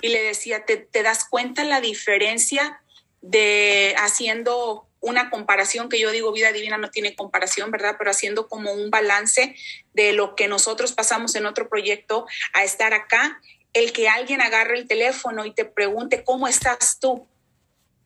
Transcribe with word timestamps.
y 0.00 0.08
le 0.08 0.22
decía, 0.22 0.64
¿te, 0.64 0.76
te 0.76 1.02
das 1.02 1.26
cuenta 1.28 1.64
la 1.64 1.80
diferencia 1.80 2.82
de 3.20 3.94
haciendo 3.98 4.86
una 5.02 5.30
comparación 5.30 5.88
que 5.88 5.98
yo 5.98 6.10
digo 6.12 6.32
vida 6.32 6.52
divina 6.52 6.78
no 6.78 6.90
tiene 6.90 7.14
comparación, 7.14 7.70
¿verdad? 7.70 7.96
Pero 7.98 8.10
haciendo 8.10 8.48
como 8.48 8.72
un 8.72 8.90
balance 8.90 9.54
de 9.92 10.12
lo 10.12 10.36
que 10.36 10.48
nosotros 10.48 10.92
pasamos 10.92 11.34
en 11.34 11.44
otro 11.44 11.68
proyecto 11.68 12.26
a 12.54 12.62
estar 12.64 12.94
acá, 12.94 13.40
el 13.72 13.92
que 13.92 14.08
alguien 14.08 14.40
agarre 14.40 14.78
el 14.78 14.86
teléfono 14.86 15.44
y 15.44 15.52
te 15.52 15.64
pregunte, 15.64 16.22
¿cómo 16.24 16.46
estás 16.46 16.98
tú? 17.00 17.26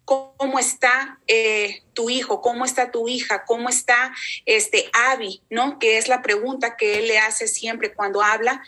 ¿Cómo 0.07 0.59
está 0.59 1.19
eh, 1.27 1.83
tu 1.93 2.09
hijo? 2.09 2.41
¿Cómo 2.41 2.65
está 2.65 2.91
tu 2.91 3.09
hija? 3.09 3.45
¿Cómo 3.45 3.69
está 3.69 4.15
este 4.47 4.89
Abby? 4.93 5.43
¿No? 5.51 5.79
Que 5.79 5.99
es 5.99 6.09
la 6.09 6.23
pregunta 6.23 6.77
que 6.77 7.01
él 7.01 7.09
le 7.09 7.19
hace 7.19 7.47
siempre 7.47 7.93
cuando 7.93 8.23
habla. 8.23 8.63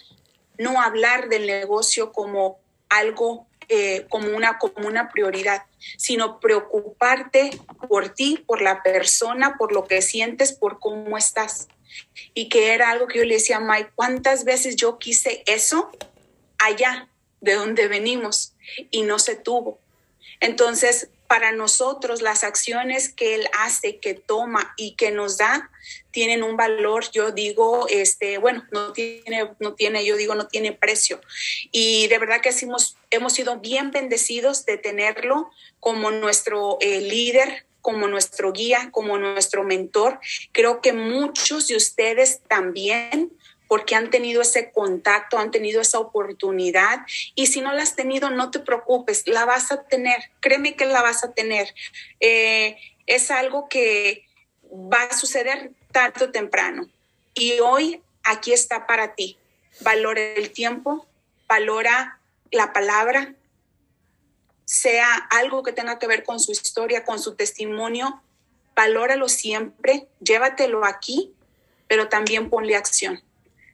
No 0.58 0.82
hablar 0.82 1.28
del 1.28 1.46
negocio 1.46 2.12
como 2.12 2.58
algo 2.88 3.46
eh, 3.68 4.06
como, 4.08 4.34
una, 4.34 4.58
como 4.58 4.88
una 4.88 5.10
prioridad, 5.10 5.64
sino 5.98 6.40
preocuparte 6.40 7.50
por 7.88 8.08
ti, 8.08 8.42
por 8.46 8.62
la 8.62 8.82
persona, 8.82 9.56
por 9.58 9.72
lo 9.72 9.84
que 9.84 10.00
sientes, 10.00 10.52
por 10.52 10.78
cómo 10.78 11.18
estás. 11.18 11.68
Y 12.32 12.48
que 12.48 12.72
era 12.72 12.90
algo 12.90 13.06
que 13.06 13.18
yo 13.18 13.24
le 13.24 13.34
decía 13.34 13.58
a 13.58 13.60
Mike, 13.60 13.90
¿cuántas 13.94 14.44
veces 14.44 14.76
yo 14.76 14.98
quise 14.98 15.42
eso 15.46 15.90
allá 16.58 17.08
de 17.40 17.54
donde 17.54 17.88
venimos 17.88 18.54
y 18.90 19.02
no 19.02 19.18
se 19.18 19.36
tuvo? 19.36 19.78
Entonces, 20.40 21.10
para 21.28 21.52
nosotros 21.52 22.22
las 22.22 22.42
acciones 22.42 23.10
que 23.10 23.34
él 23.34 23.48
hace, 23.58 23.98
que 23.98 24.14
toma 24.14 24.72
y 24.78 24.96
que 24.96 25.10
nos 25.10 25.36
da, 25.36 25.70
tienen 26.10 26.42
un 26.42 26.56
valor, 26.56 27.04
yo 27.12 27.30
digo, 27.32 27.86
este, 27.88 28.38
bueno, 28.38 28.64
no 28.72 28.92
tiene, 28.92 29.50
no 29.60 29.74
tiene, 29.74 30.04
yo 30.04 30.16
digo, 30.16 30.34
no 30.34 30.48
tiene 30.48 30.72
precio. 30.72 31.20
Y 31.70 32.08
de 32.08 32.18
verdad 32.18 32.40
que 32.40 32.54
hemos, 32.62 32.96
hemos 33.10 33.34
sido 33.34 33.60
bien 33.60 33.90
bendecidos 33.90 34.64
de 34.64 34.78
tenerlo 34.78 35.50
como 35.80 36.10
nuestro 36.10 36.78
eh, 36.80 37.02
líder, 37.02 37.66
como 37.82 38.08
nuestro 38.08 38.52
guía, 38.52 38.88
como 38.90 39.18
nuestro 39.18 39.64
mentor. 39.64 40.18
Creo 40.52 40.80
que 40.80 40.94
muchos 40.94 41.68
de 41.68 41.76
ustedes 41.76 42.40
también 42.48 43.32
porque 43.68 43.94
han 43.94 44.10
tenido 44.10 44.40
ese 44.40 44.72
contacto, 44.72 45.38
han 45.38 45.50
tenido 45.50 45.80
esa 45.82 46.00
oportunidad. 46.00 47.00
Y 47.34 47.46
si 47.46 47.60
no 47.60 47.72
la 47.72 47.82
has 47.82 47.94
tenido, 47.94 48.30
no 48.30 48.50
te 48.50 48.58
preocupes, 48.58 49.28
la 49.28 49.44
vas 49.44 49.70
a 49.70 49.84
tener, 49.84 50.30
créeme 50.40 50.74
que 50.74 50.86
la 50.86 51.02
vas 51.02 51.22
a 51.22 51.32
tener. 51.32 51.72
Eh, 52.18 52.76
es 53.06 53.30
algo 53.30 53.68
que 53.68 54.26
va 54.64 55.02
a 55.02 55.16
suceder 55.16 55.70
tarde 55.92 56.24
o 56.24 56.30
temprano. 56.30 56.88
Y 57.34 57.60
hoy 57.60 58.02
aquí 58.24 58.52
está 58.52 58.86
para 58.86 59.14
ti. 59.14 59.36
Valora 59.80 60.20
el 60.20 60.50
tiempo, 60.50 61.06
valora 61.46 62.18
la 62.50 62.72
palabra, 62.72 63.34
sea 64.64 65.14
algo 65.14 65.62
que 65.62 65.72
tenga 65.72 65.98
que 65.98 66.06
ver 66.06 66.24
con 66.24 66.40
su 66.40 66.52
historia, 66.52 67.04
con 67.04 67.18
su 67.18 67.36
testimonio, 67.36 68.22
valóralo 68.74 69.28
siempre, 69.28 70.08
llévatelo 70.20 70.84
aquí, 70.84 71.32
pero 71.86 72.08
también 72.08 72.50
ponle 72.50 72.74
acción 72.74 73.22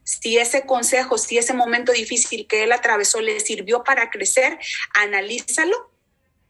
si 0.04 0.38
ese 0.38 0.66
consejo, 0.66 1.18
si 1.18 1.38
ese 1.38 1.54
momento 1.54 1.92
difícil 1.92 2.46
que 2.46 2.62
él 2.62 2.72
atravesó 2.72 3.20
le 3.20 3.40
sirvió 3.40 3.82
para 3.82 4.10
crecer, 4.10 4.58
analízalo, 4.94 5.90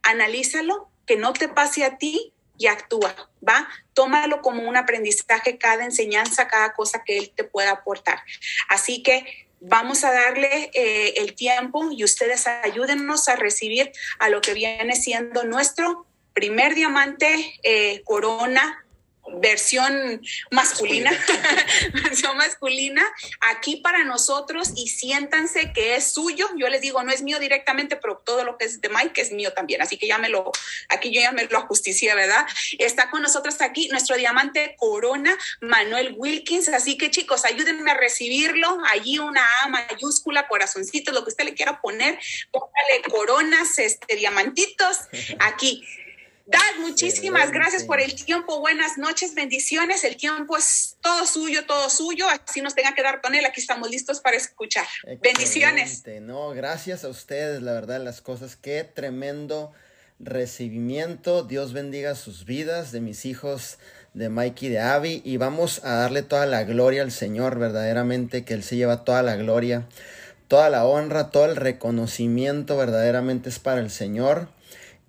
analízalo, 0.03 0.89
que 1.07 1.15
no 1.17 1.33
te 1.33 1.47
pase 1.47 1.83
a 1.83 1.97
ti 1.97 2.33
y 2.57 2.67
actúa, 2.67 3.29
¿va? 3.47 3.67
Tómalo 3.93 4.41
como 4.41 4.63
un 4.63 4.77
aprendizaje, 4.77 5.57
cada 5.57 5.85
enseñanza, 5.85 6.47
cada 6.47 6.73
cosa 6.73 7.03
que 7.03 7.17
él 7.17 7.31
te 7.35 7.43
pueda 7.43 7.71
aportar. 7.71 8.21
Así 8.69 9.03
que 9.03 9.47
vamos 9.59 10.03
a 10.03 10.11
darle 10.11 10.69
eh, 10.73 11.13
el 11.17 11.33
tiempo 11.35 11.91
y 11.91 12.03
ustedes 12.03 12.47
ayúdennos 12.47 13.27
a 13.29 13.35
recibir 13.35 13.91
a 14.19 14.29
lo 14.29 14.41
que 14.41 14.53
viene 14.53 14.95
siendo 14.95 15.43
nuestro 15.43 16.05
primer 16.33 16.75
diamante 16.75 17.59
eh, 17.63 18.01
corona 18.03 18.84
versión 19.33 20.21
masculina, 20.51 21.11
versión 22.03 22.37
masculina, 22.37 23.03
aquí 23.41 23.77
para 23.77 24.03
nosotros 24.03 24.71
y 24.75 24.87
siéntanse 24.87 25.73
que 25.73 25.95
es 25.95 26.11
suyo. 26.11 26.47
Yo 26.57 26.69
les 26.69 26.81
digo, 26.81 27.03
no 27.03 27.11
es 27.11 27.21
mío 27.21 27.39
directamente, 27.39 27.95
pero 27.95 28.21
todo 28.23 28.43
lo 28.43 28.57
que 28.57 28.65
es 28.65 28.81
de 28.81 28.89
Mike 28.89 29.21
es 29.21 29.31
mío 29.31 29.53
también. 29.53 29.81
Así 29.81 29.97
que 29.97 30.07
ya 30.07 30.17
me 30.17 30.29
lo, 30.29 30.51
aquí 30.89 31.11
yo 31.11 31.21
ya 31.21 31.31
me 31.31 31.45
lo 31.45 31.57
ajusticié, 31.57 32.13
¿verdad? 32.15 32.45
Está 32.79 33.09
con 33.09 33.21
nosotros 33.21 33.61
aquí 33.61 33.87
nuestro 33.89 34.15
diamante 34.15 34.75
corona, 34.77 35.35
Manuel 35.61 36.15
Wilkins. 36.17 36.69
Así 36.69 36.97
que 36.97 37.11
chicos, 37.11 37.45
ayúdenme 37.45 37.91
a 37.91 37.95
recibirlo. 37.95 38.77
Allí 38.89 39.19
una 39.19 39.45
A 39.61 39.67
mayúscula, 39.67 40.47
corazoncito, 40.47 41.11
lo 41.11 41.23
que 41.23 41.29
usted 41.29 41.45
le 41.45 41.53
quiera 41.53 41.81
poner. 41.81 42.19
Póngale 42.51 43.01
coronas, 43.09 43.77
este, 43.79 44.15
diamantitos 44.15 44.99
aquí. 45.39 45.83
Dad, 46.47 46.59
muchísimas 46.79 47.51
gracias 47.51 47.83
por 47.85 47.99
el 47.99 48.13
tiempo. 48.13 48.59
Buenas 48.59 48.99
noches, 48.99 49.33
bendiciones. 49.33 50.03
El 50.03 50.15
tiempo 50.15 50.55
es 50.55 50.95
todo 51.01 51.25
suyo, 51.25 51.65
todo 51.65 51.89
suyo. 51.89 52.27
Así 52.29 52.61
nos 52.61 52.75
tenga 52.75 52.93
que 52.93 53.01
dar 53.01 53.19
con 53.19 53.33
él. 53.33 53.43
Aquí 53.45 53.59
estamos 53.59 53.89
listos 53.89 54.19
para 54.19 54.37
escuchar. 54.37 54.85
Bendiciones. 55.23 56.03
No, 56.21 56.49
gracias 56.51 57.03
a 57.03 57.09
ustedes, 57.09 57.63
la 57.63 57.73
verdad, 57.73 57.99
las 57.99 58.21
cosas. 58.21 58.55
Qué 58.55 58.83
tremendo 58.83 59.73
recibimiento. 60.19 61.41
Dios 61.43 61.73
bendiga 61.73 62.13
sus 62.13 62.45
vidas 62.45 62.91
de 62.91 63.01
mis 63.01 63.25
hijos, 63.25 63.79
de 64.13 64.29
Mikey 64.29 64.69
y 64.69 64.71
de 64.73 64.79
Abby. 64.81 65.21
Y 65.25 65.37
vamos 65.37 65.83
a 65.83 65.95
darle 65.95 66.21
toda 66.21 66.45
la 66.45 66.63
gloria 66.63 67.01
al 67.01 67.11
Señor, 67.11 67.57
verdaderamente, 67.57 68.45
que 68.45 68.53
Él 68.53 68.63
se 68.63 68.75
lleva 68.75 69.03
toda 69.03 69.23
la 69.23 69.35
gloria, 69.35 69.87
toda 70.47 70.69
la 70.69 70.85
honra, 70.85 71.31
todo 71.31 71.45
el 71.45 71.55
reconocimiento, 71.55 72.77
verdaderamente 72.77 73.49
es 73.49 73.57
para 73.57 73.81
el 73.81 73.89
Señor 73.89 74.53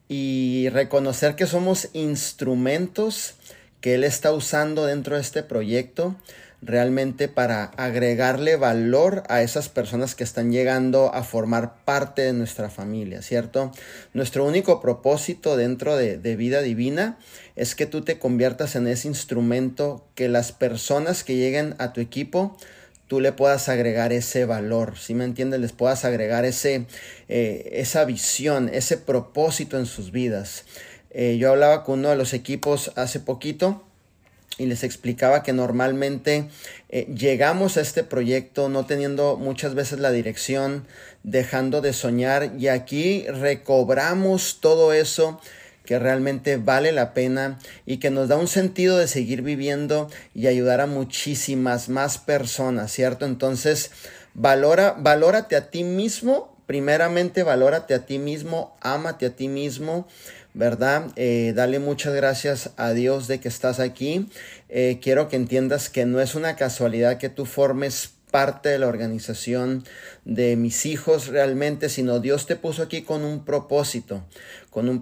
y 0.08 0.68
reconocer 0.70 1.34
que 1.34 1.46
somos 1.46 1.88
instrumentos 1.92 3.34
que 3.80 3.94
Él 3.94 4.04
está 4.04 4.32
usando 4.32 4.86
dentro 4.86 5.16
de 5.16 5.22
este 5.22 5.42
proyecto 5.42 6.16
realmente 6.62 7.28
para 7.28 7.64
agregarle 7.64 8.56
valor 8.56 9.22
a 9.28 9.42
esas 9.42 9.68
personas 9.68 10.14
que 10.14 10.24
están 10.24 10.50
llegando 10.50 11.14
a 11.14 11.22
formar 11.22 11.84
parte 11.84 12.22
de 12.22 12.32
nuestra 12.32 12.70
familia, 12.70 13.22
¿cierto? 13.22 13.72
Nuestro 14.14 14.44
único 14.44 14.80
propósito 14.80 15.56
dentro 15.56 15.96
de, 15.96 16.18
de, 16.18 16.36
vida 16.36 16.62
divina 16.62 17.18
es 17.56 17.74
que 17.74 17.86
tú 17.86 18.02
te 18.02 18.18
conviertas 18.18 18.74
en 18.74 18.86
ese 18.86 19.06
instrumento 19.06 20.06
que 20.14 20.28
las 20.28 20.52
personas 20.52 21.24
que 21.24 21.36
lleguen 21.36 21.74
a 21.78 21.92
tu 21.92 22.00
equipo 22.00 22.56
tú 23.06 23.20
le 23.20 23.32
puedas 23.32 23.68
agregar 23.68 24.12
ese 24.12 24.44
valor, 24.44 24.98
si 24.98 25.14
me 25.14 25.24
entiendes? 25.24 25.60
Les 25.60 25.72
puedas 25.72 26.04
agregar 26.04 26.44
ese, 26.44 26.86
eh, 27.28 27.70
esa 27.72 28.04
visión, 28.04 28.70
ese 28.72 28.96
propósito 28.96 29.78
en 29.78 29.86
sus 29.86 30.12
vidas. 30.12 30.64
Eh, 31.10 31.38
yo 31.38 31.50
hablaba 31.50 31.84
con 31.84 32.00
uno 32.00 32.10
de 32.10 32.16
los 32.16 32.34
equipos 32.34 32.92
hace 32.96 33.20
poquito 33.20 33.82
y 34.58 34.66
les 34.66 34.84
explicaba 34.84 35.42
que 35.42 35.52
normalmente 35.52 36.48
eh, 36.88 37.06
llegamos 37.14 37.76
a 37.76 37.80
este 37.80 38.04
proyecto 38.04 38.68
no 38.68 38.86
teniendo 38.86 39.36
muchas 39.36 39.74
veces 39.74 39.98
la 39.98 40.10
dirección, 40.10 40.86
dejando 41.22 41.80
de 41.80 41.92
soñar 41.92 42.52
y 42.58 42.68
aquí 42.68 43.26
recobramos 43.28 44.58
todo 44.60 44.92
eso 44.92 45.40
que 45.86 45.98
realmente 45.98 46.58
vale 46.58 46.92
la 46.92 47.14
pena 47.14 47.58
y 47.86 47.96
que 47.96 48.10
nos 48.10 48.28
da 48.28 48.36
un 48.36 48.48
sentido 48.48 48.98
de 48.98 49.08
seguir 49.08 49.40
viviendo 49.40 50.10
y 50.34 50.48
ayudar 50.48 50.82
a 50.82 50.86
muchísimas 50.86 51.88
más 51.88 52.18
personas, 52.18 52.92
¿cierto? 52.92 53.24
Entonces, 53.24 53.90
valora, 54.34 54.94
valórate 54.98 55.56
a 55.56 55.70
ti 55.70 55.82
mismo, 55.82 56.54
primeramente 56.66 57.42
valórate 57.42 57.94
a 57.94 58.04
ti 58.04 58.18
mismo, 58.18 58.76
ámate 58.82 59.24
a 59.26 59.30
ti 59.30 59.48
mismo, 59.48 60.06
¿verdad? 60.52 61.06
Eh, 61.16 61.52
dale 61.54 61.78
muchas 61.78 62.14
gracias 62.14 62.70
a 62.76 62.92
Dios 62.92 63.28
de 63.28 63.40
que 63.40 63.48
estás 63.48 63.80
aquí. 63.80 64.28
Eh, 64.68 64.98
quiero 65.02 65.28
que 65.28 65.36
entiendas 65.36 65.88
que 65.88 66.06
no 66.06 66.20
es 66.20 66.34
una 66.34 66.56
casualidad 66.56 67.18
que 67.18 67.28
tú 67.28 67.46
formes 67.46 68.10
parte 68.30 68.68
de 68.68 68.78
la 68.78 68.88
organización 68.88 69.84
de 70.24 70.56
mis 70.56 70.84
hijos 70.84 71.28
realmente, 71.28 71.88
sino 71.88 72.20
Dios 72.20 72.46
te 72.46 72.56
puso 72.56 72.82
aquí 72.82 73.02
con 73.02 73.24
un 73.24 73.44
propósito, 73.44 74.24
con 74.76 74.90
un, 74.90 75.00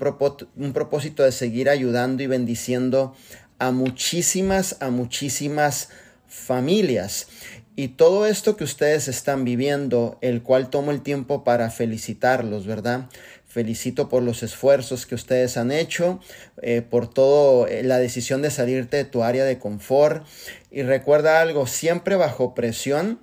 un 0.55 0.73
propósito 0.73 1.25
de 1.25 1.33
seguir 1.33 1.69
ayudando 1.69 2.23
y 2.23 2.29
bendiciendo 2.29 3.13
a 3.59 3.73
muchísimas, 3.73 4.77
a 4.79 4.91
muchísimas 4.91 5.89
familias. 6.29 7.27
Y 7.75 7.89
todo 7.89 8.25
esto 8.25 8.57
que 8.57 8.63
ustedes 8.63 9.09
están 9.09 9.45
viviendo, 9.45 10.17
el 10.21 10.45
cual 10.45 10.71
tomo 10.71 10.93
el 10.93 11.03
tiempo 11.03 11.43
para 11.43 11.71
felicitarlos, 11.71 12.67
¿verdad? 12.67 13.09
Felicito 13.49 14.09
por 14.09 14.23
los 14.23 14.45
esfuerzos 14.45 15.07
que 15.07 15.17
ustedes 15.17 15.57
han 15.57 15.73
hecho, 15.73 16.21
eh, 16.63 16.81
por 16.81 17.13
toda 17.13 17.69
eh, 17.69 17.83
la 17.83 17.99
decisión 17.99 18.43
de 18.43 18.53
salirte 18.53 18.99
de 18.99 19.05
tu 19.05 19.25
área 19.25 19.45
de 19.45 19.59
confort. 19.59 20.25
Y 20.71 20.85
recuerda 20.85 21.41
algo, 21.41 21.67
siempre 21.67 22.15
bajo 22.15 22.55
presión 22.55 23.19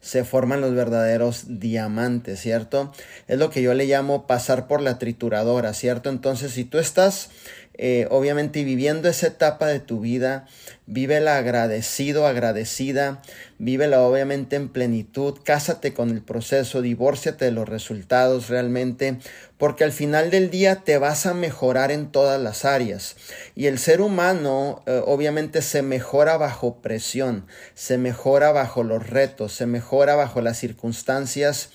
se 0.00 0.24
forman 0.24 0.60
los 0.60 0.74
verdaderos 0.74 1.60
diamantes, 1.60 2.40
¿cierto? 2.40 2.92
Es 3.26 3.38
lo 3.38 3.50
que 3.50 3.62
yo 3.62 3.74
le 3.74 3.86
llamo 3.86 4.26
pasar 4.26 4.66
por 4.66 4.80
la 4.80 4.98
trituradora, 4.98 5.74
¿cierto? 5.74 6.08
Entonces, 6.10 6.52
si 6.52 6.64
tú 6.64 6.78
estás 6.78 7.30
eh, 7.78 8.08
obviamente 8.10 8.64
viviendo 8.64 9.08
esa 9.08 9.28
etapa 9.28 9.68
de 9.68 9.78
tu 9.78 10.00
vida, 10.00 10.46
vívela 10.86 11.36
agradecido, 11.36 12.26
agradecida, 12.26 13.22
vívela 13.58 14.02
obviamente 14.02 14.56
en 14.56 14.68
plenitud, 14.68 15.38
cásate 15.44 15.94
con 15.94 16.10
el 16.10 16.20
proceso, 16.20 16.82
divórciate 16.82 17.44
de 17.44 17.52
los 17.52 17.68
resultados 17.68 18.48
realmente, 18.48 19.18
porque 19.58 19.84
al 19.84 19.92
final 19.92 20.30
del 20.30 20.50
día 20.50 20.82
te 20.84 20.98
vas 20.98 21.24
a 21.26 21.34
mejorar 21.34 21.92
en 21.92 22.10
todas 22.10 22.40
las 22.40 22.64
áreas. 22.64 23.14
Y 23.54 23.66
el 23.66 23.78
ser 23.78 24.00
humano 24.00 24.82
eh, 24.86 25.00
obviamente 25.06 25.62
se 25.62 25.82
mejora 25.82 26.36
bajo 26.36 26.82
presión, 26.82 27.46
se 27.74 27.96
mejora 27.96 28.50
bajo 28.50 28.82
los 28.82 29.08
retos, 29.08 29.52
se 29.52 29.66
mejora 29.66 30.16
bajo 30.16 30.40
las 30.40 30.58
circunstancias 30.58 31.70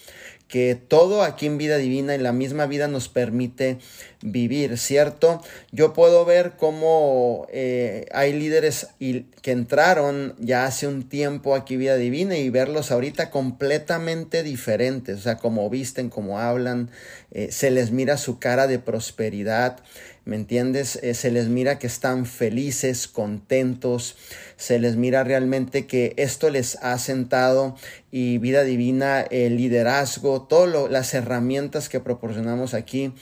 que 0.47 0.75
todo 0.75 1.23
aquí 1.23 1.47
en 1.47 1.57
vida 1.57 1.77
divina, 1.77 2.13
en 2.13 2.23
la 2.23 2.31
misma 2.31 2.67
vida, 2.67 2.87
nos 2.87 3.09
permite 3.09 3.79
vivir, 4.21 4.77
¿cierto? 4.77 5.41
Yo 5.71 5.93
puedo 5.93 6.25
ver 6.25 6.53
cómo 6.57 7.47
eh, 7.51 8.05
hay 8.11 8.33
líderes 8.33 8.87
que 8.99 9.51
entraron 9.51 10.35
ya 10.39 10.65
hace 10.65 10.87
un 10.87 11.09
tiempo 11.09 11.55
aquí 11.55 11.75
vida 11.75 11.95
divina 11.97 12.37
y 12.37 12.49
verlos 12.49 12.91
ahorita 12.91 13.31
completamente 13.31 14.43
diferentes, 14.43 15.17
o 15.17 15.21
sea, 15.21 15.37
cómo 15.37 15.69
visten, 15.69 16.09
cómo 16.09 16.39
hablan, 16.39 16.89
eh, 17.31 17.51
se 17.51 17.71
les 17.71 17.91
mira 17.91 18.17
su 18.17 18.39
cara 18.39 18.67
de 18.67 18.79
prosperidad, 18.79 19.79
¿me 20.25 20.35
entiendes? 20.35 20.99
Eh, 21.01 21.13
se 21.13 21.31
les 21.31 21.47
mira 21.47 21.79
que 21.79 21.87
están 21.87 22.25
felices, 22.25 23.07
contentos, 23.07 24.15
se 24.55 24.79
les 24.79 24.95
mira 24.95 25.23
realmente 25.23 25.85
que 25.85 26.13
esto 26.17 26.49
les 26.49 26.77
ha 26.77 26.97
sentado 26.97 27.75
y 28.11 28.37
vida 28.37 28.63
divina, 28.63 29.21
el 29.21 29.57
liderazgo, 29.57 30.43
todas 30.43 30.89
las 30.89 31.13
herramientas 31.13 31.89
que 31.89 31.99
proporcionamos 31.99 32.73
aquí 32.73 33.13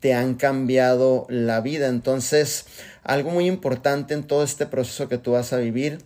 te 0.00 0.14
han 0.14 0.34
cambiado 0.34 1.26
la 1.30 1.60
vida. 1.60 1.88
Entonces, 1.88 2.66
algo 3.02 3.30
muy 3.30 3.46
importante 3.46 4.14
en 4.14 4.22
todo 4.24 4.44
este 4.44 4.66
proceso 4.66 5.08
que 5.08 5.18
tú 5.18 5.32
vas 5.32 5.52
a 5.52 5.58
vivir 5.58 5.98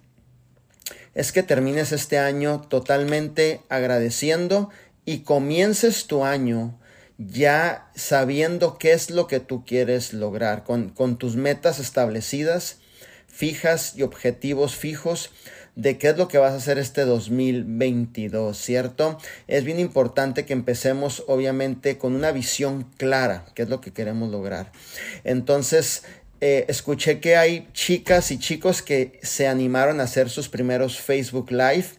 es 1.14 1.32
que 1.32 1.42
termines 1.42 1.90
este 1.90 2.16
año 2.18 2.60
totalmente 2.60 3.60
agradeciendo 3.68 4.70
y 5.04 5.20
comiences 5.20 6.06
tu 6.06 6.24
año 6.24 6.78
ya 7.18 7.90
sabiendo 7.94 8.78
qué 8.78 8.92
es 8.92 9.10
lo 9.10 9.26
que 9.26 9.40
tú 9.40 9.64
quieres 9.64 10.12
lograr, 10.12 10.64
con, 10.64 10.90
con 10.90 11.18
tus 11.18 11.36
metas 11.36 11.80
establecidas, 11.80 12.78
fijas 13.26 13.94
y 13.96 14.02
objetivos 14.02 14.76
fijos 14.76 15.30
de 15.74 15.96
qué 15.96 16.08
es 16.08 16.16
lo 16.16 16.26
que 16.26 16.38
vas 16.38 16.52
a 16.52 16.56
hacer 16.56 16.78
este 16.78 17.04
2022, 17.04 18.58
¿cierto? 18.58 19.16
Es 19.46 19.62
bien 19.62 19.78
importante 19.78 20.44
que 20.44 20.52
empecemos 20.52 21.22
obviamente 21.28 21.98
con 21.98 22.16
una 22.16 22.32
visión 22.32 22.84
clara, 22.96 23.46
qué 23.54 23.62
es 23.62 23.68
lo 23.68 23.80
que 23.80 23.92
queremos 23.92 24.30
lograr. 24.30 24.72
Entonces, 25.22 26.02
eh, 26.40 26.64
escuché 26.68 27.20
que 27.20 27.36
hay 27.36 27.68
chicas 27.74 28.32
y 28.32 28.38
chicos 28.38 28.82
que 28.82 29.20
se 29.22 29.46
animaron 29.46 30.00
a 30.00 30.04
hacer 30.04 30.30
sus 30.30 30.48
primeros 30.48 30.98
Facebook 31.00 31.50
Live 31.50 31.97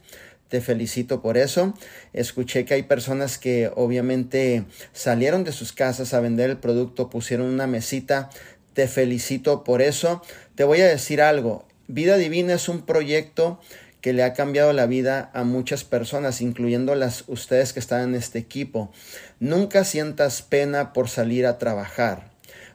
te 0.49 0.61
felicito 0.61 1.21
por 1.21 1.37
eso. 1.37 1.73
Escuché 2.11 2.65
que 2.65 2.73
hay 2.73 2.83
personas 2.83 3.37
que 3.37 3.71
obviamente 3.75 4.65
salieron 4.93 5.43
de 5.43 5.51
sus 5.51 5.73
casas 5.73 6.13
a 6.13 6.19
vender 6.19 6.49
el 6.49 6.57
producto, 6.57 7.09
pusieron 7.09 7.47
una 7.47 7.67
mesita. 7.67 8.29
Te 8.73 8.87
felicito 8.87 9.63
por 9.63 9.81
eso. 9.81 10.21
Te 10.55 10.63
voy 10.63 10.81
a 10.81 10.87
decir 10.87 11.21
algo. 11.21 11.65
Vida 11.87 12.17
Divina 12.17 12.55
es 12.55 12.67
un 12.67 12.81
proyecto 12.81 13.59
que 14.01 14.13
le 14.13 14.23
ha 14.23 14.33
cambiado 14.33 14.73
la 14.73 14.85
vida 14.85 15.29
a 15.33 15.43
muchas 15.43 15.83
personas, 15.83 16.41
incluyendo 16.41 16.95
las 16.95 17.25
ustedes 17.27 17.73
que 17.73 17.79
están 17.79 18.01
en 18.09 18.15
este 18.15 18.39
equipo. 18.39 18.91
Nunca 19.39 19.83
sientas 19.83 20.41
pena 20.41 20.93
por 20.93 21.09
salir 21.09 21.45
a 21.45 21.57
trabajar. 21.57 22.29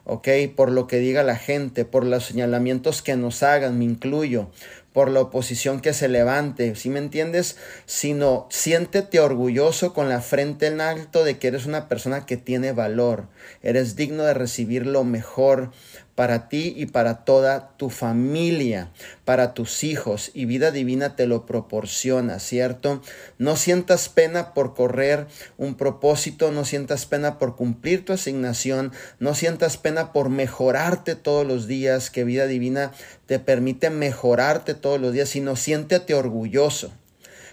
¿ok? 0.05 0.27
Por 0.55 0.71
lo 0.71 0.87
que 0.87 0.97
diga 0.97 1.23
la 1.23 1.35
gente, 1.35 1.83
por 1.83 2.05
los 2.05 2.25
señalamientos 2.25 3.01
que 3.01 3.17
nos 3.17 3.43
hagan, 3.43 3.77
me 3.77 3.85
incluyo, 3.85 4.49
por 4.95 5.11
la 5.11 5.19
oposición 5.19 5.81
que 5.81 5.91
se 5.91 6.07
levante, 6.07 6.73
¿sí 6.75 6.89
me 6.89 6.99
entiendes? 6.99 7.57
Sino 7.85 8.47
siéntete 8.49 9.19
orgulloso 9.19 9.93
con 9.93 10.07
la 10.07 10.21
frente 10.21 10.67
en 10.67 10.79
alto 10.79 11.25
de 11.25 11.37
que 11.37 11.49
eres 11.49 11.65
una 11.65 11.89
persona 11.89 12.25
que 12.25 12.37
tiene 12.37 12.71
valor, 12.71 13.27
eres 13.61 13.97
digno 13.97 14.23
de 14.23 14.33
recibir 14.33 14.87
lo 14.87 15.03
mejor 15.03 15.71
para 16.15 16.47
ti 16.47 16.73
y 16.77 16.85
para 16.85 17.25
toda 17.25 17.75
tu 17.75 17.89
familia, 17.89 18.89
para 19.25 19.53
tus 19.53 19.83
hijos, 19.83 20.31
y 20.33 20.45
vida 20.45 20.71
divina 20.71 21.17
te 21.17 21.27
lo 21.27 21.45
proporciona, 21.45 22.39
¿cierto? 22.39 23.01
No 23.37 23.57
sientas 23.57 24.07
pena 24.07 24.53
por 24.53 24.73
correr 24.73 25.27
un 25.57 25.75
propósito, 25.75 26.51
no 26.51 26.63
sientas 26.63 27.05
pena 27.05 27.37
por 27.37 27.57
cumplir 27.57 28.05
tu 28.05 28.13
asignación, 28.13 28.93
no 29.19 29.35
sientas 29.35 29.75
pena 29.75 30.13
por 30.13 30.29
mejorarte 30.29 31.15
todos 31.15 31.45
los 31.45 31.67
días, 31.67 32.09
que 32.09 32.23
vida 32.23 32.47
divina 32.47 32.93
te 33.25 33.39
permite 33.39 33.89
mejorarte 33.89 34.73
todos 34.73 35.01
los 35.01 35.11
días, 35.11 35.27
sino 35.27 35.57
siéntete 35.57 36.13
orgulloso, 36.13 36.93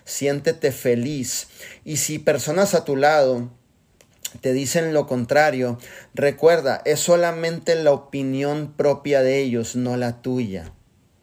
siéntete 0.05 0.71
feliz. 0.71 1.49
Y 1.85 1.97
si 1.97 2.21
personas 2.21 2.75
a 2.75 2.85
tu 2.85 2.95
lado, 2.95 3.51
te 4.41 4.53
dicen 4.53 4.95
lo 4.95 5.07
contrario, 5.07 5.79
recuerda, 6.15 6.83
es 6.85 7.01
solamente 7.01 7.75
la 7.75 7.93
opinión 7.93 8.73
propia 8.77 9.23
de 9.23 9.39
ellos, 9.41 9.77
no 9.77 9.97
la 9.97 10.23
tuya. 10.23 10.73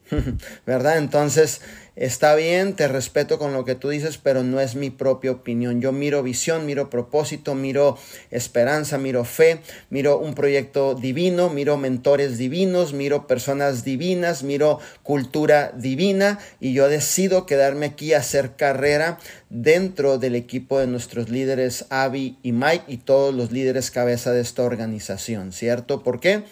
¿Verdad? 0.66 0.98
Entonces, 0.98 1.62
está 1.96 2.36
bien, 2.36 2.76
te 2.76 2.88
respeto 2.88 3.38
con 3.38 3.54
lo 3.54 3.66
que 3.66 3.76
tú 3.76 3.90
dices, 3.90 4.18
pero 4.18 4.44
no 4.44 4.60
es 4.60 4.76
mi 4.76 4.90
propia 4.90 5.32
opinión. 5.32 5.82
Yo 5.82 5.92
miro 5.92 6.24
visión, 6.24 6.66
miro 6.66 6.90
propósito, 6.90 7.56
miro 7.56 7.98
esperanza, 8.32 8.98
miro 8.98 9.26
fe, 9.26 9.62
miro 9.90 10.18
un 10.18 10.34
proyecto 10.34 10.96
divino, 10.96 11.50
miro 11.50 11.78
mentores 11.78 12.38
divinos, 12.38 12.94
miro 12.94 13.28
personas 13.28 13.84
divinas, 13.84 14.44
miro 14.44 14.80
cultura 15.04 15.72
divina 15.76 16.40
y 16.60 16.74
yo 16.74 16.88
decido 16.88 17.46
quedarme 17.46 17.88
aquí 17.88 18.14
a 18.14 18.20
hacer 18.20 18.56
carrera 18.56 19.20
dentro 19.50 20.18
del 20.18 20.36
equipo 20.36 20.80
de 20.80 20.88
nuestros 20.88 21.30
líderes 21.30 21.86
Avi 21.90 22.38
y 22.44 22.52
Mike 22.52 22.86
y 22.88 22.98
todos 22.98 23.34
los 23.34 23.52
líderes 23.52 23.92
cabeza 23.92 24.32
de 24.32 24.42
esta 24.42 24.64
organización, 24.64 25.52
¿cierto? 25.52 26.04
¿Por 26.04 26.20
qué? 26.20 26.44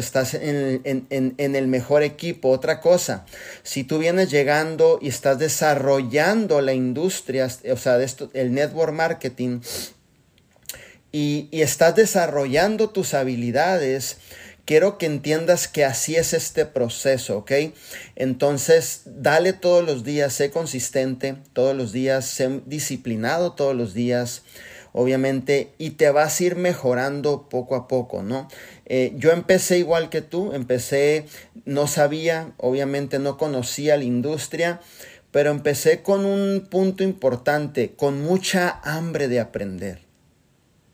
Estás 0.00 0.34
en, 0.34 1.36
el 1.38 1.66
mejor 1.68 2.02
equipo. 2.02 2.50
Otra 2.50 2.80
cosa, 2.80 3.24
si 3.62 3.84
tú 3.84 3.98
vienes 3.98 4.30
llegando 4.30 4.98
y 5.00 5.08
estás 5.08 5.38
desarrollando 5.38 6.60
la 6.60 6.74
industria, 6.74 7.48
o 7.70 7.76
sea, 7.76 7.98
el 8.34 8.54
network 8.54 8.92
marketing, 8.92 9.60
y, 11.10 11.48
y 11.50 11.60
estás 11.60 11.94
desarrollando 11.94 12.88
tus 12.90 13.12
habilidades, 13.12 14.16
quiero 14.64 14.98
que 14.98 15.06
entiendas 15.06 15.68
que 15.68 15.84
así 15.84 16.16
es 16.16 16.32
este 16.32 16.64
proceso, 16.64 17.38
¿ok? 17.38 17.52
Entonces, 18.16 19.02
dale 19.04 19.52
todos 19.52 19.84
los 19.84 20.04
días, 20.04 20.32
sé 20.32 20.50
consistente 20.50 21.36
todos 21.52 21.76
los 21.76 21.92
días, 21.92 22.24
sé 22.26 22.60
disciplinado 22.66 23.52
todos 23.52 23.76
los 23.76 23.94
días 23.94 24.42
obviamente, 24.92 25.72
y 25.78 25.90
te 25.90 26.10
vas 26.10 26.38
a 26.40 26.44
ir 26.44 26.56
mejorando 26.56 27.48
poco 27.48 27.74
a 27.74 27.88
poco, 27.88 28.22
¿no? 28.22 28.48
Eh, 28.86 29.12
yo 29.16 29.30
empecé 29.32 29.78
igual 29.78 30.10
que 30.10 30.20
tú, 30.20 30.52
empecé, 30.52 31.26
no 31.64 31.86
sabía, 31.86 32.52
obviamente 32.58 33.18
no 33.18 33.38
conocía 33.38 33.96
la 33.96 34.04
industria, 34.04 34.80
pero 35.30 35.50
empecé 35.50 36.02
con 36.02 36.26
un 36.26 36.68
punto 36.70 37.02
importante, 37.02 37.94
con 37.96 38.22
mucha 38.22 38.80
hambre 38.84 39.28
de 39.28 39.40
aprender. 39.40 40.00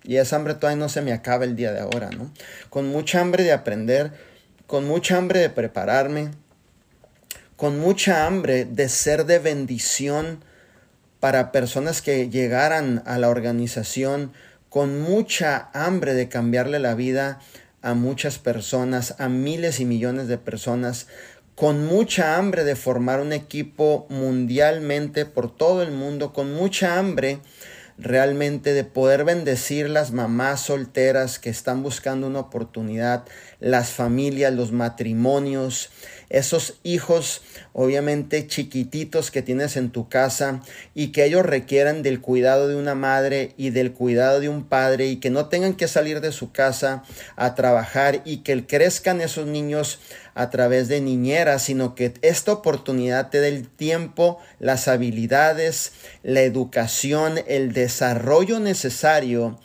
Y 0.05 0.17
esa 0.17 0.37
hambre 0.37 0.55
todavía 0.55 0.83
no 0.83 0.89
se 0.89 1.03
me 1.03 1.13
acaba 1.13 1.45
el 1.45 1.57
día 1.57 1.73
de 1.73 1.81
ahora, 1.81 2.11
¿no? 2.11 2.33
Con 2.71 2.87
mucha 2.89 3.21
hambre 3.21 3.43
de 3.43 3.53
aprender, 3.53 4.13
con 4.67 4.87
mucha 4.87 5.17
hambre 5.17 5.41
de 5.41 5.51
prepararme, 5.51 6.31
con 7.57 7.81
mucha 7.81 8.27
hambre 8.27 8.65
de 8.65 8.89
ser 8.89 9.27
de 9.27 9.41
bendición 9.41 10.45
para 11.21 11.53
personas 11.53 12.03
que 12.03 12.29
llegaran 12.29 13.03
a 13.07 13.19
la 13.19 13.29
organización 13.29 14.33
con 14.69 15.01
mucha 15.01 15.71
hambre 15.73 16.15
de 16.15 16.29
cambiarle 16.29 16.79
la 16.79 16.95
vida 16.95 17.41
a 17.83 17.95
muchas 17.95 18.39
personas, 18.39 19.15
a 19.19 19.29
miles 19.29 19.81
y 19.81 19.85
millones 19.85 20.29
de 20.29 20.39
personas, 20.39 21.07
con 21.55 21.87
mucha 21.87 22.37
hambre 22.37 22.65
de 22.65 22.77
formar 22.77 23.21
un 23.21 23.33
equipo 23.33 24.07
mundialmente 24.11 25.27
por 25.27 25.55
todo 25.55 25.83
el 25.83 25.91
mundo, 25.91 26.33
con 26.33 26.55
mucha 26.55 26.99
hambre 26.99 27.41
realmente 27.99 28.75
de 28.75 28.85
poder 28.85 29.25
bendecir 29.25 29.91
las 29.91 30.13
mamás 30.13 30.61
solteras 30.61 31.41
que 31.41 31.51
están 31.51 31.83
buscando 31.83 32.29
una 32.29 32.39
oportunidad, 32.39 33.25
las 33.59 33.91
familias, 33.91 34.55
los 34.55 34.71
matrimonios, 34.71 35.91
esos 36.31 36.75
hijos 36.83 37.43
obviamente 37.73 38.47
chiquititos 38.47 39.31
que 39.31 39.43
tienes 39.43 39.77
en 39.77 39.91
tu 39.91 40.09
casa 40.09 40.63
y 40.95 41.09
que 41.09 41.25
ellos 41.25 41.45
requieran 41.45 42.03
del 42.03 42.21
cuidado 42.21 42.69
de 42.69 42.77
una 42.77 42.95
madre 42.95 43.55
y 43.57 43.71
del 43.71 43.93
cuidado 43.93 44.41
de 44.41 44.49
un 44.49 44.65
padre 44.65 45.07
y 45.07 45.17
que 45.17 45.31
no 45.31 45.47
tengan 45.47 45.75
que 45.75 45.89
salir 45.89 46.21
de 46.21 46.33
su 46.33 46.53
casa 46.53 47.03
a 47.37 47.55
trabajar 47.55 48.21
y 48.25 48.39
que 48.39 48.67
crezcan 48.67 49.21
esos 49.21 49.47
niños 49.47 50.01
a 50.35 50.51
través 50.51 50.89
de 50.89 51.01
niñeras, 51.01 51.63
sino 51.63 51.95
que 51.95 52.15
esta 52.23 52.53
oportunidad 52.53 53.31
te 53.31 53.41
dé 53.41 53.49
el 53.49 53.69
tiempo, 53.69 54.39
las 54.61 54.87
habilidades, 54.87 55.93
la 56.23 56.43
educación, 56.43 57.41
el 57.47 57.73
desarrollo 57.73 58.61
necesario 58.61 59.59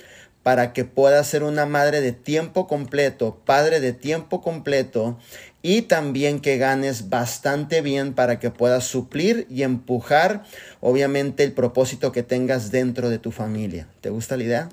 para 0.43 0.74
que 0.74 0.84
puedas 0.84 1.27
ser 1.27 1.43
una 1.43 1.65
madre 1.65 2.01
de 2.01 2.12
tiempo 2.12 2.67
completo, 2.67 3.41
padre 3.46 3.79
de 3.79 3.93
tiempo 3.93 4.41
completo 4.41 5.17
y 5.63 5.84
también 5.84 6.41
que 6.41 6.58
ganes 6.58 7.10
bastante 7.10 7.82
bien 7.82 8.13
para 8.13 8.38
que 8.38 8.51
puedas 8.51 8.84
suplir 8.84 9.48
y 9.50 9.63
empujar 9.63 10.43
obviamente 10.82 11.43
el 11.43 11.53
propósito 11.53 12.12
que 12.12 12.22
tengas 12.22 12.70
dentro 12.70 13.10
de 13.10 13.17
tu 13.17 13.32
familia. 13.32 13.88
¿Te 14.01 14.10
gusta 14.10 14.38
la 14.38 14.43
idea? 14.43 14.70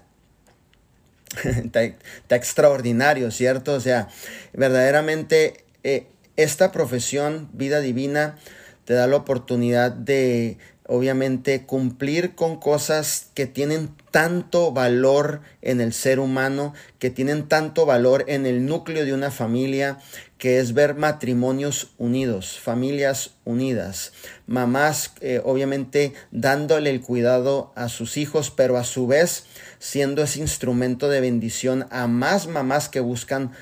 está, 1.44 2.34
extraordinario, 2.34 3.30
¿cierto? 3.30 3.74
O 3.74 3.80
sea, 3.80 4.08
verdaderamente 4.52 5.64
eh, 5.84 6.08
esta 6.36 6.72
profesión, 6.72 7.48
vida 7.52 7.80
divina, 7.80 8.36
te 8.84 8.94
da 8.94 9.06
la 9.06 9.16
oportunidad 9.16 9.92
de 9.92 10.58
obviamente 10.92 11.66
cumplir 11.66 12.34
con 12.34 12.58
cosas 12.58 13.28
que 13.34 13.46
tienen 13.46 13.90
tanto 14.10 14.72
valor 14.72 15.40
en 15.62 15.80
el 15.80 15.92
ser 15.92 16.18
humano, 16.18 16.74
que 16.98 17.10
tienen 17.10 17.46
tanto 17.46 17.86
valor 17.86 18.24
en 18.26 18.44
el 18.44 18.66
núcleo 18.66 19.04
de 19.04 19.14
una 19.14 19.30
familia, 19.30 19.98
que 20.36 20.58
es 20.58 20.74
ver 20.74 20.96
matrimonios 20.96 21.92
unidos, 21.96 22.58
familias 22.58 23.34
unidas, 23.44 24.12
mamás 24.48 25.12
eh, 25.20 25.40
obviamente 25.44 26.12
dándole 26.32 26.90
el 26.90 27.00
cuidado 27.02 27.72
a 27.76 27.88
sus 27.88 28.16
hijos, 28.16 28.50
pero 28.50 28.76
a 28.76 28.82
su 28.82 29.06
vez 29.06 29.44
siendo 29.78 30.24
ese 30.24 30.40
instrumento 30.40 31.08
de 31.08 31.20
bendición 31.20 31.86
a 31.90 32.08
más 32.08 32.48
mamás 32.48 32.88
que 32.88 32.98
buscan 32.98 33.52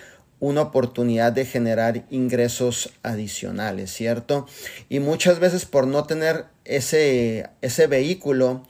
una 0.40 0.62
oportunidad 0.62 1.32
de 1.32 1.44
generar 1.44 2.04
ingresos 2.11 2.90
adicionales, 3.02 3.92
¿cierto? 3.92 4.47
Y 4.88 5.00
muchas 5.00 5.40
veces 5.40 5.64
por 5.64 5.87
no 5.87 6.04
tener 6.04 6.47
ese, 6.69 7.49
ese 7.63 7.87
vehículo, 7.89 8.65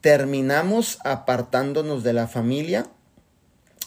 terminamos 0.00 0.98
apartándonos 1.04 2.02
de 2.02 2.12
la 2.12 2.28
familia, 2.28 2.86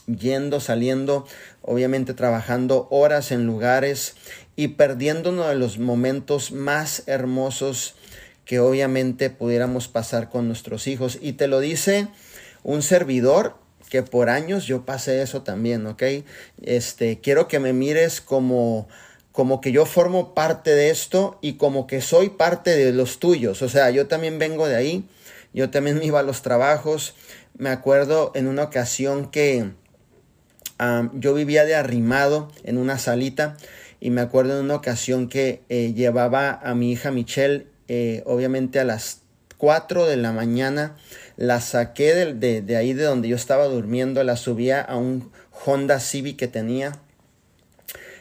yendo, 0.07 0.59
saliendo, 0.59 1.25
obviamente 1.61 2.13
trabajando 2.13 2.87
horas 2.91 3.31
en 3.31 3.47
lugares 3.47 4.15
y 4.55 4.69
perdiéndonos 4.69 5.47
de 5.47 5.55
los 5.55 5.79
momentos 5.79 6.51
más 6.51 7.03
hermosos 7.07 7.95
que 8.45 8.59
obviamente 8.59 9.31
pudiéramos 9.31 9.87
pasar 9.87 10.29
con 10.29 10.47
nuestros 10.47 10.87
hijos. 10.87 11.17
Y 11.21 11.33
te 11.33 11.47
lo 11.47 11.59
dice 11.59 12.07
un 12.63 12.81
servidor 12.83 13.57
que 13.89 14.03
por 14.03 14.29
años 14.29 14.65
yo 14.65 14.85
pasé 14.85 15.21
eso 15.21 15.41
también, 15.41 15.85
¿ok? 15.87 16.03
Este, 16.61 17.19
quiero 17.19 17.47
que 17.47 17.59
me 17.59 17.73
mires 17.73 18.21
como 18.21 18.87
como 19.35 19.59
que 19.59 19.73
yo 19.73 19.85
formo 19.85 20.33
parte 20.33 20.71
de 20.71 20.89
esto 20.89 21.37
y 21.41 21.55
como 21.55 21.87
que 21.87 21.99
soy 21.99 22.29
parte 22.29 22.71
de 22.77 22.93
los 22.93 23.19
tuyos. 23.19 23.61
O 23.61 23.67
sea, 23.67 23.89
yo 23.89 24.07
también 24.07 24.39
vengo 24.39 24.65
de 24.65 24.77
ahí, 24.77 25.03
yo 25.53 25.69
también 25.69 25.99
me 25.99 26.05
iba 26.05 26.21
a 26.21 26.23
los 26.23 26.41
trabajos. 26.41 27.15
Me 27.57 27.69
acuerdo 27.69 28.31
en 28.33 28.47
una 28.47 28.63
ocasión 28.63 29.29
que 29.29 29.71
yo 31.15 31.33
vivía 31.33 31.65
de 31.65 31.75
arrimado 31.75 32.49
en 32.63 32.77
una 32.77 32.97
salita 32.97 33.57
y 33.99 34.09
me 34.09 34.21
acuerdo 34.21 34.57
en 34.57 34.63
una 34.63 34.75
ocasión 34.75 35.27
que 35.27 35.63
eh, 35.67 35.91
llevaba 35.93 36.51
a 36.51 36.73
mi 36.73 36.93
hija 36.93 37.11
Michelle, 37.11 37.67
eh, 37.89 38.23
obviamente 38.25 38.79
a 38.79 38.85
las 38.85 39.21
4 39.57 40.05
de 40.05 40.15
la 40.15 40.31
mañana 40.31 40.95
la 41.35 41.59
saqué 41.59 42.15
de, 42.15 42.61
de, 42.61 42.77
ahí 42.77 42.93
de 42.93 43.03
donde 43.03 43.27
yo 43.27 43.35
estaba 43.35 43.65
durmiendo, 43.65 44.23
la 44.23 44.37
subía 44.37 44.79
a 44.79 44.95
un 44.95 45.29
Honda 45.65 45.99
Civic 45.99 46.37
que 46.37 46.47
tenía, 46.47 46.93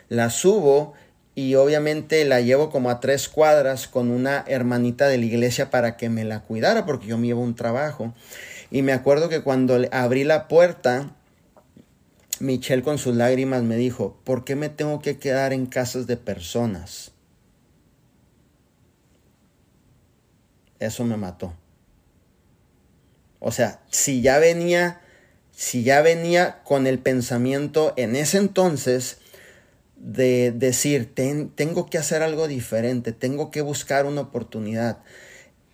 la 0.09 0.31
subo 0.31 0.95
y 1.35 1.57
obviamente 1.57 2.25
la 2.25 2.41
llevo 2.41 2.71
como 2.71 2.91
a 2.91 3.01
tres 3.01 3.29
cuadras 3.29 3.89
con 3.89 4.11
una 4.11 4.45
hermanita 4.47 5.09
de 5.09 5.19
la 5.19 5.25
iglesia 5.25 5.71
para 5.71 5.97
que 5.97 6.09
me 6.09 6.25
la 6.25 6.41
cuidara 6.41 6.87
porque 6.87 7.09
yo 7.09 7.19
me 7.19 7.27
llevo 7.27 7.43
un 7.43 7.57
trabajo. 7.57 8.15
Y 8.71 8.83
me 8.83 8.93
acuerdo 8.93 9.29
que 9.29 9.43
cuando 9.43 9.77
abrí 9.91 10.23
la 10.25 10.47
puerta, 10.47 11.11
Michelle 12.39 12.83
con 12.83 12.99
sus 12.99 13.17
lágrimas 13.17 13.63
me 13.63 13.77
dijo, 13.77 14.17
¿por 14.25 14.45
qué 14.45 14.55
me 14.55 14.69
tengo 14.69 15.01
que 15.01 15.19
quedar 15.19 15.53
en 15.53 15.67
casas 15.67 16.07
de 16.07 16.17
personas? 16.17 17.13
Eso 20.79 21.05
me 21.05 21.17
mató. 21.17 21.53
O 23.41 23.51
sea, 23.51 23.81
si 23.91 24.23
ya 24.23 24.39
venía, 24.39 25.01
si 25.53 25.83
ya 25.83 26.01
venía 26.01 26.63
con 26.63 26.87
el 26.87 26.99
pensamiento 26.99 27.93
en 27.97 28.17
ese 28.17 28.39
entonces 28.39 29.19
de 30.05 30.53
decir, 30.53 31.15
tengo 31.15 31.87
que 31.87 31.97
hacer 31.97 32.23
algo 32.23 32.47
diferente, 32.47 33.13
tengo 33.13 33.51
que 33.51 33.63
buscar 33.63 34.05
una 34.05 34.21
oportunidad. 34.21 34.99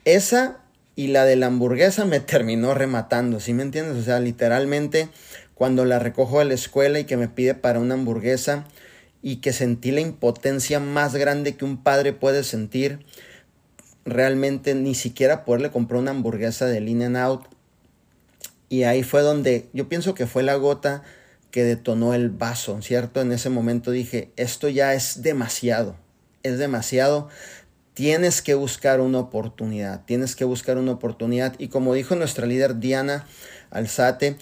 Esa 0.04 0.58
y 0.94 1.08
la 1.08 1.24
de 1.24 1.34
la 1.34 1.46
hamburguesa 1.46 2.04
me 2.04 2.20
terminó 2.20 2.72
rematando, 2.72 3.40
¿sí 3.40 3.52
me 3.52 3.64
entiendes? 3.64 3.96
O 3.96 4.02
sea, 4.02 4.20
literalmente 4.20 5.08
cuando 5.54 5.84
la 5.84 5.98
recojo 5.98 6.38
de 6.38 6.44
la 6.44 6.54
escuela 6.54 7.00
y 7.00 7.04
que 7.04 7.16
me 7.16 7.28
pide 7.28 7.54
para 7.54 7.80
una 7.80 7.94
hamburguesa 7.94 8.66
y 9.20 9.36
que 9.36 9.52
sentí 9.52 9.90
la 9.90 10.00
impotencia 10.00 10.78
más 10.78 11.16
grande 11.16 11.56
que 11.56 11.64
un 11.64 11.82
padre 11.82 12.12
puede 12.12 12.44
sentir, 12.44 13.04
realmente 14.04 14.76
ni 14.76 14.94
siquiera 14.94 15.44
poderle 15.44 15.70
comprar 15.72 16.00
una 16.00 16.12
hamburguesa 16.12 16.66
de 16.66 16.78
In 16.78 17.02
and 17.02 17.16
Out 17.16 17.46
y 18.68 18.84
ahí 18.84 19.02
fue 19.02 19.22
donde 19.22 19.68
yo 19.72 19.88
pienso 19.88 20.14
que 20.14 20.28
fue 20.28 20.44
la 20.44 20.54
gota 20.54 21.02
que 21.50 21.64
detonó 21.64 22.14
el 22.14 22.30
vaso, 22.30 22.80
¿cierto? 22.82 23.20
En 23.20 23.32
ese 23.32 23.50
momento 23.50 23.90
dije, 23.90 24.30
esto 24.36 24.68
ya 24.68 24.94
es 24.94 25.22
demasiado, 25.22 25.96
es 26.42 26.58
demasiado, 26.58 27.28
tienes 27.94 28.40
que 28.42 28.54
buscar 28.54 29.00
una 29.00 29.18
oportunidad, 29.18 30.04
tienes 30.04 30.36
que 30.36 30.44
buscar 30.44 30.78
una 30.78 30.92
oportunidad. 30.92 31.54
Y 31.58 31.68
como 31.68 31.94
dijo 31.94 32.16
nuestra 32.16 32.46
líder 32.46 32.78
Diana 32.78 33.26
Alzate, 33.70 34.36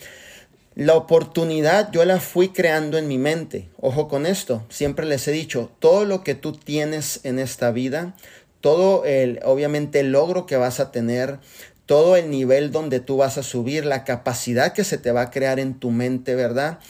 la 0.75 0.95
oportunidad 0.95 1.91
yo 1.91 2.05
la 2.05 2.21
fui 2.21 2.51
creando 2.51 2.99
en 2.99 3.09
mi 3.09 3.19
mente. 3.19 3.69
Ojo 3.81 4.07
con 4.07 4.27
esto, 4.27 4.65
siempre 4.69 5.07
les 5.07 5.27
he 5.27 5.33
dicho, 5.33 5.73
todo 5.81 6.05
lo 6.05 6.23
que 6.23 6.37
tú 6.37 6.53
tienes 6.53 7.21
en 7.25 7.41
esta 7.41 7.73
vida, 7.73 8.15
todo 8.61 9.05
el, 9.05 9.41
obviamente 9.45 9.99
el 9.99 10.13
logro 10.13 10.47
que 10.47 10.57
vas 10.57 10.79
a 10.79 10.93
tener, 10.93 11.41
todo 11.89 12.17
el 12.17 12.29
nivel 12.29 12.71
donde 12.71 13.01
tú 13.01 13.17
vas 13.17 13.39
a 13.39 13.43
subir, 13.43 13.87
la 13.87 14.05
capacidad 14.05 14.75
que 14.75 14.85
se 14.85 14.99
te 14.99 15.11
va 15.11 15.23
a 15.23 15.31
crear 15.31 15.59
en 15.59 15.73
tu 15.73 15.91
mente, 15.91 16.35
¿verdad? 16.35 16.81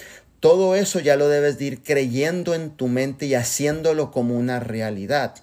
Todo 0.41 0.75
eso 0.75 0.99
ya 0.99 1.15
lo 1.15 1.29
debes 1.29 1.57
de 1.57 1.67
ir 1.67 1.83
creyendo 1.85 2.53
en 2.53 2.71
tu 2.71 2.89
mente 2.89 3.27
y 3.27 3.37
haciéndolo 3.37 4.11
como 4.11 4.37
una 4.37 4.59
realidad. 4.59 5.37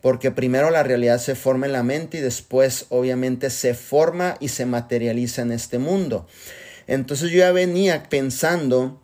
Porque 0.00 0.32
primero 0.32 0.72
la 0.72 0.82
realidad 0.82 1.20
se 1.20 1.36
forma 1.36 1.66
en 1.66 1.72
la 1.72 1.84
mente 1.84 2.18
y 2.18 2.20
después 2.20 2.86
obviamente 2.88 3.50
se 3.50 3.74
forma 3.74 4.36
y 4.40 4.48
se 4.48 4.66
materializa 4.66 5.42
en 5.42 5.52
este 5.52 5.78
mundo. 5.78 6.26
Entonces 6.88 7.30
yo 7.30 7.38
ya 7.38 7.52
venía 7.52 8.02
pensando 8.08 9.00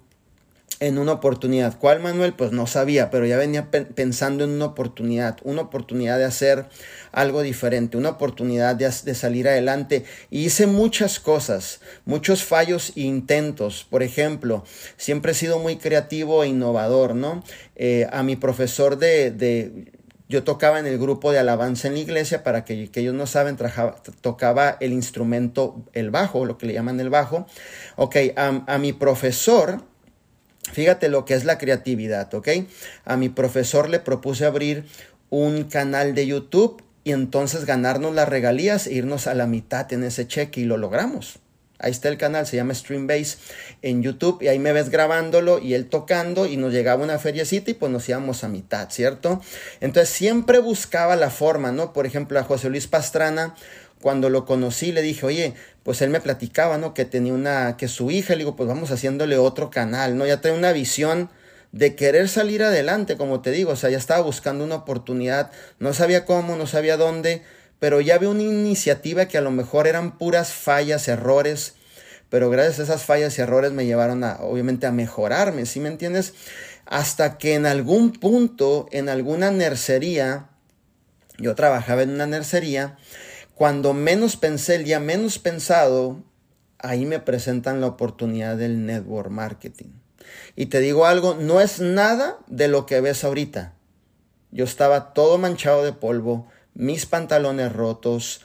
en 0.83 0.99
una 0.99 1.13
oportunidad. 1.13 1.79
¿Cuál, 1.79 2.01
Manuel? 2.01 2.35
Pues 2.35 2.51
no 2.51 2.67
sabía, 2.67 3.09
pero 3.09 3.25
ya 3.25 3.37
venía 3.37 3.71
pensando 3.71 4.43
en 4.43 4.51
una 4.51 4.65
oportunidad, 4.65 5.39
una 5.45 5.63
oportunidad 5.63 6.19
de 6.19 6.25
hacer 6.25 6.67
algo 7.13 7.43
diferente, 7.43 7.97
una 7.97 8.09
oportunidad 8.09 8.75
de, 8.75 9.15
salir 9.15 9.47
adelante. 9.47 10.05
Y 10.29 10.45
hice 10.47 10.67
muchas 10.67 11.21
cosas, 11.21 11.81
muchos 12.05 12.43
fallos 12.43 12.95
e 12.97 13.03
intentos. 13.03 13.87
Por 13.89 14.03
ejemplo, 14.03 14.65
siempre 14.97 15.33
he 15.33 15.35
sido 15.37 15.61
muy 15.61 15.77
creativo 15.77 16.43
e 16.43 16.49
innovador, 16.49 17.15
¿no? 17.15 17.45
Eh, 17.77 18.09
a 18.11 18.25
mi 18.25 18.35
profesor 18.35 18.99
de, 18.99 19.93
yo 20.29 20.43
tocaba 20.43 20.81
en 20.81 20.87
el 20.87 20.99
grupo 20.99 21.31
de 21.31 21.39
alabanza 21.39 21.87
en 21.87 21.95
la 21.95 22.01
iglesia, 22.01 22.43
para 22.43 22.65
que, 22.65 22.91
que 22.91 23.01
ellos 23.01 23.15
no 23.15 23.29
saben, 23.29 23.57
tocaba 24.21 24.79
el 24.81 24.93
instrumento, 24.93 25.85
el 25.93 26.11
bajo, 26.11 26.45
lo 26.45 26.59
que 26.59 26.67
le 26.67 26.73
llaman 26.73 26.99
el 26.99 27.09
bajo. 27.09 27.47
Ok, 27.95 28.17
a 28.35 28.79
mi 28.79 28.93
profesor, 28.93 29.92
Fíjate 30.71 31.09
lo 31.09 31.25
que 31.25 31.35
es 31.35 31.45
la 31.45 31.59
creatividad, 31.59 32.33
¿ok? 32.35 32.49
A 33.05 33.17
mi 33.17 33.29
profesor 33.29 33.89
le 33.89 33.99
propuse 33.99 34.45
abrir 34.45 34.85
un 35.29 35.65
canal 35.65 36.15
de 36.15 36.27
YouTube 36.27 36.83
y 37.05 37.13
entonces 37.13 37.65
ganarnos 37.65 38.15
las 38.15 38.29
regalías 38.29 38.87
e 38.87 38.93
irnos 38.93 39.27
a 39.27 39.35
la 39.35 39.47
mitad 39.47 39.93
en 39.93 40.05
ese 40.05 40.27
cheque 40.27 40.61
y 40.61 40.65
lo 40.65 40.77
logramos. 40.77 41.41
Ahí 41.79 41.91
está 41.91 42.09
el 42.09 42.17
canal, 42.17 42.47
se 42.47 42.55
llama 42.55 42.75
Streambase 42.75 43.39
en 43.83 44.05
YouTube 44.05 44.41
y 44.41 44.47
ahí 44.47 44.61
me 44.61 44.73
ves 44.73 44.89
grabándolo 44.89 45.59
y 45.59 45.75
él 45.75 45.89
tocando 45.89 46.47
y 46.47 46.57
nos 46.57 46.73
llegaba 46.73 47.03
una 47.03 47.19
feriecita 47.19 47.73
y 47.73 47.75
pues 47.75 47.91
nos 47.91 48.09
íbamos 48.09 48.45
a 48.45 48.49
mitad, 48.49 48.89
¿cierto? 48.91 49.43
Entonces 49.81 50.15
siempre 50.15 50.61
buscaba 50.61 51.17
la 51.17 51.29
forma, 51.29 51.73
¿no? 51.73 51.93
Por 51.93 52.07
ejemplo, 52.07 52.39
a 52.39 52.45
José 52.45 52.71
Luis 52.71 52.87
Pastrana 52.87 53.57
cuando 54.01 54.29
lo 54.29 54.45
conocí 54.45 54.93
le 54.93 55.03
dije, 55.03 55.27
oye, 55.27 55.55
pues 55.83 56.03
él 56.03 56.11
me 56.11 56.21
platicaba, 56.21 56.79
¿no? 56.79 56.95
Que 56.95 57.05
tenía 57.05 57.33
una, 57.33 57.77
que 57.77 57.89
su 57.89 58.11
hija, 58.11 58.35
le 58.35 58.41
digo, 58.41 58.57
pues 58.57 58.69
vamos 58.69 58.91
haciéndole 58.91 59.37
otro 59.39 59.71
canal, 59.71 60.17
¿no? 60.17 60.27
Ya 60.27 60.41
trae 60.41 60.57
una 60.57 60.73
visión 60.73 61.31
de 61.73 61.97
querer 61.97 62.29
salir 62.29 62.63
adelante, 62.63 63.17
como 63.17 63.41
te 63.41 63.51
digo, 63.51 63.73
o 63.73 63.77
sea, 63.77 63.91
ya 63.91 63.99
estaba 63.99 64.21
buscando 64.21 64.65
una 64.65 64.77
oportunidad, 64.77 65.51
no 65.79 65.95
sabía 65.95 66.25
cómo, 66.25 66.57
no 66.57 66.67
sabía 66.67 66.97
dónde, 66.97 67.43
pero 67.79 68.01
ya 68.01 68.19
veo 68.19 68.31
una 68.31 68.43
iniciativa 68.43 69.27
que 69.27 69.39
a 69.39 69.41
lo 69.41 69.51
mejor 69.51 69.87
eran 69.87 70.19
puras 70.19 70.53
fallas, 70.53 71.09
errores, 71.09 71.75
pero 72.29 72.49
gracias 72.51 72.79
a 72.79 72.83
esas 72.85 73.03
fallas 73.05 73.37
y 73.37 73.43
errores 73.43 73.73
me 73.73 73.87
llevaron 73.87 74.23
a, 74.23 74.37
obviamente, 74.41 74.87
a 74.87 74.93
mejorarme, 74.93 75.67
¿sí 75.67 75.81
me 75.81 75.89
entiendes? 75.89 76.35
Hasta 76.87 77.39
que 77.39 77.55
en 77.55 77.67
algún 77.67 78.13
punto, 78.13 78.87
en 78.93 79.09
alguna 79.09 79.51
nercería, 79.51 80.49
yo 81.39 81.55
trabajaba 81.55 82.03
en 82.03 82.11
una 82.11 82.27
nercería, 82.27 82.99
cuando 83.55 83.95
menos 83.95 84.37
pensé, 84.37 84.77
el 84.77 84.85
día 84.85 85.01
menos 85.01 85.39
pensado, 85.39 86.23
ahí 86.79 87.07
me 87.07 87.21
presentan 87.21 87.81
la 87.81 87.87
oportunidad 87.87 88.57
del 88.57 88.87
network 88.87 89.31
marketing. 89.31 89.91
Y 90.57 90.67
te 90.67 90.81
digo 90.81 91.07
algo, 91.07 91.35
no 91.35 91.61
es 91.61 91.81
nada 91.81 92.39
de 92.47 92.69
lo 92.69 92.87
que 92.87 93.01
ves 93.01 93.25
ahorita. 93.25 93.75
Yo 94.51 94.65
estaba 94.65 95.15
todo 95.15 95.39
manchado 95.39 95.85
de 95.85 95.93
polvo, 95.93 96.47
mis 96.75 97.07
pantalones 97.07 97.73
rotos, 97.73 98.43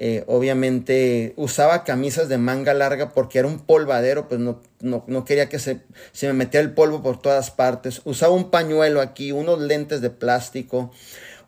eh, 0.00 0.22
obviamente 0.28 1.32
usaba 1.36 1.82
camisas 1.82 2.28
de 2.28 2.38
manga 2.38 2.72
larga 2.72 3.12
porque 3.12 3.40
era 3.40 3.48
un 3.48 3.58
polvadero, 3.58 4.28
pues 4.28 4.40
no, 4.40 4.60
no, 4.80 5.24
quería 5.24 5.48
que 5.48 5.58
se, 5.58 5.80
se, 6.12 6.28
me 6.28 6.34
metiera 6.34 6.64
el 6.64 6.72
polvo 6.72 7.02
por 7.02 7.20
todas 7.20 7.50
partes. 7.50 8.00
Usaba 8.04 8.32
un 8.32 8.52
pañuelo 8.52 9.00
aquí, 9.00 9.32
unos 9.32 9.58
lentes 9.58 10.00
de 10.00 10.10
plástico, 10.10 10.92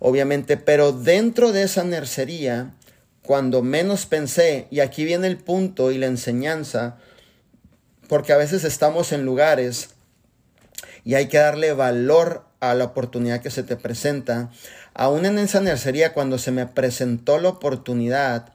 obviamente, 0.00 0.57
pero 0.57 0.90
dentro 0.90 1.52
de 1.52 1.62
esa 1.62 1.85
nercería, 1.85 2.75
cuando 3.23 3.62
menos 3.62 4.07
pensé, 4.07 4.67
y 4.71 4.81
aquí 4.81 5.05
viene 5.05 5.27
el 5.27 5.39
punto 5.39 5.93
y 5.93 5.99
la 5.99 6.07
enseñanza, 6.07 6.97
porque 8.09 8.33
a 8.33 8.37
veces 8.37 8.65
estamos 8.65 9.12
en 9.12 9.25
lugares 9.25 9.91
y 11.05 11.15
hay 11.15 11.29
que 11.29 11.39
darle 11.39 11.73
valor 11.73 12.45
a 12.61 12.75
la 12.75 12.85
oportunidad 12.85 13.41
que 13.41 13.50
se 13.50 13.62
te 13.62 13.77
presenta. 13.77 14.50
Aún 14.95 15.25
en 15.27 15.39
esa 15.39 15.61
nercería, 15.61 16.12
cuando 16.12 16.39
se 16.39 16.50
me 16.50 16.67
presentó 16.67 17.39
la 17.39 17.50
oportunidad, 17.50 18.53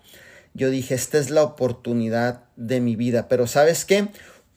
yo 0.53 0.69
dije, 0.69 0.95
esta 0.95 1.17
es 1.17 1.29
la 1.29 1.43
oportunidad 1.43 2.43
de 2.55 2.81
mi 2.81 2.95
vida. 2.95 3.27
Pero 3.27 3.47
sabes 3.47 3.85
qué? 3.85 4.09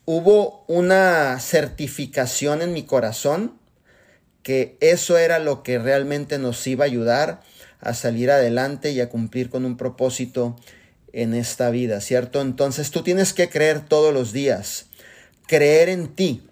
Hubo 0.05 0.65
una 0.69 1.39
certificación 1.41 2.63
en 2.63 2.73
mi 2.73 2.85
corazón 2.85 3.59
que 4.43 4.79
eso 4.81 5.19
era 5.19 5.39
lo 5.39 5.63
que 5.63 5.79
realmente 5.79 6.39
nos 6.39 6.67
iba 6.67 6.85
a 6.85 6.87
ayudar 6.87 7.41
a 7.81 7.95
salir 7.95 8.31
adelante 8.31 8.91
y 8.91 9.01
a 9.01 9.09
cumplir 9.09 9.51
con 9.51 9.65
un 9.65 9.77
propósito 9.77 10.57
en 11.13 11.35
esta 11.35 11.71
vida, 11.71 12.01
¿cierto? 12.01 12.41
Entonces 12.41 12.91
tú 12.91 13.03
tienes 13.03 13.33
que 13.33 13.49
creer 13.49 13.81
todos 13.81 14.13
los 14.13 14.33
días, 14.33 14.87
creer 15.47 15.89
en 15.89 16.09
ti. 16.09 16.43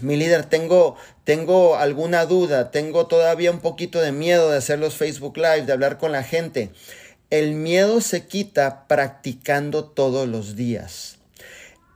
Mi 0.00 0.16
líder, 0.16 0.44
tengo, 0.44 0.96
tengo 1.24 1.76
alguna 1.76 2.26
duda, 2.26 2.70
tengo 2.70 3.06
todavía 3.06 3.50
un 3.50 3.60
poquito 3.60 4.00
de 4.00 4.12
miedo 4.12 4.50
de 4.50 4.58
hacer 4.58 4.78
los 4.78 4.94
Facebook 4.94 5.36
Live, 5.38 5.62
de 5.62 5.72
hablar 5.72 5.96
con 5.98 6.12
la 6.12 6.22
gente. 6.22 6.70
El 7.30 7.54
miedo 7.54 8.00
se 8.00 8.26
quita 8.26 8.86
practicando 8.86 9.84
todos 9.84 10.28
los 10.28 10.54
días. 10.54 11.16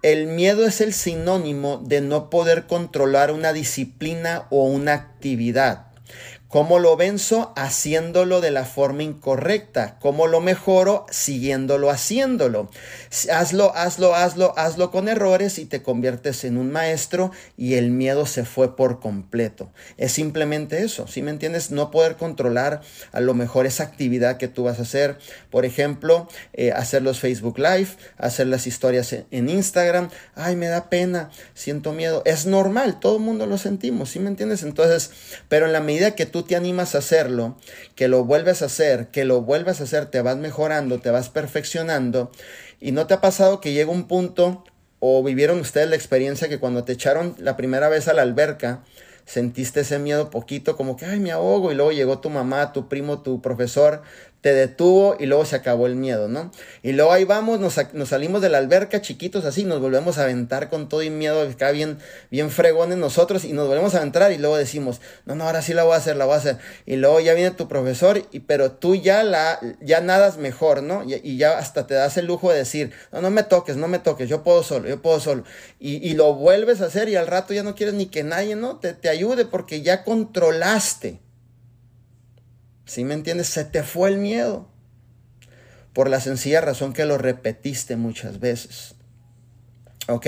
El 0.03 0.29
miedo 0.29 0.67
es 0.67 0.81
el 0.81 0.95
sinónimo 0.95 1.83
de 1.85 2.01
no 2.01 2.31
poder 2.31 2.67
controlar 2.67 3.31
una 3.31 3.53
disciplina 3.53 4.47
o 4.49 4.65
una 4.65 4.95
actividad. 4.95 5.90
¿Cómo 6.51 6.81
lo 6.81 6.97
venzo? 6.97 7.53
Haciéndolo 7.55 8.41
de 8.41 8.51
la 8.51 8.65
forma 8.65 9.05
incorrecta. 9.05 10.01
¿Cómo 10.01 10.27
lo 10.27 10.41
mejoro? 10.41 11.07
Siguiéndolo 11.09 11.91
haciéndolo. 11.91 12.69
Hazlo, 13.33 13.73
hazlo, 13.77 14.17
hazlo, 14.17 14.53
hazlo 14.59 14.91
con 14.91 15.09
errores 15.09 15.61
y 15.61 15.65
te 15.65 15.85
conviertes 15.85 16.43
en 16.43 16.59
un 16.59 16.73
maestro 16.73 17.31
y 17.57 17.75
el 17.75 17.93
miedo 17.93 18.27
se 18.27 18.45
fue 18.45 18.75
por 18.75 18.99
completo. 18.99 19.71
Es 19.97 20.11
simplemente 20.11 20.83
eso, 20.83 21.07
¿sí 21.07 21.23
me 21.23 21.31
entiendes? 21.31 21.71
No 21.71 21.93
poder 21.93 22.17
controlar 22.17 22.81
a 23.13 23.21
lo 23.21 23.33
mejor 23.35 23.67
esa 23.67 23.85
actividad 23.85 24.37
que 24.37 24.49
tú 24.49 24.65
vas 24.65 24.81
a 24.81 24.83
hacer. 24.83 25.19
Por 25.51 25.65
ejemplo, 25.65 26.27
eh, 26.53 26.73
hacer 26.73 27.03
los 27.03 27.21
Facebook 27.21 27.61
Live, 27.61 27.91
hacer 28.19 28.49
las 28.49 28.67
historias 28.67 29.15
en 29.31 29.49
Instagram. 29.49 30.11
Ay, 30.35 30.57
me 30.57 30.67
da 30.67 30.91
pena, 30.91 31.31
siento 31.55 31.93
miedo. 31.93 32.23
Es 32.25 32.47
normal, 32.47 32.99
todo 32.99 33.19
el 33.19 33.23
mundo 33.23 33.47
lo 33.47 33.57
sentimos, 33.57 34.11
¿sí 34.11 34.19
me 34.19 34.31
entiendes? 34.31 34.65
Entonces, 34.65 35.13
pero 35.49 35.67
en 35.67 35.73
la 35.73 35.81
medida 35.81 36.17
que 36.17 36.27
tú 36.27 36.40
te 36.45 36.57
animas 36.57 36.95
a 36.95 36.99
hacerlo, 36.99 37.57
que 37.95 38.09
lo 38.09 38.25
vuelves 38.25 38.63
a 38.63 38.67
hacer, 38.67 39.09
que 39.09 39.25
lo 39.25 39.43
vuelves 39.43 39.81
a 39.81 39.85
hacer, 39.85 40.07
te 40.07 40.23
vas 40.23 40.37
mejorando, 40.37 41.01
te 41.01 41.11
vas 41.11 41.29
perfeccionando. 41.29 42.31
Y 42.81 42.93
no 42.93 43.07
te 43.07 43.15
ha 43.15 43.21
pasado 43.21 43.61
que 43.61 43.73
llega 43.73 43.91
un 43.91 44.09
punto, 44.09 44.65
o 44.99 45.23
vivieron 45.23 45.61
ustedes 45.61 45.89
la 45.89 45.97
experiencia 45.97 46.49
que 46.49 46.59
cuando 46.59 46.85
te 46.85 46.93
echaron 46.93 47.35
la 47.39 47.57
primera 47.57 47.89
vez 47.89 48.09
a 48.09 48.13
la 48.13 48.23
alberca, 48.23 48.83
sentiste 49.25 49.81
ese 49.81 49.99
miedo 49.99 50.31
poquito, 50.31 50.77
como 50.77 50.97
que, 50.97 51.07
ay, 51.07 51.21
me 51.21 51.31
ahogo, 51.31 51.71
y 51.71 51.75
luego 51.75 51.93
llegó 51.93 52.19
tu 52.19 52.31
mamá, 52.31 52.73
tu 52.73 52.89
primo, 52.89 53.23
tu 53.23 53.41
profesor, 53.41 54.03
te 54.41 54.55
detuvo 54.55 55.17
y 55.19 55.27
luego 55.27 55.45
se 55.45 55.57
acabó 55.57 55.87
el 55.87 55.97
miedo, 55.97 56.29
¿no? 56.29 56.51
Y 56.83 56.93
luego 56.93 57.13
ahí 57.13 57.25
vamos, 57.25 57.61
nos, 57.61 57.75
salimos 58.09 58.41
de 58.41 58.49
la 58.49 58.59
alberca 58.59 59.03
chiquitos 59.03 59.45
así, 59.45 59.65
nos 59.65 59.81
volvemos 59.81 60.17
a 60.17 60.23
aventar 60.25 60.71
con 60.71 60.89
todo 60.89 61.03
y 61.03 61.11
miedo, 61.11 61.43
acá 61.43 61.71
bien, 61.73 61.99
bien 62.31 62.51
fregones 62.51 62.97
nosotros 62.97 63.45
y 63.45 63.53
nos 63.53 63.69
volvemos 63.69 63.95
a 63.95 64.03
entrar 64.03 64.33
y 64.33 64.39
luego 64.39 64.57
decimos, 64.57 65.01
no, 65.27 65.35
no, 65.35 65.45
ahora 65.45 65.61
sí 65.61 65.75
la 65.75 65.85
voy 65.85 65.93
a 65.93 65.97
hacer, 65.97 66.17
la 66.17 66.25
voy 66.25 66.35
a 66.35 66.39
hacer. 66.39 66.57
Y 66.87 66.97
luego 66.97 67.21
ya 67.21 67.35
viene 67.35 67.51
tu 67.51 67.69
profesor, 67.69 68.23
y, 68.33 68.41
pero 68.41 68.73
tú 68.73 68.95
ya 68.95 69.23
la, 69.23 69.61
ya 69.81 70.01
nadas 70.01 70.39
mejor, 70.39 70.83
¿no? 70.83 71.05
Y, 71.05 71.37
ya 71.37 71.59
hasta 71.59 71.87
te 71.87 71.95
das 71.95 72.17
el 72.17 72.27
lujo 72.27 72.51
de 72.51 72.59
decir, 72.59 72.93
no, 73.13 73.21
no 73.21 73.31
me 73.31 73.43
toques, 73.43 73.77
no 73.77 73.89
me 73.89 73.99
toques, 73.99 74.29
yo 74.29 74.43
puedo 74.43 74.63
solo, 74.63 74.89
yo 74.89 75.03
puedo 75.03 75.21
solo. 75.21 75.45
Y, 75.79 75.97
y 75.97 76.15
lo 76.15 76.35
vuelves 76.35 76.81
a 76.81 76.87
hacer 76.87 77.09
y 77.09 77.17
al 77.17 77.27
rato 77.27 77.53
ya 77.53 77.63
no 77.63 77.75
quieres 77.75 77.95
ni 77.95 78.07
que 78.07 78.25
nadie, 78.25 78.57
¿no? 78.57 78.79
Te, 78.79 78.95
te 78.95 79.11
ayude 79.11 79.45
porque 79.45 79.83
ya 79.83 80.03
controlaste 80.03 81.21
¿Sí 82.91 83.05
me 83.05 83.15
entiendes? 83.15 83.47
Se 83.47 83.65
te 83.65 83.85
fue 83.85 84.09
el 84.09 84.19
miedo. 84.19 84.67
Por 85.93 86.11
la 86.11 86.19
sencilla 86.19 86.61
razón 86.61 86.93
que 86.93 87.05
lo 87.05 87.19
repetiste 87.19 87.95
muchas 87.95 88.41
veces. 88.41 88.97
¿Ok? 90.09 90.27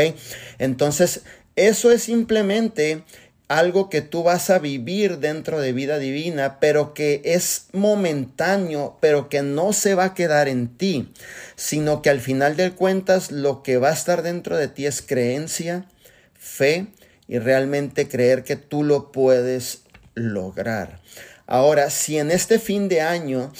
Entonces, 0.58 1.22
eso 1.56 1.90
es 1.90 2.04
simplemente 2.04 3.02
algo 3.48 3.90
que 3.90 4.00
tú 4.00 4.22
vas 4.22 4.48
a 4.48 4.60
vivir 4.60 5.18
dentro 5.18 5.58
de 5.58 5.72
vida 5.72 5.98
divina, 5.98 6.60
pero 6.60 6.94
que 6.94 7.20
es 7.24 7.66
momentáneo, 7.72 8.96
pero 9.00 9.28
que 9.28 9.42
no 9.42 9.72
se 9.72 9.96
va 9.96 10.04
a 10.04 10.14
quedar 10.14 10.46
en 10.46 10.68
ti, 10.68 11.12
sino 11.56 12.00
que 12.00 12.10
al 12.10 12.20
final 12.20 12.56
de 12.56 12.70
cuentas 12.70 13.32
lo 13.32 13.64
que 13.64 13.78
va 13.78 13.88
a 13.88 13.94
estar 13.94 14.22
dentro 14.22 14.56
de 14.56 14.68
ti 14.68 14.86
es 14.86 15.02
creencia, 15.02 15.86
fe 16.34 16.86
y 17.26 17.40
realmente 17.40 18.06
creer 18.06 18.44
que 18.44 18.54
tú 18.54 18.84
lo 18.84 19.10
puedes 19.10 19.82
lograr. 20.14 21.00
Ahora, 21.46 21.90
si 21.90 22.18
en 22.18 22.30
este 22.30 22.58
fin 22.58 22.88
de 22.88 23.00
año 23.00 23.52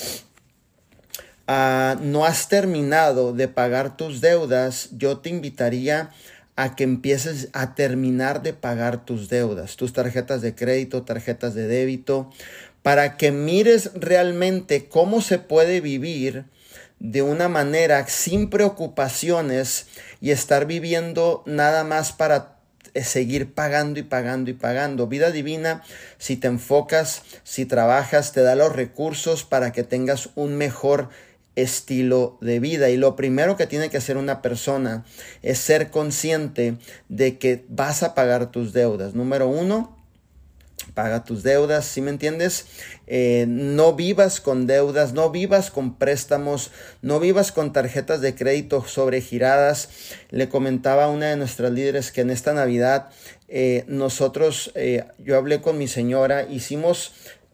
ah, 1.46 1.96
no 2.00 2.24
has 2.24 2.48
terminado 2.48 3.32
de 3.32 3.48
pagar 3.48 3.96
tus 3.96 4.20
deudas, 4.20 4.88
yo 4.92 5.18
te 5.18 5.30
invitaría 5.30 6.10
a 6.56 6.76
que 6.76 6.84
empieces 6.84 7.48
a 7.52 7.74
terminar 7.74 8.42
de 8.42 8.52
pagar 8.52 9.04
tus 9.04 9.28
deudas, 9.28 9.76
tus 9.76 9.92
tarjetas 9.92 10.42
de 10.42 10.54
crédito, 10.54 11.02
tarjetas 11.02 11.54
de 11.54 11.66
débito, 11.66 12.30
para 12.82 13.16
que 13.16 13.30
mires 13.30 13.90
realmente 13.94 14.88
cómo 14.88 15.20
se 15.20 15.38
puede 15.38 15.80
vivir 15.80 16.44
de 16.98 17.22
una 17.22 17.48
manera 17.48 18.06
sin 18.06 18.48
preocupaciones 18.48 19.86
y 20.20 20.30
estar 20.30 20.66
viviendo 20.66 21.42
nada 21.46 21.84
más 21.84 22.12
para 22.12 22.51
es 22.94 23.08
seguir 23.08 23.54
pagando 23.54 24.00
y 24.00 24.02
pagando 24.02 24.50
y 24.50 24.54
pagando. 24.54 25.06
Vida 25.06 25.30
divina, 25.30 25.82
si 26.18 26.36
te 26.36 26.48
enfocas, 26.48 27.22
si 27.44 27.66
trabajas, 27.66 28.32
te 28.32 28.42
da 28.42 28.54
los 28.54 28.74
recursos 28.74 29.44
para 29.44 29.72
que 29.72 29.82
tengas 29.82 30.30
un 30.34 30.56
mejor 30.56 31.08
estilo 31.56 32.38
de 32.40 32.60
vida. 32.60 32.90
Y 32.90 32.96
lo 32.96 33.16
primero 33.16 33.56
que 33.56 33.66
tiene 33.66 33.90
que 33.90 33.98
hacer 33.98 34.16
una 34.16 34.42
persona 34.42 35.04
es 35.42 35.58
ser 35.58 35.90
consciente 35.90 36.76
de 37.08 37.38
que 37.38 37.64
vas 37.68 38.02
a 38.02 38.14
pagar 38.14 38.50
tus 38.50 38.72
deudas. 38.72 39.14
Número 39.14 39.48
uno, 39.48 39.96
paga 40.94 41.24
tus 41.24 41.42
deudas, 41.42 41.84
¿sí 41.84 42.00
me 42.00 42.10
entiendes? 42.10 42.66
Eh, 43.06 43.46
no 43.48 43.94
vivas 43.94 44.40
con 44.40 44.66
deudas, 44.66 45.12
no 45.12 45.30
vivas 45.30 45.70
con 45.70 45.96
préstamos, 45.96 46.70
no 47.00 47.20
vivas 47.20 47.52
con 47.52 47.72
tarjetas 47.72 48.20
de 48.20 48.34
crédito 48.34 48.84
sobregiradas. 48.86 49.88
Le 50.30 50.48
comentaba 50.48 51.04
a 51.04 51.08
una 51.08 51.26
de 51.26 51.36
nuestras 51.36 51.72
líderes 51.72 52.12
que 52.12 52.22
en 52.22 52.30
esta 52.30 52.52
Navidad 52.52 53.10
eh, 53.48 53.84
nosotros, 53.86 54.72
eh, 54.74 55.04
yo 55.18 55.36
hablé 55.36 55.60
con 55.60 55.76
mi 55.76 55.88
señora, 55.88 56.44
hicimos 56.44 57.12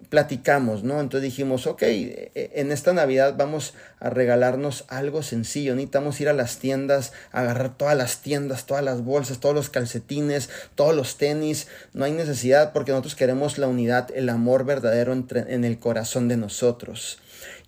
platicamos, 0.08 0.84
¿no? 0.84 1.00
Entonces 1.00 1.30
dijimos, 1.30 1.66
ok, 1.66 1.82
e, 1.82 2.30
e, 2.34 2.50
en 2.54 2.72
esta 2.72 2.92
Navidad 2.92 3.34
vamos 3.36 3.74
a 4.00 4.10
regalarnos 4.10 4.84
algo 4.88 5.22
sencillo, 5.22 5.74
necesitamos 5.74 6.20
ir 6.20 6.28
a 6.28 6.32
las 6.32 6.58
tiendas, 6.58 7.12
agarrar 7.30 7.76
todas 7.76 7.96
las 7.96 8.22
tiendas, 8.22 8.66
todas 8.66 8.84
las 8.84 9.02
bolsas, 9.02 9.38
todos 9.38 9.54
los 9.54 9.70
calcetines, 9.70 10.48
todos 10.74 10.94
los 10.94 11.18
tenis, 11.18 11.68
no 11.92 12.04
hay 12.04 12.12
necesidad 12.12 12.72
porque 12.72 12.92
nosotros 12.92 13.16
queremos 13.16 13.58
la 13.58 13.68
unidad, 13.68 14.08
el 14.14 14.28
amor 14.28 14.64
verdadero 14.64 15.12
entre, 15.12 15.52
en 15.54 15.64
el 15.64 15.78
corazón 15.78 16.28
de 16.28 16.36
nosotros 16.36 17.18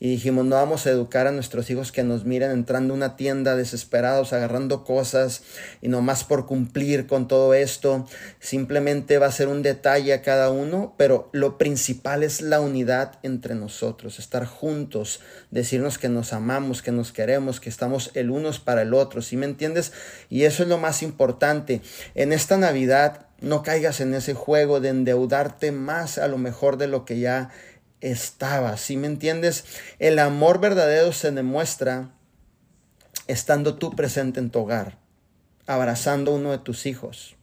y 0.00 0.08
dijimos, 0.08 0.46
no 0.46 0.56
vamos 0.56 0.86
a 0.86 0.90
educar 0.90 1.26
a 1.26 1.30
nuestros 1.30 1.68
hijos 1.70 1.92
que 1.92 2.02
nos 2.02 2.24
miren 2.24 2.50
entrando 2.50 2.94
a 2.94 2.96
una 2.96 3.16
tienda 3.16 3.54
desesperados, 3.54 4.32
agarrando 4.32 4.82
cosas 4.82 5.42
y 5.82 5.88
nomás 5.88 6.24
por 6.24 6.46
cumplir 6.46 7.06
con 7.06 7.28
todo 7.28 7.52
esto, 7.52 8.08
simplemente 8.40 9.18
va 9.18 9.26
a 9.26 9.32
ser 9.32 9.48
un 9.48 9.62
detalle 9.62 10.14
a 10.14 10.22
cada 10.22 10.50
uno, 10.50 10.94
pero 10.96 11.28
lo 11.32 11.58
principal 11.58 12.22
es 12.22 12.40
la 12.40 12.60
unidad 12.60 13.18
entre 13.22 13.54
nosotros, 13.54 14.18
estar 14.18 14.46
juntos, 14.46 15.20
decirnos 15.50 15.98
que 15.98 16.08
nos 16.08 16.32
amamos, 16.32 16.80
que 16.80 16.92
nos 16.92 17.12
queremos, 17.12 17.60
que 17.60 17.68
estamos 17.68 18.10
el 18.14 18.30
unos 18.30 18.58
para 18.58 18.82
el 18.82 18.94
otro, 18.94 19.20
¿sí 19.20 19.36
me 19.36 19.44
entiendes? 19.44 19.92
Y 20.30 20.44
eso 20.44 20.62
es 20.62 20.68
lo 20.70 20.78
más 20.78 21.02
importante. 21.02 21.82
En 22.14 22.32
esta 22.32 22.56
Navidad 22.56 23.26
no 23.40 23.62
caigas 23.62 24.00
en 24.00 24.14
ese 24.14 24.34
juego 24.34 24.80
de 24.80 24.90
endeudarte 24.90 25.72
más 25.72 26.18
a 26.18 26.28
lo 26.28 26.38
mejor 26.38 26.76
de 26.76 26.86
lo 26.86 27.04
que 27.04 27.18
ya 27.18 27.50
estaba. 28.00 28.76
¿Sí 28.76 28.96
me 28.96 29.06
entiendes? 29.06 29.64
El 29.98 30.18
amor 30.18 30.60
verdadero 30.60 31.12
se 31.12 31.30
demuestra 31.30 32.10
estando 33.26 33.76
tú 33.76 33.94
presente 33.94 34.40
en 34.40 34.50
tu 34.50 34.60
hogar, 34.60 34.98
abrazando 35.66 36.32
a 36.32 36.34
uno 36.34 36.50
de 36.50 36.58
tus 36.58 36.86
hijos, 36.86 37.36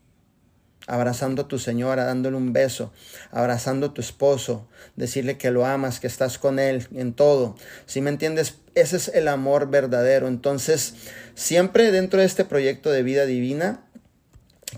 abrazando 0.85 1.43
a 1.43 1.47
tu 1.47 1.59
señora, 1.59 2.05
dándole 2.05 2.37
un 2.37 2.53
beso, 2.53 2.91
abrazando 3.31 3.87
a 3.87 3.93
tu 3.93 4.01
esposo, 4.01 4.67
decirle 4.95 5.37
que 5.37 5.51
lo 5.51 5.65
amas, 5.65 5.99
que 5.99 6.07
estás 6.07 6.37
con 6.37 6.59
él 6.59 6.87
en 6.93 7.13
todo. 7.13 7.55
Si 7.85 8.01
me 8.01 8.09
entiendes, 8.09 8.55
ese 8.75 8.97
es 8.97 9.07
el 9.09 9.27
amor 9.27 9.69
verdadero. 9.69 10.27
Entonces, 10.27 10.95
siempre 11.35 11.91
dentro 11.91 12.19
de 12.19 12.25
este 12.25 12.45
proyecto 12.45 12.91
de 12.91 13.03
vida 13.03 13.25
divina, 13.25 13.85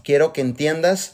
quiero 0.04 0.34
que 0.34 0.42
entiendas 0.42 1.14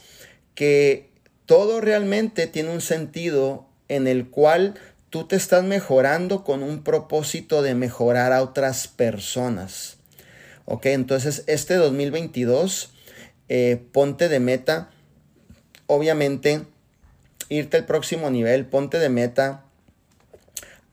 que 0.56 1.14
todo 1.46 1.82
realmente 1.82 2.48
tiene 2.48 2.72
un 2.72 2.82
sentido 2.82 3.70
en 3.88 4.08
el 4.08 4.30
cual 4.30 4.76
tú 5.10 5.28
te 5.28 5.36
estás 5.36 5.64
mejorando 5.64 6.44
con 6.44 6.64
un 6.64 6.84
propósito 6.84 7.62
de 7.62 7.76
mejorar 7.76 8.34
a 8.34 8.42
otras 8.42 8.88
personas. 8.88 9.98
Ok, 10.66 10.88
entonces 10.88 11.44
este 11.48 11.76
2022 11.76 12.92
eh, 13.48 13.82
ponte 13.92 14.28
de 14.30 14.40
meta, 14.40 14.90
obviamente, 15.86 16.66
irte 17.50 17.78
al 17.78 17.86
próximo 17.86 18.30
nivel, 18.32 18.66
ponte 18.66 18.98
de 18.98 19.10
meta, 19.10 19.64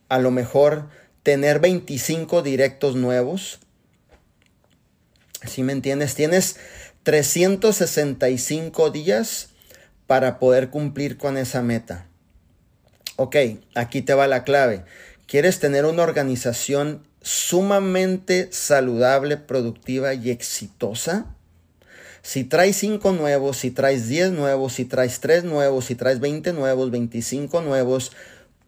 a 0.09 0.19
lo 0.19 0.31
mejor 0.31 0.89
tener 1.23 1.61
25 1.61 2.43
directos 2.43 2.97
nuevos. 2.97 3.61
Si 5.47 5.63
me 5.63 5.73
entiendes? 5.73 6.15
Tienes 6.15 6.57
365 7.05 8.91
días 8.91 9.49
para 10.07 10.39
poder 10.39 10.71
cumplir 10.71 11.17
con 11.17 11.39
esa 11.39 11.63
meta. 11.63 12.07
Ok, 13.17 13.37
aquí 13.75 14.03
te 14.03 14.15
va 14.15 14.27
la 14.27 14.45
clave. 14.45 14.85
¿Quieres 15.27 15.61
tener 15.61 15.85
una 15.85 16.03
organización 16.03 17.07
sumamente 17.21 18.49
saludable, 18.53 19.37
productiva 19.37 20.15
y 20.15 20.31
exitosa? 20.31 21.27
Si 22.23 22.45
traes 22.45 22.77
5 22.77 23.13
nuevos, 23.13 23.59
si 23.59 23.71
traes 23.71 24.09
10 24.09 24.33
nuevos, 24.33 24.75
si 24.75 24.85
traes 24.85 25.21
3 25.21 25.45
nuevos, 25.45 25.87
si 25.87 25.95
traes 25.95 26.21
20 26.21 26.53
nuevos, 26.53 26.91
25 26.91 27.63
nuevos, 27.63 28.13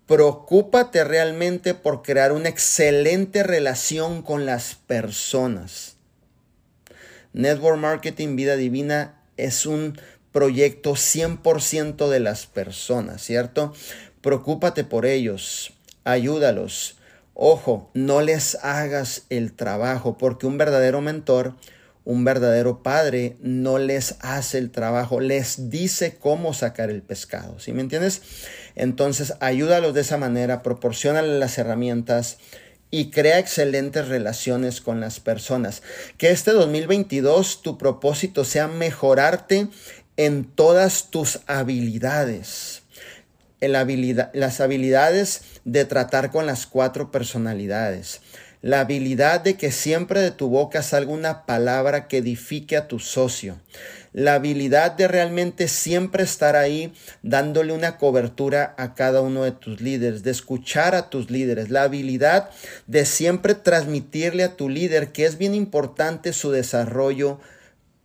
preocúpate 0.07 1.05
realmente 1.05 1.73
por 1.73 2.03
crear 2.03 2.33
una 2.33 2.49
excelente 2.49 3.43
relación 3.43 4.23
con 4.23 4.45
las 4.45 4.75
personas. 4.75 5.97
Network 7.33 7.79
Marketing 7.79 8.37
Vida 8.37 8.57
Divina 8.57 9.21
es 9.37 9.67
un 9.67 9.99
proyecto 10.35 10.97
100% 10.97 12.11
de 12.11 12.19
las 12.21 12.47
personas, 12.47 13.23
¿cierto? 13.23 13.73
Preocúpate 14.21 14.83
por 14.83 15.07
ellos, 15.07 15.73
ayúdalos. 16.03 16.99
Ojo, 17.35 17.91
no 17.95 18.21
les 18.21 18.57
hagas 18.57 19.27
el 19.31 19.53
trabajo, 19.53 20.19
porque 20.19 20.47
un 20.47 20.59
verdadero 20.59 21.01
mentor 21.01 21.55
un 22.05 22.25
verdadero 22.25 22.83
padre 22.83 23.37
no 23.41 23.79
les 23.79 24.17
hace 24.21 24.59
el 24.59 24.71
trabajo, 24.71 25.21
les 25.21 25.71
dice 25.71 26.17
cómo 26.19 26.53
sacar 26.53 26.91
el 26.91 27.03
pescado. 27.03 27.59
¿Sí 27.59 27.73
me 27.73 27.81
entiendes? 27.81 28.21
Entonces, 28.75 29.35
ayúdalos 29.41 29.95
de 29.95 30.03
esa 30.03 30.19
manera, 30.19 30.63
proporcionale 30.63 31.39
las 31.39 31.57
herramientas 31.57 32.37
y 32.91 33.11
crea 33.11 33.39
excelentes 33.39 34.07
relaciones 34.09 34.81
con 34.81 35.01
las 35.01 35.19
personas. 35.19 35.83
Que 36.19 36.31
este 36.31 36.53
2022 36.53 37.63
tu 37.63 37.79
propósito 37.79 38.45
sea 38.45 38.69
mejorarte 38.69 39.69
en 40.17 40.45
todas 40.45 41.11
tus 41.11 41.41
habilidades. 41.47 42.83
En 43.61 43.77
habilidad, 43.77 44.31
las 44.35 44.61
habilidades 44.61 45.43
de 45.65 45.85
tratar 45.85 46.31
con 46.31 46.47
las 46.47 46.67
cuatro 46.67 47.11
personalidades. 47.11 48.21
La 48.61 48.81
habilidad 48.81 49.41
de 49.41 49.57
que 49.57 49.71
siempre 49.71 50.21
de 50.21 50.31
tu 50.31 50.49
boca 50.49 50.83
salga 50.83 51.13
una 51.13 51.45
palabra 51.45 52.09
que 52.09 52.19
edifique 52.19 52.77
a 52.77 52.89
tu 52.89 52.99
socio, 52.99 53.59
la 54.15 54.35
habilidad 54.35 54.93
de 54.93 55.09
realmente 55.09 55.67
siempre 55.67 56.23
estar 56.23 56.55
ahí 56.57 56.95
dándole 57.23 57.73
una 57.73 57.99
cobertura 57.99 58.75
a 58.79 58.95
cada 58.95 59.21
uno 59.21 59.43
de 59.43 59.51
tus 59.51 59.81
líderes, 59.81 60.23
de 60.23 60.31
escuchar 60.31 60.95
a 60.95 61.11
tus 61.11 61.31
líderes, 61.31 61.69
la 61.69 61.83
habilidad 61.83 62.49
de 62.87 63.05
siempre 63.05 63.55
transmitirle 63.55 64.45
a 64.45 64.57
tu 64.57 64.69
líder 64.69 65.11
que 65.11 65.27
es 65.27 65.37
bien 65.37 65.55
importante 65.55 66.33
su 66.33 66.53
desarrollo 66.53 67.41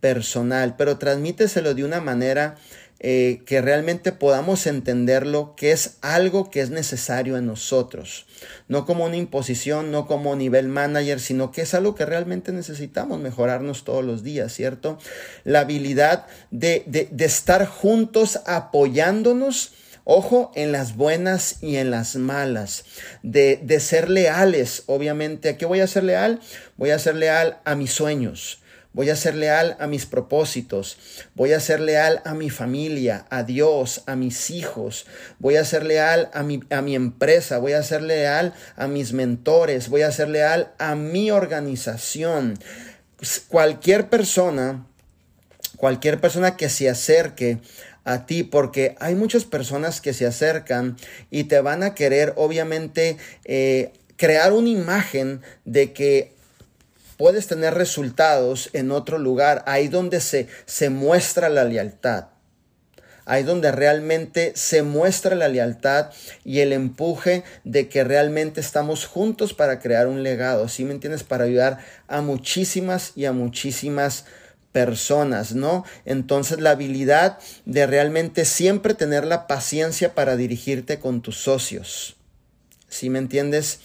personal, 0.00 0.76
pero 0.76 0.98
transmíteselo 0.98 1.74
de 1.74 1.84
una 1.84 2.00
manera 2.00 2.56
eh, 3.02 3.40
que 3.46 3.62
realmente 3.62 4.12
podamos 4.12 4.66
entenderlo, 4.66 5.54
que 5.56 5.72
es 5.72 5.96
algo 6.02 6.50
que 6.50 6.60
es 6.60 6.68
necesario 6.68 7.38
en 7.38 7.46
nosotros. 7.46 8.26
No 8.68 8.84
como 8.84 9.06
una 9.06 9.16
imposición, 9.16 9.90
no 9.90 10.06
como 10.06 10.36
nivel 10.36 10.68
manager, 10.68 11.18
sino 11.18 11.50
que 11.50 11.62
es 11.62 11.72
algo 11.72 11.94
que 11.94 12.04
realmente 12.04 12.52
necesitamos 12.52 13.18
mejorarnos 13.18 13.84
todos 13.84 14.04
los 14.04 14.22
días, 14.22 14.52
¿cierto? 14.52 14.98
La 15.44 15.60
habilidad 15.60 16.26
de, 16.50 16.84
de, 16.86 17.24
estar 17.24 17.64
juntos 17.64 18.40
apoyándonos. 18.44 19.72
Ojo, 20.04 20.52
en 20.54 20.70
las 20.70 20.94
buenas 20.94 21.62
y 21.62 21.76
en 21.76 21.90
las 21.90 22.16
malas, 22.16 22.84
de, 23.22 23.60
de, 23.62 23.80
ser 23.80 24.10
leales, 24.10 24.82
obviamente. 24.84 25.48
¿A 25.48 25.56
qué 25.56 25.64
voy 25.64 25.80
a 25.80 25.86
ser 25.86 26.04
leal? 26.04 26.40
Voy 26.76 26.90
a 26.90 26.98
ser 26.98 27.14
leal 27.14 27.60
a 27.64 27.74
mis 27.76 27.92
sueños, 27.92 28.60
Voy 28.92 29.08
a 29.08 29.16
ser 29.16 29.36
leal 29.36 29.76
a 29.78 29.86
mis 29.86 30.04
propósitos. 30.04 30.98
Voy 31.34 31.52
a 31.52 31.60
ser 31.60 31.78
leal 31.80 32.22
a 32.24 32.34
mi 32.34 32.50
familia, 32.50 33.24
a 33.30 33.44
Dios, 33.44 34.02
a 34.06 34.16
mis 34.16 34.50
hijos. 34.50 35.06
Voy 35.38 35.56
a 35.56 35.64
ser 35.64 35.84
leal 35.84 36.28
a 36.34 36.42
mi, 36.42 36.60
a 36.70 36.82
mi 36.82 36.96
empresa. 36.96 37.58
Voy 37.58 37.72
a 37.72 37.84
ser 37.84 38.02
leal 38.02 38.52
a 38.76 38.88
mis 38.88 39.12
mentores. 39.12 39.88
Voy 39.88 40.02
a 40.02 40.10
ser 40.10 40.28
leal 40.28 40.72
a 40.78 40.96
mi 40.96 41.30
organización. 41.30 42.58
Cualquier 43.48 44.08
persona, 44.08 44.86
cualquier 45.76 46.20
persona 46.20 46.56
que 46.56 46.68
se 46.68 46.88
acerque 46.88 47.58
a 48.04 48.26
ti 48.26 48.42
porque 48.42 48.96
hay 48.98 49.14
muchas 49.14 49.44
personas 49.44 50.00
que 50.00 50.14
se 50.14 50.26
acercan 50.26 50.96
y 51.30 51.44
te 51.44 51.60
van 51.60 51.82
a 51.82 51.94
querer 51.94 52.32
obviamente 52.36 53.18
eh, 53.44 53.92
crear 54.16 54.52
una 54.52 54.68
imagen 54.68 55.42
de 55.64 55.92
que 55.92 56.34
puedes 57.20 57.46
tener 57.46 57.74
resultados 57.74 58.70
en 58.72 58.90
otro 58.90 59.18
lugar, 59.18 59.62
ahí 59.66 59.88
donde 59.88 60.22
se, 60.22 60.46
se 60.64 60.88
muestra 60.88 61.50
la 61.50 61.64
lealtad. 61.64 62.28
Ahí 63.26 63.42
donde 63.42 63.70
realmente 63.72 64.52
se 64.56 64.82
muestra 64.82 65.36
la 65.36 65.48
lealtad 65.48 66.12
y 66.46 66.60
el 66.60 66.72
empuje 66.72 67.44
de 67.62 67.90
que 67.90 68.04
realmente 68.04 68.62
estamos 68.62 69.04
juntos 69.04 69.52
para 69.52 69.80
crear 69.80 70.06
un 70.06 70.22
legado, 70.22 70.66
¿sí 70.68 70.86
me 70.86 70.94
entiendes? 70.94 71.22
Para 71.22 71.44
ayudar 71.44 71.76
a 72.08 72.22
muchísimas 72.22 73.12
y 73.14 73.26
a 73.26 73.32
muchísimas 73.32 74.24
personas, 74.72 75.54
¿no? 75.54 75.84
Entonces 76.06 76.58
la 76.58 76.70
habilidad 76.70 77.38
de 77.66 77.86
realmente 77.86 78.46
siempre 78.46 78.94
tener 78.94 79.26
la 79.26 79.46
paciencia 79.46 80.14
para 80.14 80.36
dirigirte 80.36 80.98
con 80.98 81.20
tus 81.20 81.36
socios. 81.36 82.16
¿Sí 82.90 83.08
me 83.08 83.20
entiendes? 83.20 83.78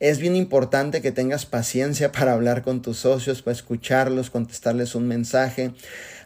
Es 0.00 0.18
bien 0.18 0.36
importante 0.36 1.02
que 1.02 1.12
tengas 1.12 1.46
paciencia 1.46 2.12
para 2.12 2.32
hablar 2.32 2.62
con 2.62 2.82
tus 2.82 2.98
socios, 2.98 3.42
para 3.42 3.56
escucharlos, 3.56 4.30
contestarles 4.30 4.94
un 4.94 5.08
mensaje. 5.08 5.72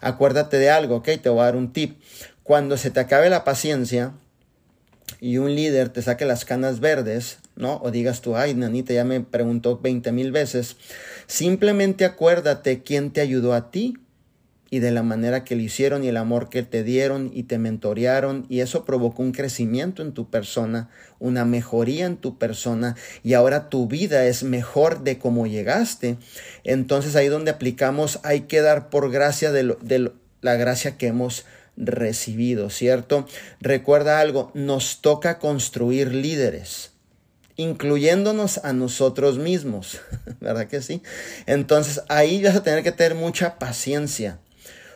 Acuérdate 0.00 0.58
de 0.58 0.70
algo, 0.70 0.96
¿ok? 0.96 1.08
Te 1.22 1.28
voy 1.28 1.40
a 1.40 1.44
dar 1.44 1.56
un 1.56 1.72
tip. 1.72 2.00
Cuando 2.42 2.76
se 2.76 2.90
te 2.90 3.00
acabe 3.00 3.30
la 3.30 3.44
paciencia 3.44 4.12
y 5.20 5.38
un 5.38 5.54
líder 5.54 5.90
te 5.90 6.02
saque 6.02 6.24
las 6.24 6.44
canas 6.44 6.80
verdes, 6.80 7.38
¿no? 7.54 7.80
O 7.82 7.90
digas 7.90 8.20
tú, 8.20 8.37
ay, 8.37 8.54
nanita, 8.54 8.92
ya 8.92 9.04
me 9.04 9.20
preguntó 9.20 9.78
20 9.78 10.11
mil 10.12 10.32
veces. 10.32 10.76
Simplemente 11.26 12.04
acuérdate 12.04 12.82
quién 12.82 13.12
te 13.12 13.20
ayudó 13.20 13.54
a 13.54 13.70
ti 13.70 13.96
y 14.72 14.78
de 14.78 14.90
la 14.90 15.02
manera 15.02 15.44
que 15.44 15.54
lo 15.54 15.61
hicieron 15.61 16.02
y 16.02 16.08
el 16.08 16.16
amor 16.16 16.48
que 16.48 16.62
te 16.62 16.82
dieron 16.82 17.30
y 17.35 17.42
te 17.42 17.58
mentorearon 17.58 18.46
y 18.48 18.61
eso 18.61 18.87
provocó 18.87 19.22
un 19.22 19.32
crecimiento 19.32 20.00
en 20.00 20.14
tu 20.14 20.30
persona, 20.30 20.88
una 21.18 21.44
mejoría 21.44 22.06
en 22.06 22.16
tu 22.16 22.38
persona 22.38 22.96
y 23.22 23.35
ahora 23.35 23.68
tu 23.68 23.87
vida 23.87 24.24
es 24.24 24.44
mejor 24.44 25.04
de 25.04 25.18
cómo 25.18 25.46
llegaste. 25.46 26.16
Entonces 26.64 27.16
ahí 27.16 27.28
donde 27.28 27.50
aplicamos 27.50 28.20
hay 28.22 28.42
que 28.42 28.62
dar 28.62 28.88
por 28.88 29.12
gracia 29.12 29.52
de, 29.52 30.11
la 30.40 30.56
gracia 30.56 30.96
que 30.96 31.08
hemos 31.08 31.44
recibido, 31.76 32.70
¿cierto? 32.70 33.26
Recuerda 33.61 34.20
algo, 34.20 34.52
nos 34.54 35.02
toca 35.02 35.38
construir 35.38 36.14
líderes 36.14 36.92
incluyéndonos 37.56 38.64
a 38.64 38.72
nosotros 38.72 39.37
mismos, 39.37 40.00
¿verdad 40.40 40.66
que 40.66 40.80
sí? 40.80 41.02
Entonces 41.44 42.00
ahí 42.08 42.42
vas 42.42 42.56
a 42.56 42.62
tener 42.62 42.82
que 42.82 42.92
tener 42.92 43.14
mucha 43.14 43.58
paciencia 43.58 44.38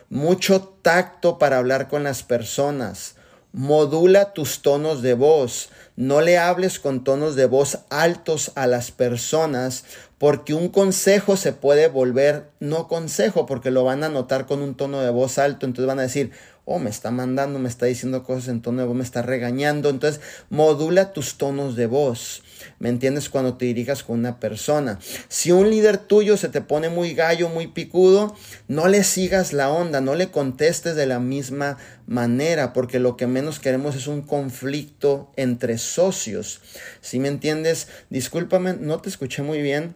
mucho 0.09 0.61
tacto 0.81 1.37
para 1.37 1.57
hablar 1.57 1.87
con 1.87 2.03
las 2.03 2.23
personas. 2.23 3.15
Modula 3.53 4.33
tus 4.33 4.61
tonos 4.61 5.01
de 5.01 5.13
voz. 5.13 5.69
no 5.95 6.21
le 6.21 6.37
hables 6.37 6.79
con 6.79 7.03
tonos 7.03 7.35
de 7.35 7.47
voz 7.47 7.79
altos 7.89 8.51
a 8.53 8.67
las 8.67 8.91
personas 8.91 9.83
porque 10.19 10.53
un 10.53 10.69
consejo 10.69 11.37
se 11.37 11.53
puede 11.53 11.87
volver 11.87 12.49
no 12.59 12.87
consejo 12.87 13.45
porque 13.45 13.71
lo 13.71 13.83
van 13.83 14.03
a 14.03 14.09
notar 14.09 14.45
con 14.45 14.61
un 14.61 14.75
tono 14.75 15.01
de 15.01 15.09
voz 15.09 15.39
alto, 15.39 15.65
entonces 15.65 15.87
van 15.87 15.99
a 15.99 16.03
decir, 16.03 16.31
oh, 16.69 16.79
me 16.79 16.89
está 16.89 17.11
mandando, 17.11 17.59
me 17.59 17.69
está 17.69 17.85
diciendo 17.85 18.23
cosas 18.23 18.49
en 18.49 18.61
tono 18.61 18.81
de 18.81 18.87
voz, 18.87 18.97
me 18.97 19.03
está 19.03 19.21
regañando, 19.21 19.89
entonces 19.89 20.19
modula 20.49 21.13
tus 21.13 21.37
tonos 21.37 21.77
de 21.77 21.87
voz. 21.87 22.43
¿Me 22.77 22.89
entiendes? 22.89 23.29
Cuando 23.29 23.55
te 23.55 23.65
dirijas 23.65 24.03
con 24.03 24.19
una 24.19 24.41
persona. 24.41 24.99
Si 25.29 25.53
un 25.53 25.69
líder 25.69 25.97
tuyo 25.97 26.35
se 26.35 26.49
te 26.49 26.59
pone 26.59 26.89
muy 26.89 27.13
gallo, 27.13 27.47
muy 27.47 27.67
picudo, 27.67 28.35
no 28.67 28.89
le 28.89 29.05
sigas 29.05 29.53
la 29.53 29.69
onda, 29.69 30.01
no 30.01 30.13
le 30.13 30.29
contestes 30.29 30.97
de 30.97 31.05
la 31.05 31.19
misma 31.19 31.77
manera, 32.05 32.73
porque 32.73 32.99
lo 32.99 33.15
que 33.15 33.27
menos 33.27 33.61
queremos 33.61 33.95
es 33.95 34.07
un 34.07 34.21
conflicto 34.21 35.31
entre 35.37 35.77
socios. 35.77 36.59
¿Sí 36.99 37.19
me 37.19 37.29
entiendes? 37.29 37.87
Discúlpame, 38.09 38.73
no 38.73 38.99
te 38.99 39.07
escuché 39.07 39.41
muy 39.41 39.61
bien. 39.61 39.95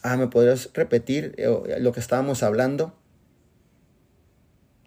Ah, 0.00 0.16
¿me 0.16 0.28
podrías 0.28 0.70
repetir 0.72 1.34
eh, 1.36 1.76
lo 1.78 1.92
que 1.92 2.00
estábamos 2.00 2.42
hablando? 2.42 2.94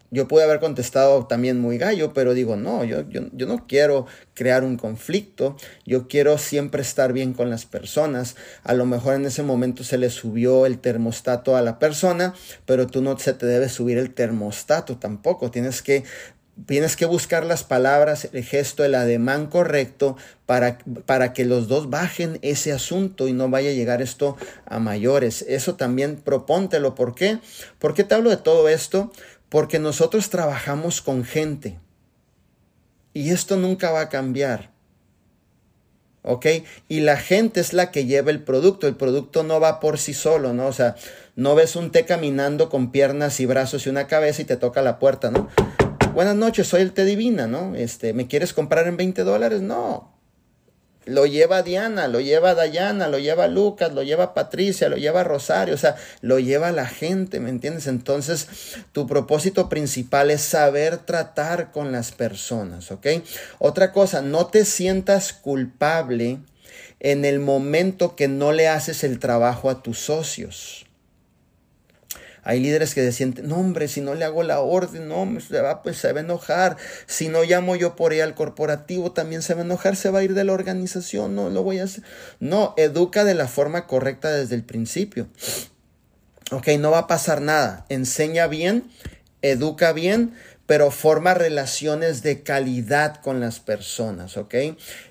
Yo 0.10 0.28
pude 0.28 0.44
haber 0.44 0.60
contestado 0.60 1.26
también 1.28 1.60
muy 1.60 1.78
gallo, 1.78 2.14
pero 2.14 2.34
digo, 2.34 2.56
no, 2.56 2.84
yo, 2.84 3.02
yo, 3.10 3.22
yo, 3.34 3.46
no 3.46 3.68
quiero 3.68 4.06
crear 4.34 4.64
un 4.64 4.78
conflicto, 4.78 5.58
yo 5.86 6.08
quiero 6.08 6.38
siempre 6.38 6.82
estar 6.82 7.12
bien 7.12 7.34
con 7.34 7.50
las 7.50 7.66
personas. 7.66 8.36
A 8.64 8.74
lo 8.74 8.86
mejor 8.86 9.16
en 9.16 9.26
ese 9.26 9.44
momento 9.44 9.84
se 9.84 9.98
le 9.98 10.10
subió 10.10 10.66
el 10.66 10.80
termostato 10.80 11.58
a 11.58 11.62
la 11.62 11.78
persona, 11.78 12.34
pero 12.66 12.88
tú 12.88 13.02
no 13.02 13.18
se 13.20 13.34
te 13.34 13.46
debe 13.46 13.68
subir 13.68 13.98
el 13.98 14.14
termostato 14.14 14.98
tampoco. 14.98 15.52
Tienes 15.52 15.82
que 15.82 16.04
tienes 16.66 16.96
que 16.96 17.06
buscar 17.06 17.46
las 17.46 17.64
palabras, 17.64 18.30
el 18.32 18.44
gesto, 18.44 18.84
el 18.84 18.96
ademán 18.96 19.48
correcto 19.48 20.18
para, 20.46 20.80
para, 21.06 21.34
que 21.34 21.46
los 21.46 21.68
dos 21.68 21.90
bajen 21.90 22.40
ese 22.42 22.72
asunto 22.72 23.28
y 23.28 23.34
no 23.34 23.50
vaya 23.50 23.70
a 23.70 23.74
llegar 23.74 24.02
esto 24.02 24.38
a 24.66 24.80
mayores. 24.80 25.46
Eso 25.48 25.76
también 25.76 26.16
propóntelo. 26.16 26.96
¿Por 26.96 27.14
qué? 27.14 27.40
¿Por 27.80 27.94
qué 27.94 28.04
te 28.04 28.16
hablo 28.16 28.30
de 28.30 28.38
todo 28.38 28.70
esto? 28.70 29.12
Porque 29.50 29.80
nosotros 29.80 30.30
trabajamos 30.30 31.02
con 31.02 31.24
gente. 31.24 31.80
Y 33.14 33.32
esto 33.32 33.56
nunca 33.56 33.92
va 33.92 34.02
a 34.02 34.10
cambiar. 34.10 34.72
¿Ok? 36.22 36.46
Y 36.90 37.00
la 37.00 37.16
gente 37.16 37.62
es 37.62 37.72
la 37.72 37.90
que 37.90 38.06
lleva 38.06 38.32
el 38.32 38.44
producto. 38.44 38.88
El 38.88 38.96
producto 38.96 39.44
no 39.44 39.60
va 39.60 39.80
por 39.80 39.98
sí 39.98 40.14
solo, 40.14 40.54
¿no? 40.54 40.68
O 40.68 40.74
sea, 40.74 40.96
no 41.36 41.56
ves 41.56 41.76
un 41.76 41.92
té 41.92 42.06
caminando 42.06 42.70
con 42.70 42.92
piernas 42.92 43.40
y 43.40 43.46
brazos 43.46 43.86
y 43.86 43.90
una 43.90 44.08
cabeza 44.08 44.42
y 44.42 44.46
te 44.46 44.58
toca 44.58 44.82
la 44.82 45.00
puerta, 45.00 45.32
¿no? 45.32 45.48
Buenas 46.14 46.36
noches, 46.36 46.68
soy 46.68 46.82
el 46.82 46.94
té 46.94 47.06
divina, 47.06 47.48
¿no? 47.48 47.76
Este, 47.76 48.12
¿me 48.12 48.28
quieres 48.28 48.52
comprar 48.52 48.88
en 48.88 48.98
20 48.98 49.24
dólares? 49.24 49.62
No. 49.62 50.17
Lo 51.08 51.26
lleva 51.26 51.64
Diana, 51.64 52.10
lo 52.10 52.20
lleva 52.20 52.54
Dayana, 52.54 53.08
lo 53.08 53.18
lleva 53.18 53.48
Lucas, 53.48 53.94
lo 53.94 54.04
lleva 54.04 54.34
Patricia, 54.34 54.90
lo 54.90 54.98
lleva 54.98 55.24
Rosario, 55.24 55.74
o 55.74 55.78
sea, 55.78 55.96
lo 56.22 56.38
lleva 56.38 56.74
la 56.74 56.86
gente, 56.86 57.40
¿me 57.40 57.50
entiendes? 57.50 57.88
Entonces, 57.88 58.48
tu 58.92 59.08
propósito 59.08 59.70
principal 59.70 60.32
es 60.32 60.42
saber 60.42 60.98
tratar 60.98 61.72
con 61.72 61.94
las 61.94 62.12
personas, 62.12 62.92
¿ok? 62.92 63.08
Otra 63.58 63.94
cosa, 63.94 64.22
no 64.22 64.48
te 64.48 64.66
sientas 64.66 65.32
culpable 65.32 66.40
en 67.00 67.24
el 67.24 67.40
momento 67.40 68.18
que 68.18 68.28
no 68.28 68.52
le 68.52 68.68
haces 68.68 69.06
el 69.06 69.20
trabajo 69.20 69.70
a 69.70 69.82
tus 69.82 70.00
socios. 70.00 70.87
Hay 72.48 72.62
líderes 72.62 72.96
que 72.96 73.02
decían, 73.02 73.36
no 73.44 73.58
hombre, 73.58 73.90
si 73.90 74.00
no 74.00 74.16
le 74.16 74.24
hago 74.24 74.42
la 74.42 74.62
orden, 74.62 75.10
no, 75.10 75.28
se 75.42 75.60
va, 75.60 75.84
pues 75.84 75.98
se 75.98 76.14
va 76.14 76.22
a 76.22 76.24
enojar. 76.24 76.78
Si 77.06 77.28
no 77.28 77.44
llamo 77.44 77.76
yo 77.76 77.98
por 77.98 78.14
ahí 78.14 78.22
al 78.22 78.36
corporativo, 78.36 79.12
también 79.12 79.42
se 79.42 79.54
va 79.54 79.64
a 79.64 79.66
enojar, 79.66 79.98
se 79.98 80.12
va 80.12 80.20
a 80.20 80.24
ir 80.24 80.34
de 80.34 80.46
la 80.46 80.54
organización, 80.54 81.36
no 81.36 81.50
lo 81.50 81.64
voy 81.64 81.80
a 81.80 81.84
hacer. 81.84 82.06
No, 82.40 82.74
educa 82.78 83.26
de 83.26 83.34
la 83.34 83.50
forma 83.50 83.86
correcta 83.86 84.32
desde 84.32 84.56
el 84.56 84.64
principio. 84.64 85.28
Ok, 86.52 86.70
no 86.80 86.90
va 86.90 87.00
a 87.00 87.08
pasar 87.08 87.42
nada. 87.42 87.86
Enseña 87.90 88.48
bien, 88.48 88.90
educa 89.42 89.92
bien, 89.92 90.34
pero 90.68 90.92
forma 90.92 91.34
relaciones 91.34 92.22
de 92.22 92.44
calidad 92.44 93.22
con 93.22 93.40
las 93.40 93.60
personas, 93.60 94.38
¿ok? 94.38 94.54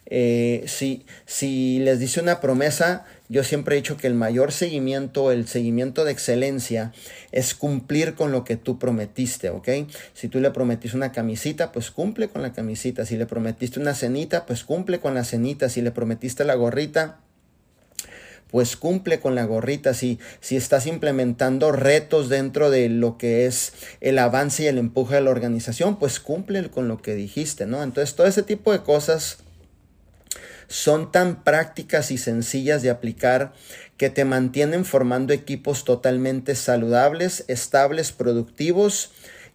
Eh, 0.04 0.64
si, 0.66 1.04
si 1.24 1.80
les 1.80 1.98
dice 1.98 2.20
una 2.20 2.40
promesa, 2.40 3.06
yo 3.28 3.42
siempre 3.42 3.74
he 3.74 3.80
dicho 3.80 3.96
que 3.96 4.06
el 4.06 4.14
mayor 4.14 4.52
seguimiento, 4.52 5.32
el 5.32 5.48
seguimiento 5.48 6.04
de 6.04 6.12
excelencia, 6.12 6.92
es 7.32 7.54
cumplir 7.54 8.14
con 8.14 8.32
lo 8.32 8.44
que 8.44 8.56
tú 8.56 8.78
prometiste, 8.78 9.48
¿ok? 9.48 9.68
Si 10.12 10.28
tú 10.28 10.40
le 10.40 10.50
prometiste 10.50 10.96
una 10.96 11.10
camisita, 11.10 11.72
pues 11.72 11.90
cumple 11.90 12.28
con 12.28 12.42
la 12.42 12.52
camisita. 12.52 13.06
Si 13.06 13.16
le 13.16 13.26
prometiste 13.26 13.80
una 13.80 13.94
cenita, 13.94 14.46
pues 14.46 14.62
cumple 14.62 15.00
con 15.00 15.14
la 15.14 15.24
cenita. 15.24 15.68
Si 15.70 15.80
le 15.80 15.90
prometiste 15.90 16.44
la 16.44 16.54
gorrita, 16.54 17.18
pues 18.50 18.76
cumple 18.76 19.20
con 19.20 19.34
la 19.34 19.44
gorrita. 19.44 19.94
Si, 19.94 20.18
si 20.40 20.56
estás 20.56 20.86
implementando 20.86 21.72
retos 21.72 22.28
dentro 22.28 22.70
de 22.70 22.88
lo 22.88 23.18
que 23.18 23.46
es 23.46 23.72
el 24.00 24.18
avance 24.18 24.64
y 24.64 24.66
el 24.66 24.78
empuje 24.78 25.16
de 25.16 25.20
la 25.22 25.30
organización, 25.30 25.98
pues 25.98 26.20
cumple 26.20 26.70
con 26.70 26.88
lo 26.88 26.98
que 27.02 27.14
dijiste, 27.14 27.66
¿no? 27.66 27.82
Entonces, 27.82 28.14
todo 28.14 28.26
ese 28.26 28.42
tipo 28.42 28.72
de 28.72 28.82
cosas 28.82 29.38
son 30.68 31.12
tan 31.12 31.44
prácticas 31.44 32.10
y 32.10 32.18
sencillas 32.18 32.82
de 32.82 32.90
aplicar 32.90 33.52
que 33.96 34.10
te 34.10 34.24
mantienen 34.24 34.84
formando 34.84 35.32
equipos 35.32 35.84
totalmente 35.84 36.54
saludables, 36.54 37.44
estables, 37.48 38.12
productivos 38.12 39.12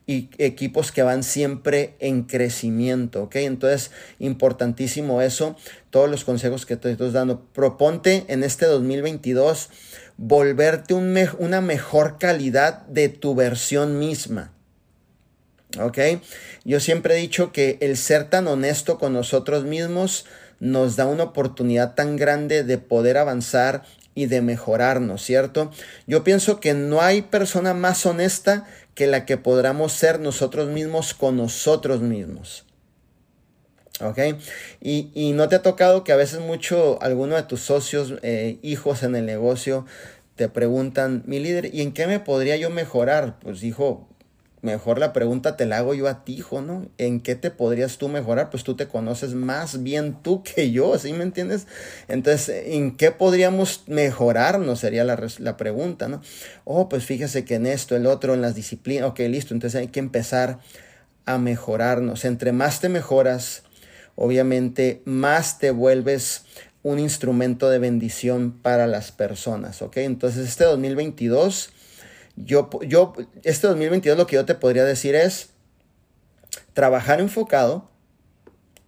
y 0.07 0.29
equipos 0.39 0.91
que 0.91 1.03
van 1.03 1.23
siempre 1.23 1.95
en 1.99 2.23
crecimiento, 2.23 3.23
¿ok? 3.23 3.35
Entonces, 3.37 3.91
importantísimo 4.19 5.21
eso, 5.21 5.55
todos 5.91 6.09
los 6.09 6.23
consejos 6.23 6.65
que 6.65 6.77
te 6.77 6.91
estoy 6.91 7.11
dando. 7.11 7.45
Proponte 7.53 8.25
en 8.27 8.43
este 8.43 8.65
2022 8.65 9.69
volverte 10.17 10.93
una 10.93 11.61
mejor 11.61 12.17
calidad 12.17 12.85
de 12.87 13.09
tu 13.09 13.35
versión 13.35 13.99
misma. 13.99 14.51
¿Ok? 15.79 15.99
Yo 16.63 16.79
siempre 16.79 17.15
he 17.15 17.21
dicho 17.21 17.51
que 17.51 17.77
el 17.81 17.95
ser 17.97 18.29
tan 18.29 18.47
honesto 18.47 18.97
con 18.97 19.13
nosotros 19.13 19.63
mismos 19.63 20.25
nos 20.59 20.95
da 20.95 21.05
una 21.05 21.23
oportunidad 21.23 21.95
tan 21.95 22.17
grande 22.17 22.63
de 22.63 22.77
poder 22.77 23.17
avanzar 23.17 23.83
y 24.13 24.25
de 24.25 24.41
mejorarnos, 24.41 25.23
¿cierto? 25.23 25.71
Yo 26.05 26.23
pienso 26.23 26.59
que 26.59 26.73
no 26.73 27.01
hay 27.01 27.21
persona 27.21 27.73
más 27.73 28.05
honesta 28.05 28.67
que 28.93 29.07
la 29.07 29.25
que 29.25 29.37
podamos 29.37 29.93
ser 29.93 30.19
nosotros 30.19 30.69
mismos 30.69 31.13
con 31.13 31.37
nosotros 31.37 32.01
mismos. 32.01 32.65
¿Ok? 33.99 34.19
Y, 34.81 35.11
y 35.13 35.33
no 35.33 35.49
te 35.49 35.55
ha 35.55 35.61
tocado 35.61 36.03
que 36.03 36.11
a 36.11 36.15
veces 36.15 36.39
mucho, 36.39 37.01
alguno 37.01 37.35
de 37.35 37.43
tus 37.43 37.61
socios, 37.61 38.15
eh, 38.23 38.57
hijos 38.61 39.03
en 39.03 39.15
el 39.15 39.25
negocio, 39.25 39.85
te 40.35 40.49
preguntan, 40.49 41.23
mi 41.25 41.39
líder, 41.39 41.73
¿y 41.73 41.81
en 41.81 41.91
qué 41.91 42.07
me 42.07 42.19
podría 42.19 42.55
yo 42.55 42.69
mejorar? 42.69 43.37
Pues 43.39 43.63
hijo, 43.63 44.07
Mejor 44.61 44.99
la 44.99 45.11
pregunta 45.11 45.57
te 45.57 45.65
la 45.65 45.77
hago 45.77 45.95
yo 45.95 46.07
a 46.07 46.23
ti, 46.23 46.35
hijo, 46.35 46.61
¿no? 46.61 46.85
¿En 46.99 47.21
qué 47.21 47.33
te 47.33 47.49
podrías 47.49 47.97
tú 47.97 48.09
mejorar? 48.09 48.51
Pues 48.51 48.63
tú 48.63 48.75
te 48.75 48.87
conoces 48.87 49.33
más 49.33 49.81
bien 49.81 50.21
tú 50.21 50.43
que 50.43 50.71
yo, 50.71 50.99
¿sí 50.99 51.13
me 51.13 51.23
entiendes? 51.23 51.65
Entonces, 52.07 52.67
¿en 52.67 52.95
qué 52.95 53.09
podríamos 53.09 53.83
mejorarnos? 53.87 54.79
Sería 54.79 55.03
la, 55.03 55.19
la 55.39 55.57
pregunta, 55.57 56.07
¿no? 56.07 56.21
Oh, 56.63 56.89
pues 56.89 57.05
fíjese 57.05 57.43
que 57.43 57.55
en 57.55 57.65
esto, 57.65 57.95
el 57.95 58.05
otro, 58.05 58.35
en 58.35 58.41
las 58.41 58.53
disciplinas, 58.53 59.09
ok, 59.09 59.19
listo, 59.21 59.55
entonces 59.55 59.79
hay 59.79 59.87
que 59.87 59.99
empezar 59.99 60.59
a 61.25 61.39
mejorarnos. 61.39 62.23
Entre 62.23 62.51
más 62.51 62.81
te 62.81 62.89
mejoras, 62.89 63.63
obviamente, 64.21 65.01
más 65.05 65.57
te 65.57 65.71
vuelves 65.71 66.43
un 66.83 66.99
instrumento 66.99 67.71
de 67.71 67.79
bendición 67.79 68.51
para 68.51 68.85
las 68.85 69.11
personas, 69.11 69.81
¿ok? 69.81 69.97
Entonces, 69.97 70.47
este 70.47 70.63
2022 70.63 71.73
yo, 72.35 72.69
yo, 72.87 73.13
este 73.43 73.67
2022 73.67 74.17
lo 74.17 74.27
que 74.27 74.35
yo 74.35 74.45
te 74.45 74.53
podría 74.53 74.85
decir 74.85 75.15
es 75.15 75.49
trabajar 76.73 77.19
enfocado, 77.19 77.89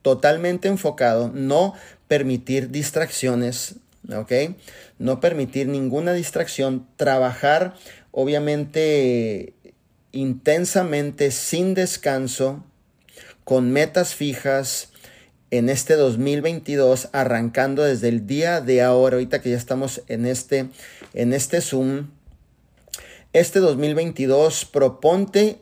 totalmente 0.04 0.68
enfocado, 0.68 1.32
no 1.34 1.74
permitir 2.08 2.70
distracciones, 2.70 3.78
¿ok? 4.16 4.32
No 5.00 5.20
permitir 5.20 5.68
ninguna 5.68 6.14
distracción, 6.14 6.88
trabajar 6.96 7.74
obviamente 8.12 9.56
intensamente, 10.12 11.32
sin 11.32 11.74
descanso, 11.74 12.64
con 13.44 13.72
metas 13.72 14.14
fijas 14.14 14.93
en 15.54 15.70
este 15.70 15.94
2022, 15.94 17.10
arrancando 17.12 17.84
desde 17.84 18.10
el 18.10 18.26
día 18.26 18.60
de 18.60 18.82
ahora, 18.82 19.18
ahorita 19.18 19.40
que 19.40 19.52
ya 19.52 19.56
estamos 19.56 20.02
en 20.08 20.26
este, 20.26 20.70
en 21.14 21.32
este 21.32 21.62
Zoom, 21.62 22.08
este 23.34 23.60
2022 23.60 24.66
proponte 24.66 25.60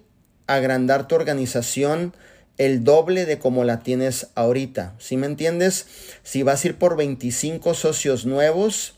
agrandar 0.47 1.09
tu 1.09 1.15
organización 1.15 2.15
el 2.57 2.85
doble 2.85 3.25
de 3.25 3.37
como 3.37 3.65
la 3.65 3.79
tienes 3.83 4.27
ahorita. 4.35 4.95
¿Sí 4.97 5.17
me 5.17 5.25
entiendes? 5.25 5.87
Si 6.23 6.41
vas 6.41 6.63
a 6.63 6.69
ir 6.69 6.75
por 6.77 6.95
25 6.95 7.73
socios 7.73 8.25
nuevos, 8.25 8.95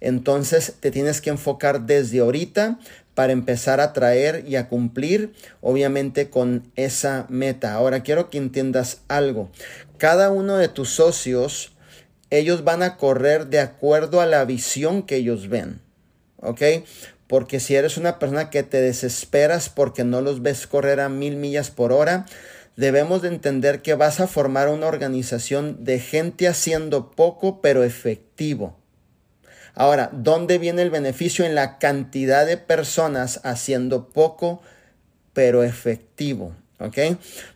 entonces 0.00 0.74
te 0.78 0.90
tienes 0.90 1.22
que 1.22 1.30
enfocar 1.30 1.86
desde 1.86 2.20
ahorita 2.20 2.78
para 3.14 3.32
empezar 3.32 3.80
a 3.80 3.92
traer 3.92 4.44
y 4.46 4.56
a 4.56 4.68
cumplir, 4.68 5.32
obviamente, 5.60 6.30
con 6.30 6.70
esa 6.76 7.26
meta. 7.28 7.74
Ahora 7.74 8.02
quiero 8.02 8.30
que 8.30 8.38
entiendas 8.38 9.02
algo. 9.08 9.50
Cada 9.98 10.30
uno 10.30 10.56
de 10.56 10.68
tus 10.68 10.90
socios, 10.90 11.72
ellos 12.30 12.64
van 12.64 12.82
a 12.82 12.96
correr 12.96 13.46
de 13.46 13.60
acuerdo 13.60 14.20
a 14.20 14.26
la 14.26 14.44
visión 14.44 15.02
que 15.02 15.16
ellos 15.16 15.48
ven. 15.48 15.80
¿Ok? 16.38 16.62
Porque 17.26 17.60
si 17.60 17.74
eres 17.74 17.96
una 17.96 18.18
persona 18.18 18.50
que 18.50 18.62
te 18.62 18.80
desesperas 18.80 19.68
porque 19.68 20.04
no 20.04 20.20
los 20.20 20.42
ves 20.42 20.66
correr 20.66 21.00
a 21.00 21.08
mil 21.08 21.36
millas 21.36 21.70
por 21.70 21.92
hora, 21.92 22.26
debemos 22.76 23.22
de 23.22 23.28
entender 23.28 23.82
que 23.82 23.94
vas 23.94 24.20
a 24.20 24.26
formar 24.26 24.68
una 24.68 24.86
organización 24.86 25.84
de 25.84 26.00
gente 26.00 26.48
haciendo 26.48 27.12
poco 27.12 27.60
pero 27.60 27.82
efectivo. 27.84 28.76
Ahora, 29.74 30.10
¿dónde 30.12 30.58
viene 30.58 30.82
el 30.82 30.90
beneficio? 30.90 31.44
En 31.44 31.54
la 31.54 31.78
cantidad 31.78 32.46
de 32.46 32.56
personas 32.56 33.40
haciendo 33.42 34.08
poco 34.08 34.62
pero 35.34 35.64
efectivo. 35.64 36.54
¿ok? 36.78 36.98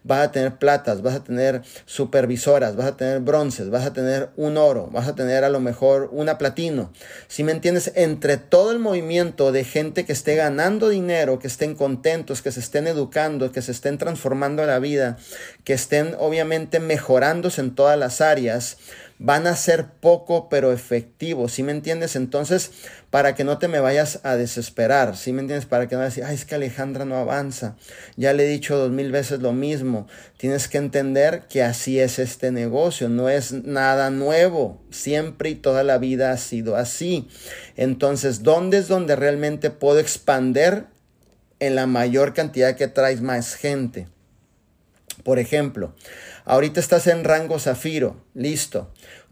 Vas 0.04 0.26
a 0.26 0.32
tener 0.32 0.56
platas, 0.56 1.02
vas 1.02 1.16
a 1.16 1.24
tener 1.24 1.62
supervisoras, 1.86 2.76
vas 2.76 2.86
a 2.86 2.96
tener 2.96 3.20
bronces, 3.20 3.70
vas 3.70 3.84
a 3.84 3.92
tener 3.92 4.30
un 4.36 4.56
oro, 4.56 4.88
vas 4.92 5.08
a 5.08 5.14
tener 5.14 5.44
a 5.44 5.48
lo 5.48 5.60
mejor 5.60 6.08
una 6.12 6.38
platino. 6.38 6.92
Si 7.26 7.44
me 7.44 7.52
entiendes, 7.52 7.92
entre 7.94 8.36
todo 8.36 8.72
el 8.72 8.78
movimiento 8.78 9.52
de 9.52 9.64
gente 9.64 10.04
que 10.04 10.12
esté 10.12 10.36
ganando 10.36 10.88
dinero, 10.88 11.38
que 11.38 11.46
estén 11.46 11.74
contentos, 11.74 12.42
que 12.42 12.52
se 12.52 12.60
estén 12.60 12.86
educando, 12.86 13.52
que 13.52 13.62
se 13.62 13.72
estén 13.72 13.98
transformando 13.98 14.64
la 14.66 14.78
vida, 14.78 15.18
que 15.64 15.72
estén 15.72 16.14
obviamente 16.18 16.80
mejorándose 16.80 17.60
en 17.60 17.74
todas 17.74 17.98
las 17.98 18.20
áreas, 18.20 18.78
van 19.18 19.46
a 19.46 19.56
ser 19.56 19.86
poco 19.86 20.48
pero 20.48 20.72
efectivos, 20.72 21.52
¿sí 21.52 21.62
me 21.62 21.72
entiendes? 21.72 22.14
Entonces, 22.14 22.70
para 23.10 23.34
que 23.34 23.42
no 23.42 23.58
te 23.58 23.66
me 23.66 23.80
vayas 23.80 24.20
a 24.22 24.36
desesperar, 24.36 25.16
¿sí 25.16 25.32
me 25.32 25.40
entiendes? 25.40 25.66
Para 25.66 25.88
que 25.88 25.94
no 25.94 26.00
vayas 26.00 26.12
a 26.12 26.14
decir, 26.14 26.24
ay, 26.24 26.34
es 26.36 26.44
que 26.44 26.54
Alejandra 26.54 27.04
no 27.04 27.16
avanza, 27.16 27.76
ya 28.16 28.32
le 28.32 28.44
he 28.44 28.48
dicho 28.48 28.76
dos 28.76 28.90
mil 28.90 29.10
veces 29.10 29.40
lo 29.40 29.52
mismo, 29.52 30.06
tienes 30.36 30.68
que 30.68 30.78
entender 30.78 31.42
que 31.48 31.62
así 31.62 31.98
es 31.98 32.18
este 32.18 32.52
negocio, 32.52 33.08
no 33.08 33.28
es 33.28 33.52
nada 33.52 34.10
nuevo, 34.10 34.80
siempre 34.90 35.50
y 35.50 35.54
toda 35.56 35.82
la 35.82 35.98
vida 35.98 36.30
ha 36.30 36.36
sido 36.36 36.76
así. 36.76 37.28
Entonces, 37.76 38.42
¿dónde 38.42 38.78
es 38.78 38.88
donde 38.88 39.16
realmente 39.16 39.70
puedo 39.70 39.98
expander 39.98 40.86
en 41.58 41.74
la 41.74 41.86
mayor 41.86 42.34
cantidad 42.34 42.76
que 42.76 42.86
traes 42.86 43.20
más 43.20 43.56
gente? 43.56 44.06
Por 45.24 45.38
ejemplo, 45.38 45.94
ahorita 46.48 46.80
estás 46.80 47.06
en 47.06 47.24
rango 47.24 47.58
zafiro, 47.58 48.16
listo. 48.34 48.90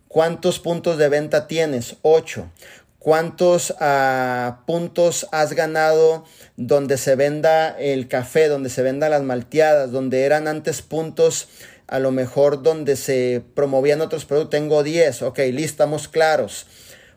¿Cuántos 0.08 0.60
puntos 0.60 0.98
de 0.98 1.08
venta 1.08 1.46
tienes? 1.46 1.96
8. 2.02 2.50
¿Cuántos 2.98 3.74
ah, 3.80 4.62
puntos 4.66 5.26
has 5.30 5.52
ganado 5.52 6.24
donde 6.56 6.96
se 6.98 7.14
venda 7.14 7.70
el 7.78 8.08
café, 8.08 8.48
donde 8.48 8.68
se 8.68 8.82
venda 8.82 9.08
las 9.08 9.22
malteadas, 9.22 9.92
donde 9.92 10.24
eran 10.24 10.48
antes 10.48 10.82
puntos 10.82 11.48
a 11.86 12.00
lo 12.00 12.10
mejor 12.10 12.62
donde 12.62 12.96
se 12.96 13.42
promovían 13.54 14.00
otros 14.00 14.24
productos? 14.24 14.58
Tengo 14.58 14.82
10. 14.82 15.22
Ok, 15.22 15.38
listo, 15.38 15.64
estamos 15.64 16.08
claros. 16.08 16.66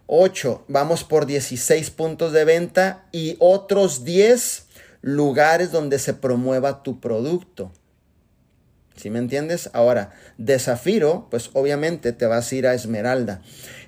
8. 0.08 0.66
Vamos 0.68 1.04
por 1.04 1.26
16 1.26 1.90
puntos 1.92 2.34
de 2.34 2.46
venta 2.46 3.06
y 3.12 3.36
otros 3.40 4.04
10 4.04 4.68
lugares 5.02 5.72
donde 5.72 6.00
se 6.00 6.14
promueva 6.14 6.84
tu 6.84 7.00
producto. 7.00 7.72
¿Sí 9.00 9.10
me 9.10 9.20
entiendes? 9.20 9.70
Ahora, 9.72 10.12
de 10.38 10.60
Zafiro, 10.60 11.28
pues 11.32 11.52
obviamente 11.54 12.12
te 12.12 12.26
vas 12.26 12.52
a 12.52 12.56
ir 12.56 12.68
a 12.68 12.74
Esmeralda. 12.74 13.42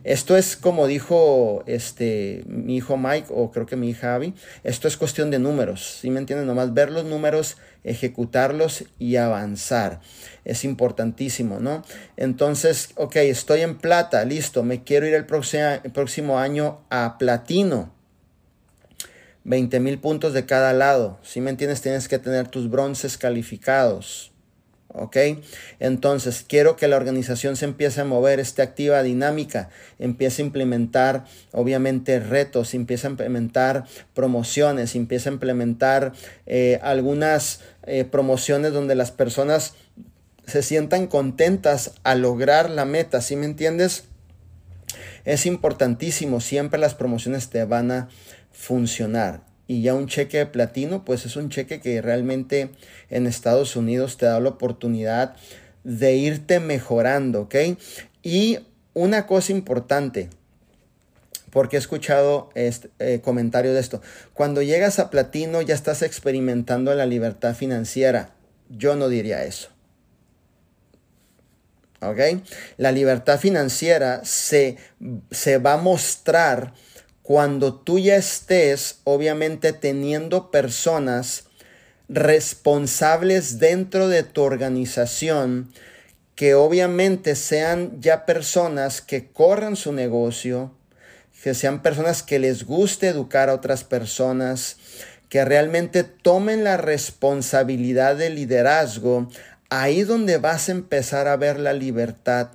Esto 0.05 0.37
es 0.37 0.55
como 0.55 0.87
dijo 0.87 1.63
este, 1.67 2.43
mi 2.47 2.77
hijo 2.77 2.95
Mike, 2.95 3.27
o 3.29 3.51
creo 3.51 3.65
que 3.65 3.75
mi 3.75 3.89
hija 3.89 4.15
Abby, 4.15 4.33
esto 4.63 4.87
es 4.87 4.95
cuestión 4.95 5.29
de 5.29 5.37
números. 5.37 5.97
¿Sí 5.99 6.09
me 6.09 6.19
entiendes? 6.19 6.47
Nomás 6.47 6.73
ver 6.73 6.91
los 6.91 7.03
números, 7.03 7.57
ejecutarlos 7.83 8.85
y 8.99 9.17
avanzar. 9.17 9.99
Es 10.45 10.63
importantísimo, 10.63 11.59
¿no? 11.59 11.83
Entonces, 12.15 12.91
ok, 12.95 13.17
estoy 13.17 13.61
en 13.61 13.79
plata, 13.79 14.23
listo, 14.23 14.63
me 14.63 14.83
quiero 14.85 15.07
ir 15.07 15.13
el 15.13 15.25
próximo, 15.25 16.39
año 16.39 16.79
a 16.89 17.17
platino. 17.19 17.93
20 19.43 19.79
mil 19.81 19.99
puntos 19.99 20.31
de 20.33 20.45
cada 20.45 20.71
lado. 20.71 21.19
Si 21.21 21.41
me 21.41 21.49
entiendes, 21.49 21.81
tienes 21.81 22.07
que 22.07 22.17
tener 22.17 22.47
tus 22.47 22.69
bronces 22.69 23.17
calificados. 23.17 24.30
¿Ok? 24.93 25.17
Entonces, 25.79 26.45
quiero 26.47 26.75
que 26.75 26.87
la 26.87 26.97
organización 26.97 27.55
se 27.55 27.65
empiece 27.65 28.01
a 28.01 28.05
mover, 28.05 28.39
esté 28.39 28.61
activa, 28.61 29.03
dinámica, 29.03 29.69
empiece 29.99 30.41
a 30.41 30.45
implementar, 30.45 31.25
obviamente, 31.51 32.19
retos, 32.19 32.73
empiece 32.73 33.07
a 33.07 33.11
implementar 33.11 33.85
promociones, 34.13 34.95
empiece 34.95 35.29
a 35.29 35.33
implementar 35.33 36.13
eh, 36.45 36.79
algunas 36.81 37.61
eh, 37.83 38.05
promociones 38.05 38.73
donde 38.73 38.95
las 38.95 39.11
personas 39.11 39.75
se 40.45 40.63
sientan 40.63 41.07
contentas 41.07 41.93
a 42.03 42.15
lograr 42.15 42.69
la 42.69 42.85
meta, 42.85 43.21
¿sí 43.21 43.35
me 43.35 43.45
entiendes? 43.45 44.05
Es 45.23 45.45
importantísimo, 45.45 46.41
siempre 46.41 46.79
las 46.79 46.95
promociones 46.95 47.49
te 47.49 47.63
van 47.63 47.91
a 47.91 48.09
funcionar 48.51 49.50
y 49.71 49.81
ya 49.83 49.93
un 49.93 50.07
cheque 50.07 50.39
de 50.39 50.45
platino, 50.47 51.05
pues 51.05 51.25
es 51.25 51.37
un 51.37 51.47
cheque 51.47 51.79
que 51.79 52.01
realmente 52.01 52.71
en 53.09 53.25
Estados 53.25 53.77
Unidos 53.77 54.17
te 54.17 54.25
da 54.25 54.37
la 54.41 54.49
oportunidad 54.49 55.37
de 55.85 56.13
irte 56.13 56.59
mejorando, 56.59 57.43
¿ok? 57.43 57.55
Y 58.21 58.59
una 58.93 59.27
cosa 59.27 59.53
importante, 59.53 60.29
porque 61.51 61.77
he 61.77 61.79
escuchado 61.79 62.49
este 62.53 62.89
eh, 62.99 63.21
comentario 63.21 63.73
de 63.73 63.79
esto, 63.79 64.01
cuando 64.33 64.61
llegas 64.61 64.99
a 64.99 65.09
platino 65.09 65.61
ya 65.61 65.73
estás 65.73 66.01
experimentando 66.01 66.93
la 66.93 67.05
libertad 67.05 67.55
financiera. 67.55 68.31
Yo 68.67 68.97
no 68.97 69.07
diría 69.07 69.45
eso. 69.45 69.69
¿Ok? 72.01 72.19
La 72.75 72.91
libertad 72.91 73.39
financiera 73.39 74.25
se, 74.25 74.75
se 75.31 75.59
va 75.59 75.73
a 75.73 75.77
mostrar 75.77 76.73
cuando 77.23 77.73
tú 77.73 77.99
ya 77.99 78.15
estés, 78.15 78.99
obviamente, 79.03 79.73
teniendo 79.73 80.51
personas 80.51 81.45
responsables 82.09 83.59
dentro 83.59 84.07
de 84.07 84.23
tu 84.23 84.41
organización, 84.41 85.71
que 86.35 86.55
obviamente 86.55 87.35
sean 87.35 88.01
ya 88.01 88.25
personas 88.25 89.01
que 89.01 89.27
corran 89.27 89.75
su 89.75 89.93
negocio, 89.93 90.71
que 91.43 91.53
sean 91.53 91.81
personas 91.81 92.23
que 92.23 92.39
les 92.39 92.65
guste 92.65 93.07
educar 93.07 93.49
a 93.49 93.53
otras 93.53 93.83
personas, 93.83 94.77
que 95.29 95.45
realmente 95.45 96.03
tomen 96.03 96.63
la 96.63 96.77
responsabilidad 96.77 98.15
de 98.15 98.29
liderazgo, 98.29 99.29
ahí 99.69 100.03
donde 100.03 100.37
vas 100.37 100.67
a 100.67 100.73
empezar 100.73 101.27
a 101.27 101.37
ver 101.37 101.59
la 101.59 101.73
libertad 101.73 102.49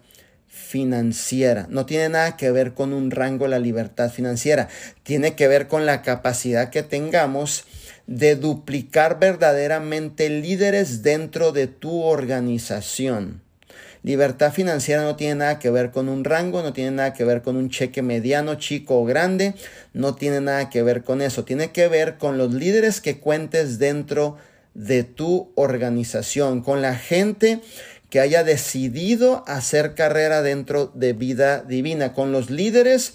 financiera. 0.57 1.67
No 1.69 1.85
tiene 1.87 2.09
nada 2.09 2.37
que 2.37 2.51
ver 2.51 2.73
con 2.73 2.93
un 2.93 3.11
rango 3.11 3.47
la 3.47 3.59
libertad 3.59 4.11
financiera. 4.11 4.69
Tiene 5.03 5.35
que 5.35 5.47
ver 5.49 5.69
con 5.69 5.85
la 5.85 6.03
capacidad 6.03 6.71
que 6.71 6.83
tengamos 6.83 7.65
de 8.07 8.37
duplicar 8.37 9.21
verdaderamente 9.21 10.31
líderes 10.31 11.03
dentro 11.03 11.53
de 11.53 11.67
tu 11.67 12.03
organización. 12.03 13.43
Libertad 14.03 14.53
financiera 14.53 15.03
no 15.03 15.17
tiene 15.17 15.35
nada 15.35 15.59
que 15.59 15.71
ver 15.71 15.91
con 15.91 16.09
un 16.09 16.25
rango, 16.25 16.63
no 16.63 16.73
tiene 16.73 16.93
nada 16.93 17.13
que 17.13 17.25
ver 17.25 17.43
con 17.43 17.57
un 17.57 17.71
cheque 17.71 18.03
mediano, 18.03 18.55
chico 18.55 19.01
o 19.01 19.05
grande, 19.05 19.55
no 19.93 20.15
tiene 20.15 20.41
nada 20.41 20.71
que 20.71 20.83
ver 20.83 21.03
con 21.03 21.21
eso. 21.21 21.45
Tiene 21.45 21.71
que 21.71 21.89
ver 21.89 22.17
con 22.17 22.39
los 22.39 22.55
líderes 22.55 23.01
que 23.01 23.19
cuentes 23.19 23.79
dentro 23.79 24.37
de 24.75 25.05
tu 25.05 25.51
organización, 25.55 26.63
con 26.63 26.83
la 26.83 26.95
gente 26.95 27.61
que 28.17 28.21
haya 28.21 28.45
decidido 28.45 29.45
hacer 29.47 29.95
carrera 29.95 30.41
dentro 30.41 30.87
de 30.95 31.13
vida 31.13 31.61
divina, 31.61 32.15
con 32.15 32.33
los 32.33 32.49
líderes 32.49 33.13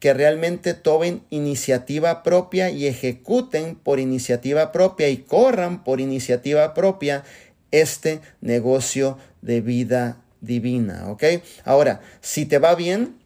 que 0.00 0.14
realmente 0.14 0.72
tomen 0.72 1.22
iniciativa 1.28 2.22
propia 2.22 2.70
y 2.70 2.86
ejecuten 2.86 3.74
por 3.74 4.00
iniciativa 4.00 4.72
propia 4.72 5.10
y 5.10 5.18
corran 5.18 5.84
por 5.84 6.00
iniciativa 6.00 6.72
propia 6.72 7.24
este 7.72 8.22
negocio 8.40 9.18
de 9.42 9.60
vida 9.60 10.22
divina, 10.40 11.10
¿ok? 11.10 11.24
Ahora, 11.66 12.00
si 12.22 12.46
te 12.46 12.58
va 12.58 12.74
bien, 12.74 13.18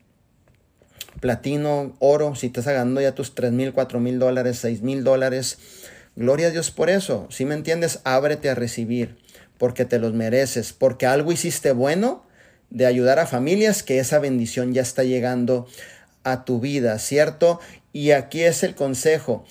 platino, 1.20 1.94
oro, 2.00 2.35
si 2.35 2.48
estás 2.48 2.64
ganando 2.64 3.00
ya 3.00 3.14
tus 3.14 3.37
tres 3.37 3.52
mil, 3.52 3.72
cuatro 3.72 4.00
mil 4.00 4.18
dólares, 4.18 4.58
seis 4.58 4.82
mil 4.82 5.04
dólares, 5.04 5.58
gloria 6.16 6.48
a 6.48 6.50
Dios 6.50 6.72
por 6.72 6.90
eso. 6.90 7.28
Si 7.30 7.44
me 7.44 7.54
entiendes, 7.54 8.00
ábrete 8.02 8.50
a 8.50 8.56
recibir 8.56 9.21
porque 9.62 9.85
te 9.85 10.01
los 10.01 10.12
mereces, 10.12 10.72
porque 10.72 11.07
algo 11.07 11.31
hiciste 11.31 11.70
bueno 11.70 12.27
de 12.70 12.85
ayudar 12.85 13.20
a 13.20 13.29
familias, 13.29 13.85
que 13.85 14.01
esa 14.01 14.18
bendición 14.18 14.75
ya 14.75 14.83
está 14.83 15.05
llegando 15.05 15.68
a 16.25 16.44
tu 16.44 16.59
vida, 16.59 16.98
¿cierto? 16.98 17.61
Y 17.92 18.11
aquí 18.11 18.42
es 18.42 18.64
el 18.64 18.75
consejo. 18.75 19.44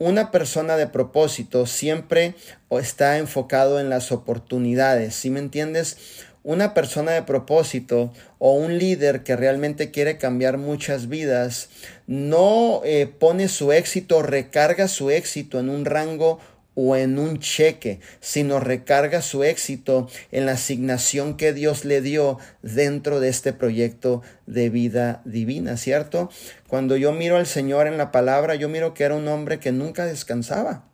Una 0.00 0.32
persona 0.32 0.76
de 0.76 0.88
propósito 0.88 1.66
siempre 1.66 2.34
está 2.70 3.18
enfocado 3.18 3.78
en 3.78 3.88
las 3.88 4.10
oportunidades, 4.10 5.14
¿sí 5.14 5.30
me 5.30 5.38
entiendes? 5.38 5.96
una 6.44 6.74
persona 6.74 7.12
de 7.12 7.22
propósito 7.22 8.12
o 8.38 8.54
un 8.54 8.78
líder 8.78 9.22
que 9.22 9.36
realmente 9.36 9.92
quiere 9.92 10.18
cambiar 10.18 10.58
muchas 10.58 11.08
vidas 11.08 11.68
no 12.08 12.80
eh, 12.84 13.06
pone 13.06 13.46
su 13.48 13.70
éxito, 13.70 14.22
recarga 14.22 14.88
su 14.88 15.10
éxito 15.10 15.60
en 15.60 15.70
un 15.70 15.84
rango 15.84 16.40
o 16.74 16.96
en 16.96 17.18
un 17.18 17.38
cheque, 17.38 18.00
sino 18.20 18.60
recarga 18.60 19.22
su 19.22 19.44
éxito 19.44 20.08
en 20.30 20.46
la 20.46 20.52
asignación 20.52 21.36
que 21.36 21.52
Dios 21.52 21.84
le 21.84 22.00
dio 22.00 22.38
dentro 22.62 23.20
de 23.20 23.28
este 23.28 23.52
proyecto 23.52 24.22
de 24.46 24.70
vida 24.70 25.22
divina, 25.24 25.76
¿cierto? 25.76 26.30
Cuando 26.68 26.96
yo 26.96 27.12
miro 27.12 27.36
al 27.36 27.46
Señor 27.46 27.86
en 27.86 27.98
la 27.98 28.10
palabra, 28.10 28.54
yo 28.54 28.68
miro 28.68 28.94
que 28.94 29.04
era 29.04 29.14
un 29.14 29.28
hombre 29.28 29.58
que 29.58 29.72
nunca 29.72 30.06
descansaba, 30.06 30.84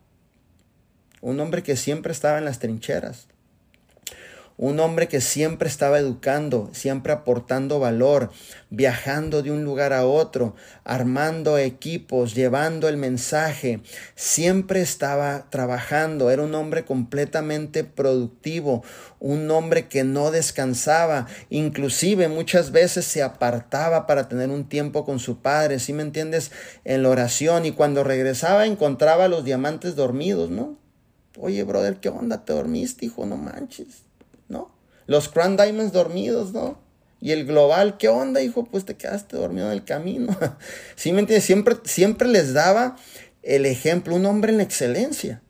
un 1.21 1.39
hombre 1.39 1.63
que 1.63 1.75
siempre 1.75 2.11
estaba 2.11 2.37
en 2.37 2.45
las 2.45 2.59
trincheras 2.59 3.27
un 4.61 4.81
hombre 4.81 5.07
que 5.07 5.21
siempre 5.21 5.69
estaba 5.69 5.99
educando, 5.99 6.69
siempre 6.73 7.13
aportando 7.13 7.79
valor, 7.79 8.29
viajando 8.69 9.41
de 9.41 9.51
un 9.51 9.63
lugar 9.63 9.93
a 9.93 10.05
otro, 10.05 10.53
armando 10.83 11.57
equipos, 11.57 12.35
llevando 12.35 12.89
el 12.89 12.97
mensaje, 12.97 13.79
siempre 14.15 14.81
estaba 14.81 15.49
trabajando, 15.49 16.29
era 16.29 16.43
un 16.43 16.53
hombre 16.55 16.83
completamente 16.83 17.85
productivo, 17.85 18.83
un 19.19 19.49
hombre 19.49 19.87
que 19.87 20.03
no 20.03 20.29
descansaba, 20.29 21.27
inclusive 21.49 22.27
muchas 22.27 22.73
veces 22.73 23.05
se 23.05 23.23
apartaba 23.23 24.07
para 24.07 24.27
tener 24.27 24.49
un 24.49 24.67
tiempo 24.67 25.05
con 25.05 25.19
su 25.19 25.41
padre, 25.41 25.79
si 25.79 25.93
me 25.93 26.03
entiendes? 26.03 26.51
En 26.83 27.03
la 27.03 27.09
oración 27.09 27.65
y 27.65 27.71
cuando 27.71 28.03
regresaba 28.03 28.65
encontraba 28.65 29.29
los 29.29 29.45
diamantes 29.45 29.95
dormidos, 29.95 30.49
¿no? 30.49 30.77
Oye, 31.37 31.63
brother, 31.63 32.01
¿qué 32.01 32.09
onda? 32.09 32.43
¿Te 32.43 32.51
dormiste, 32.51 33.05
hijo? 33.05 33.25
No 33.25 33.37
manches. 33.37 34.08
¿No? 34.49 34.75
Los 35.07 35.29
Crown 35.29 35.55
Diamonds 35.57 35.93
dormidos, 35.93 36.51
¿no? 36.51 36.79
Y 37.21 37.31
el 37.31 37.45
global, 37.45 37.97
¿qué 37.97 38.07
onda, 38.07 38.41
hijo? 38.41 38.65
Pues 38.65 38.85
te 38.85 38.95
quedaste 38.95 39.37
dormido 39.37 39.67
en 39.67 39.73
el 39.73 39.83
camino. 39.83 40.37
¿Sí 40.95 41.11
me 41.11 41.19
entiendes? 41.19 41.45
Siempre, 41.45 41.75
siempre 41.83 42.27
les 42.27 42.53
daba 42.53 42.95
el 43.43 43.65
ejemplo, 43.65 44.15
un 44.15 44.25
hombre 44.25 44.53
en 44.53 44.61
excelencia. 44.61 45.41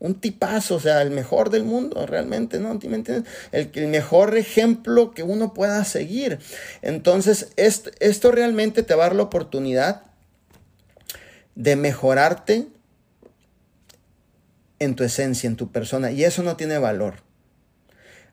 Un 0.00 0.20
tipazo, 0.20 0.76
o 0.76 0.80
sea, 0.80 1.02
el 1.02 1.10
mejor 1.10 1.50
del 1.50 1.64
mundo, 1.64 2.06
realmente, 2.06 2.60
¿no? 2.60 2.74
¿Me 2.74 2.96
entiendes? 2.96 3.24
El, 3.52 3.70
el 3.74 3.88
mejor 3.88 4.36
ejemplo 4.36 5.12
que 5.12 5.22
uno 5.22 5.54
pueda 5.54 5.82
seguir. 5.84 6.38
Entonces, 6.82 7.48
esto, 7.56 7.90
esto 7.98 8.30
realmente 8.30 8.82
te 8.82 8.94
va 8.94 9.04
a 9.04 9.08
dar 9.08 9.16
la 9.16 9.24
oportunidad 9.24 10.02
de 11.54 11.74
mejorarte 11.74 12.68
en 14.78 14.94
tu 14.94 15.04
esencia, 15.04 15.48
en 15.48 15.56
tu 15.56 15.72
persona. 15.72 16.12
Y 16.12 16.22
eso 16.22 16.42
no 16.42 16.56
tiene 16.56 16.78
valor 16.78 17.27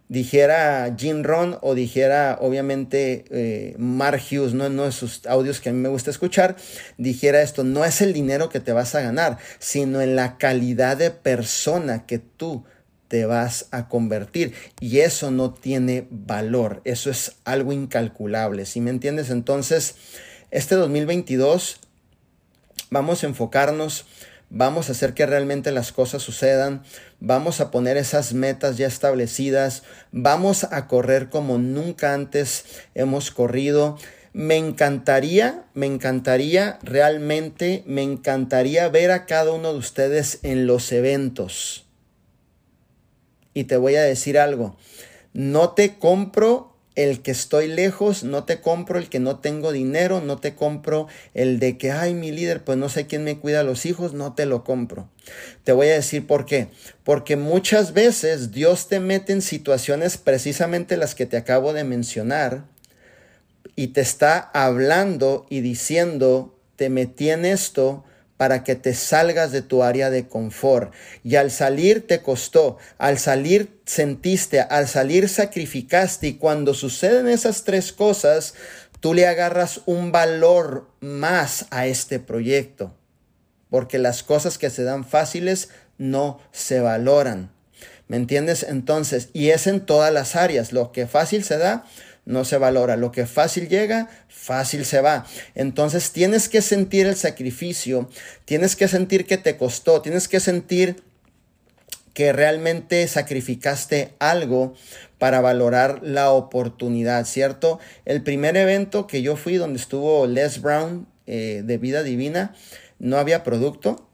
dijera 0.07 0.95
Jim 0.97 1.23
Ron 1.23 1.57
o 1.61 1.73
dijera 1.73 2.37
obviamente 2.39 3.25
eh, 3.31 3.75
Mark 3.77 4.21
Hughes, 4.31 4.53
¿no? 4.53 4.67
uno 4.67 4.85
de 4.85 4.91
sus 4.91 5.25
audios 5.25 5.59
que 5.59 5.69
a 5.69 5.73
mí 5.73 5.79
me 5.79 5.89
gusta 5.89 6.11
escuchar, 6.11 6.55
dijera 6.97 7.41
esto, 7.41 7.63
no 7.63 7.85
es 7.85 8.01
el 8.01 8.13
dinero 8.13 8.49
que 8.49 8.59
te 8.59 8.73
vas 8.73 8.95
a 8.95 9.01
ganar, 9.01 9.37
sino 9.59 10.01
en 10.01 10.15
la 10.15 10.37
calidad 10.37 10.97
de 10.97 11.11
persona 11.11 12.05
que 12.05 12.19
tú 12.19 12.65
te 13.07 13.25
vas 13.25 13.67
a 13.71 13.87
convertir. 13.87 14.53
Y 14.79 14.99
eso 14.99 15.31
no 15.31 15.53
tiene 15.53 16.07
valor, 16.09 16.81
eso 16.85 17.09
es 17.09 17.33
algo 17.43 17.73
incalculable, 17.73 18.65
¿sí 18.65 18.81
me 18.81 18.91
entiendes? 18.91 19.29
Entonces, 19.29 19.95
este 20.51 20.75
2022 20.75 21.79
vamos 22.89 23.23
a 23.23 23.27
enfocarnos 23.27 24.05
vamos 24.49 24.89
a 24.89 24.93
hacer 24.93 25.13
que 25.13 25.25
realmente 25.25 25.71
las 25.71 25.91
cosas 25.91 26.21
sucedan, 26.21 26.83
vamos 27.19 27.61
a 27.61 27.71
poner 27.71 27.97
esas 27.97 28.33
metas 28.33 28.77
ya 28.77 28.87
establecidas, 28.87 29.83
vamos 30.11 30.65
a 30.65 30.87
correr 30.87 31.29
como 31.29 31.57
nunca 31.57 32.13
antes 32.13 32.65
hemos 32.93 33.31
corrido. 33.31 33.97
Me 34.33 34.57
encantaría, 34.57 35.63
me 35.73 35.85
encantaría, 35.85 36.77
realmente 36.83 37.83
me 37.85 38.03
encantaría 38.03 38.89
ver 38.89 39.11
a 39.11 39.25
cada 39.25 39.53
uno 39.53 39.71
de 39.71 39.79
ustedes 39.79 40.39
en 40.43 40.67
los 40.67 40.91
eventos. 40.91 41.85
Y 43.53 43.63
te 43.63 43.77
voy 43.77 43.95
a 43.95 44.03
decir 44.03 44.37
algo, 44.37 44.75
no 45.31 45.69
te 45.69 45.97
compro 45.97 46.74
el 46.95 47.21
que 47.21 47.31
estoy 47.31 47.67
lejos, 47.67 48.23
no 48.23 48.45
te 48.45 48.61
compro 48.61 48.97
el 48.97 49.09
que 49.09 49.19
no 49.19 49.39
tengo 49.39 49.71
dinero, 49.71 50.21
no 50.21 50.37
te 50.37 50.55
compro 50.55 51.07
el 51.33 51.59
de 51.59 51.77
que, 51.77 51.91
ay, 51.91 52.13
mi 52.13 52.31
líder, 52.31 52.63
pues 52.63 52.77
no 52.77 52.89
sé 52.89 53.05
quién 53.05 53.23
me 53.23 53.37
cuida 53.37 53.59
a 53.59 53.63
los 53.63 53.85
hijos, 53.85 54.13
no 54.13 54.33
te 54.33 54.45
lo 54.45 54.63
compro. 54.63 55.09
Te 55.63 55.71
voy 55.71 55.87
a 55.87 55.93
decir 55.93 56.25
por 56.25 56.45
qué. 56.45 56.69
Porque 57.03 57.35
muchas 57.35 57.93
veces 57.93 58.51
Dios 58.51 58.87
te 58.87 58.99
mete 58.99 59.33
en 59.33 59.41
situaciones 59.41 60.17
precisamente 60.17 60.97
las 60.97 61.15
que 61.15 61.25
te 61.25 61.37
acabo 61.37 61.73
de 61.73 61.83
mencionar 61.83 62.65
y 63.75 63.87
te 63.87 64.01
está 64.01 64.39
hablando 64.53 65.45
y 65.49 65.61
diciendo, 65.61 66.57
te 66.77 66.89
metí 66.89 67.29
en 67.29 67.45
esto 67.45 68.05
para 68.37 68.63
que 68.63 68.75
te 68.75 68.93
salgas 68.93 69.51
de 69.51 69.61
tu 69.61 69.83
área 69.83 70.09
de 70.09 70.27
confort. 70.27 70.93
Y 71.23 71.35
al 71.35 71.51
salir 71.51 72.05
te 72.05 72.21
costó, 72.21 72.77
al 72.97 73.17
salir 73.17 73.79
sentiste, 73.85 74.59
al 74.61 74.87
salir 74.87 75.29
sacrificaste 75.29 76.27
y 76.27 76.33
cuando 76.35 76.73
suceden 76.73 77.27
esas 77.27 77.63
tres 77.63 77.93
cosas, 77.93 78.53
tú 78.99 79.13
le 79.13 79.27
agarras 79.27 79.81
un 79.85 80.11
valor 80.11 80.89
más 80.99 81.67
a 81.69 81.87
este 81.87 82.19
proyecto. 82.19 82.93
Porque 83.69 83.99
las 83.99 84.23
cosas 84.23 84.57
que 84.57 84.69
se 84.69 84.83
dan 84.83 85.05
fáciles 85.05 85.69
no 85.97 86.39
se 86.51 86.79
valoran. 86.79 87.51
¿Me 88.07 88.17
entiendes? 88.17 88.63
Entonces, 88.63 89.29
y 89.33 89.49
es 89.49 89.65
en 89.65 89.81
todas 89.81 90.13
las 90.13 90.35
áreas. 90.35 90.71
Lo 90.71 90.91
que 90.91 91.07
fácil 91.07 91.43
se 91.43 91.57
da, 91.57 91.85
no 92.25 92.43
se 92.43 92.57
valora. 92.57 92.97
Lo 92.97 93.11
que 93.11 93.25
fácil 93.25 93.69
llega, 93.69 94.09
fácil 94.27 94.85
se 94.85 95.01
va. 95.01 95.25
Entonces 95.53 96.11
tienes 96.11 96.49
que 96.49 96.61
sentir 96.61 97.05
el 97.05 97.15
sacrificio, 97.15 98.09
tienes 98.45 98.75
que 98.75 98.87
sentir 98.87 99.25
que 99.25 99.37
te 99.37 99.57
costó, 99.57 100.01
tienes 100.01 100.27
que 100.27 100.39
sentir 100.39 101.03
que 102.13 102.31
realmente 102.31 103.05
sacrificaste 103.07 104.13
algo 104.19 104.73
para 105.17 105.41
valorar 105.41 105.99
la 106.01 106.31
oportunidad, 106.31 107.25
¿cierto? 107.25 107.79
El 108.05 108.23
primer 108.23 108.55
evento 108.55 109.05
que 109.05 109.21
yo 109.21 109.35
fui 109.35 109.55
donde 109.55 109.79
estuvo 109.79 110.25
Les 110.25 110.61
Brown 110.61 111.07
eh, 111.27 111.61
de 111.65 111.77
Vida 111.77 112.03
Divina, 112.03 112.55
no 112.99 113.17
había 113.17 113.43
producto. 113.43 114.07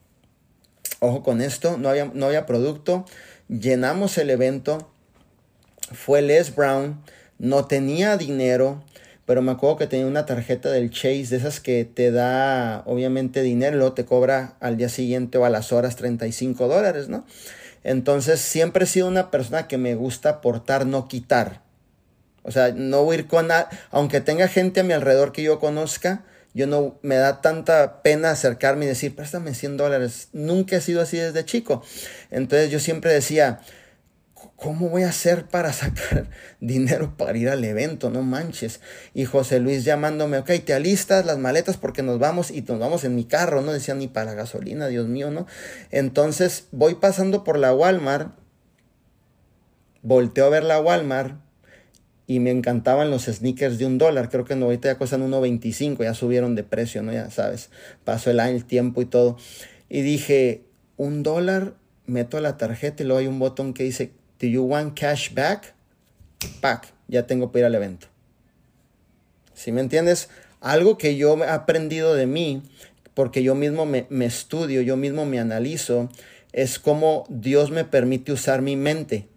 Ojo 1.00 1.22
con 1.22 1.42
esto, 1.42 1.78
no 1.78 1.90
había, 1.90 2.06
no 2.06 2.26
había 2.26 2.48
producto. 2.48 3.06
Llenamos 3.50 4.18
el 4.18 4.32
evento. 4.32 4.92
Fue 5.92 6.24
Les 6.24 6.56
Brown 6.56 7.04
no 7.42 7.66
tenía 7.66 8.18
dinero, 8.18 8.84
pero 9.26 9.42
me 9.42 9.52
acuerdo 9.52 9.78
que 9.78 9.88
tenía 9.88 10.06
una 10.06 10.28
tarjeta 10.28 10.70
del 10.70 10.92
Chase, 10.92 11.26
de 11.32 11.38
esas 11.38 11.60
que 11.60 11.86
te 11.86 12.12
da 12.12 12.84
obviamente 12.86 13.42
dinero, 13.42 13.94
te 13.94 14.06
cobra 14.06 14.54
al 14.60 14.78
día 14.78 14.90
siguiente 14.90 15.40
o 15.40 15.46
a 15.46 15.50
las 15.50 15.72
horas 15.72 15.96
35 15.96 16.68
dólares, 16.68 17.10
¿no? 17.10 17.26
Entonces 17.84 18.40
siempre 18.40 18.84
he 18.84 18.88
sido 18.88 19.08
una 19.08 19.32
persona 19.32 19.68
que 19.68 19.80
me 19.80 19.96
gusta 19.96 20.30
aportar, 20.30 20.86
no 20.86 21.08
quitar. 21.08 21.64
O 22.44 22.52
sea, 22.52 22.74
no 22.76 23.04
voy 23.04 23.16
a 23.16 23.20
ir 23.20 23.28
con, 23.28 23.48
aunque 23.90 24.22
tenga 24.22 24.48
gente 24.48 24.82
a 24.82 24.84
mi 24.84 24.94
alrededor 24.94 25.32
que 25.32 25.42
yo 25.42 25.60
conozca, 25.60 26.24
yo 26.54 26.68
no 26.68 27.00
me 27.02 27.16
da 27.16 27.42
tanta 27.42 28.04
pena 28.04 28.30
acercarme 28.30 28.86
y 28.86 28.90
decir, 28.90 29.16
préstame 29.16 29.56
100 29.56 29.78
dólares. 29.78 30.28
Nunca 30.32 30.76
he 30.76 30.82
sido 30.82 31.02
así 31.02 31.18
desde 31.18 31.44
chico. 31.44 31.84
Entonces 32.30 32.70
yo 32.70 32.80
siempre 32.80 33.12
decía, 33.12 33.62
¿Cómo 34.62 34.90
voy 34.90 35.02
a 35.02 35.10
hacer 35.10 35.48
para 35.48 35.74
sacar 35.74 36.30
dinero 36.60 37.18
para 37.18 37.36
ir 37.36 37.50
al 37.50 37.64
evento? 37.64 38.12
No 38.12 38.22
manches. 38.22 38.80
Y 39.16 39.26
José 39.26 39.60
Luis 39.60 39.84
llamándome, 39.86 40.38
ok, 40.38 40.52
te 40.64 40.76
alistas 40.76 41.26
las 41.26 41.40
maletas 41.40 41.78
porque 41.78 42.04
nos 42.04 42.20
vamos 42.20 42.52
y 42.52 42.62
nos 42.62 42.78
vamos 42.78 43.04
en 43.04 43.16
mi 43.16 43.26
carro, 43.26 43.64
no 43.64 43.74
decía 43.74 43.96
ni 43.96 44.08
para 44.08 44.36
gasolina, 44.36 44.86
Dios 44.86 45.08
mío, 45.08 45.32
¿no? 45.32 45.48
Entonces 45.90 46.68
voy 46.72 46.94
pasando 46.94 47.44
por 47.44 47.58
la 47.58 47.74
Walmart, 47.74 48.36
volteo 50.04 50.46
a 50.46 50.50
ver 50.50 50.64
la 50.64 50.80
Walmart 50.80 51.42
y 52.28 52.40
me 52.40 52.52
encantaban 52.52 53.10
los 53.10 53.24
sneakers 53.24 53.80
de 53.80 53.88
un 53.88 53.98
dólar. 53.98 54.30
Creo 54.30 54.46
que 54.46 54.54
ahorita 54.54 54.90
ya 54.90 54.98
cuestan 55.00 55.28
1.25, 55.28 56.04
ya 56.04 56.14
subieron 56.14 56.54
de 56.54 56.64
precio, 56.64 57.02
¿no? 57.02 57.12
Ya 57.12 57.32
sabes, 57.32 57.72
pasó 58.04 58.30
el 58.30 58.40
año, 58.40 58.58
el 58.58 58.66
tiempo 58.66 59.02
y 59.02 59.06
todo. 59.06 59.38
Y 59.90 60.04
dije, 60.04 60.66
un 60.98 61.24
dólar, 61.24 61.74
meto 62.06 62.40
la 62.42 62.58
tarjeta 62.58 63.02
y 63.02 63.08
luego 63.08 63.22
hay 63.22 63.28
un 63.28 63.40
botón 63.40 63.74
que 63.74 63.86
dice 63.86 64.21
Do 64.42 64.48
you 64.48 64.64
want 64.64 65.00
cash 65.00 65.32
back? 65.34 65.76
Pack, 66.62 66.88
ya 67.08 67.28
tengo 67.28 67.52
que 67.52 67.60
ir 67.60 67.66
al 67.66 67.76
evento. 67.76 68.08
¿Sí 69.54 69.72
me 69.72 69.82
entiendes? 69.82 70.30
Algo 70.60 70.98
que 70.98 71.16
yo 71.16 71.38
he 71.38 71.48
aprendido 71.48 72.16
de 72.16 72.26
mí, 72.26 72.64
porque 73.14 73.44
yo 73.44 73.54
mismo 73.54 73.86
me, 73.86 74.08
estudio, 74.26 74.82
yo 74.82 74.98
mismo 74.98 75.28
me 75.28 75.40
analizo, 75.40 76.10
es 76.54 76.80
cómo 76.80 77.26
Dios 77.30 77.70
me 77.70 77.86
permite 77.86 78.32
usar 78.32 78.64
mi 78.64 78.76
mente. 78.76 79.28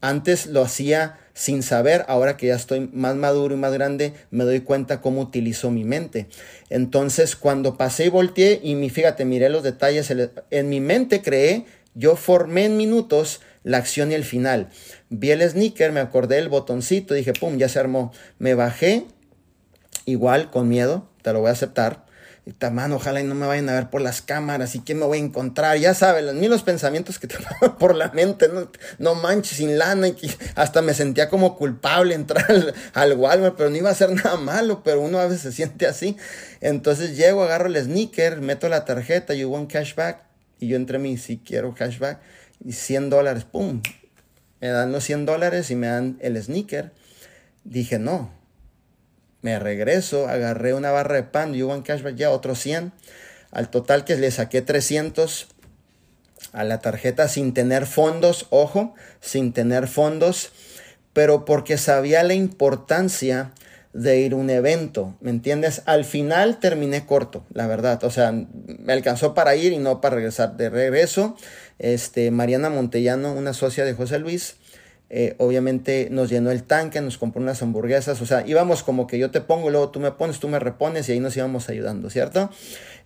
Antes 0.00 0.46
lo 0.46 0.62
hacía 0.62 1.18
sin 1.34 1.64
saber, 1.64 2.04
ahora 2.06 2.36
que 2.36 2.46
ya 2.46 2.54
estoy 2.54 2.88
más 2.92 3.16
maduro 3.16 3.56
y 3.56 3.58
más 3.58 3.72
grande, 3.72 4.12
me 4.30 4.44
doy 4.44 4.60
cuenta 4.60 5.00
cómo 5.00 5.20
utilizo 5.20 5.72
mi 5.72 5.82
mente. 5.82 6.28
Entonces, 6.68 7.34
cuando 7.34 7.76
pasé 7.76 8.04
y 8.04 8.08
volteé 8.08 8.60
y 8.62 8.88
fíjate, 8.88 9.24
miré 9.24 9.48
los 9.48 9.64
detalles, 9.64 10.12
en 10.50 10.68
mi 10.68 10.80
mente 10.80 11.22
creé, 11.22 11.66
yo 11.94 12.14
formé 12.14 12.66
en 12.66 12.76
minutos 12.76 13.40
la 13.62 13.78
acción 13.78 14.10
y 14.10 14.14
el 14.14 14.24
final. 14.24 14.68
Vi 15.08 15.30
el 15.30 15.48
sneaker, 15.48 15.92
me 15.92 16.00
acordé 16.00 16.36
del 16.36 16.48
botoncito, 16.48 17.14
dije, 17.14 17.32
pum, 17.32 17.58
ya 17.58 17.68
se 17.68 17.78
armó. 17.78 18.12
Me 18.38 18.54
bajé, 18.54 19.06
igual, 20.06 20.50
con 20.50 20.68
miedo, 20.68 21.08
te 21.22 21.32
lo 21.32 21.40
voy 21.40 21.48
a 21.48 21.52
aceptar. 21.52 22.04
Y 22.46 22.54
mano, 22.70 22.96
ojalá 22.96 23.20
y 23.20 23.24
no 23.24 23.34
me 23.34 23.46
vayan 23.46 23.68
a 23.68 23.74
ver 23.74 23.90
por 23.90 24.00
las 24.00 24.22
cámaras 24.22 24.74
y 24.74 24.80
qué 24.80 24.94
me 24.94 25.04
voy 25.04 25.18
a 25.18 25.20
encontrar. 25.20 25.76
Ya 25.76 25.92
sabes, 25.92 26.24
los 26.24 26.34
mismos 26.34 26.62
pensamientos 26.62 27.18
que 27.18 27.26
te 27.26 27.36
pasan 27.60 27.76
por 27.76 27.94
la 27.94 28.08
mente, 28.12 28.48
no, 28.48 28.70
no 28.98 29.14
manches 29.14 29.58
sin 29.58 29.78
lana. 29.78 30.08
Y 30.08 30.16
hasta 30.54 30.80
me 30.80 30.94
sentía 30.94 31.28
como 31.28 31.56
culpable 31.56 32.14
entrar 32.14 32.50
al, 32.50 32.74
al, 32.94 33.12
Walmart, 33.16 33.56
pero 33.56 33.68
no 33.68 33.76
iba 33.76 33.90
a 33.90 33.92
hacer 33.92 34.10
nada 34.10 34.36
malo, 34.36 34.82
pero 34.82 35.02
uno 35.02 35.18
a 35.18 35.26
veces 35.26 35.42
se 35.42 35.52
siente 35.52 35.86
así. 35.86 36.16
Entonces 36.60 37.16
llego, 37.16 37.42
agarro 37.42 37.66
el 37.66 37.76
sneaker, 37.76 38.40
meto 38.40 38.68
la 38.68 38.84
tarjeta, 38.84 39.34
you 39.34 39.48
want 39.50 39.70
cashback. 39.70 40.22
Y 40.58 40.68
yo 40.68 40.76
entre 40.76 40.98
mí, 40.98 41.18
si 41.18 41.38
quiero 41.38 41.74
cashback, 41.74 42.20
y 42.64 42.72
100 42.72 43.10
dólares, 43.10 43.44
pum. 43.44 43.82
Me 44.60 44.68
dan 44.68 44.92
los 44.92 45.04
100 45.04 45.26
dólares 45.26 45.70
y 45.70 45.76
me 45.76 45.86
dan 45.86 46.18
el 46.20 46.42
sneaker. 46.42 46.92
Dije, 47.64 47.98
no, 47.98 48.30
me 49.42 49.58
regreso, 49.58 50.28
agarré 50.28 50.74
una 50.74 50.90
barra 50.90 51.16
de 51.16 51.22
pan, 51.22 51.54
yo 51.54 51.74
en 51.74 51.82
cashback 51.82 52.16
ya 52.16 52.30
otros 52.30 52.58
100. 52.60 52.92
Al 53.50 53.70
total 53.70 54.04
que 54.04 54.16
le 54.16 54.30
saqué 54.30 54.62
300 54.62 55.48
a 56.52 56.64
la 56.64 56.80
tarjeta 56.80 57.28
sin 57.28 57.54
tener 57.54 57.86
fondos, 57.86 58.46
ojo, 58.50 58.94
sin 59.20 59.52
tener 59.52 59.88
fondos, 59.88 60.52
pero 61.12 61.44
porque 61.44 61.78
sabía 61.78 62.22
la 62.22 62.34
importancia 62.34 63.52
de 63.92 64.20
ir 64.20 64.32
a 64.34 64.36
un 64.36 64.50
evento, 64.50 65.16
¿me 65.20 65.30
entiendes? 65.30 65.82
Al 65.86 66.04
final 66.04 66.60
terminé 66.60 67.06
corto, 67.06 67.44
la 67.52 67.66
verdad, 67.66 68.02
o 68.04 68.10
sea, 68.10 68.32
me 68.32 68.92
alcanzó 68.92 69.34
para 69.34 69.56
ir 69.56 69.72
y 69.72 69.78
no 69.78 70.00
para 70.00 70.16
regresar. 70.16 70.56
De 70.56 70.70
regreso, 70.70 71.36
este, 71.80 72.30
Mariana 72.30 72.70
Montellano, 72.70 73.32
una 73.32 73.54
socia 73.54 73.84
de 73.84 73.94
José 73.94 74.18
Luis, 74.18 74.56
eh, 75.08 75.34
obviamente 75.38 76.08
nos 76.10 76.28
llenó 76.30 76.52
el 76.52 76.62
tanque, 76.62 77.00
nos 77.00 77.18
compró 77.18 77.42
unas 77.42 77.62
hamburguesas, 77.62 78.20
o 78.20 78.26
sea, 78.26 78.46
íbamos 78.46 78.84
como 78.84 79.06
que 79.06 79.18
yo 79.18 79.30
te 79.30 79.40
pongo, 79.40 79.70
luego 79.70 79.88
tú 79.88 79.98
me 79.98 80.12
pones, 80.12 80.38
tú 80.38 80.48
me 80.48 80.60
repones 80.60 81.08
y 81.08 81.12
ahí 81.12 81.20
nos 81.20 81.36
íbamos 81.36 81.68
ayudando, 81.68 82.10
¿cierto? 82.10 82.50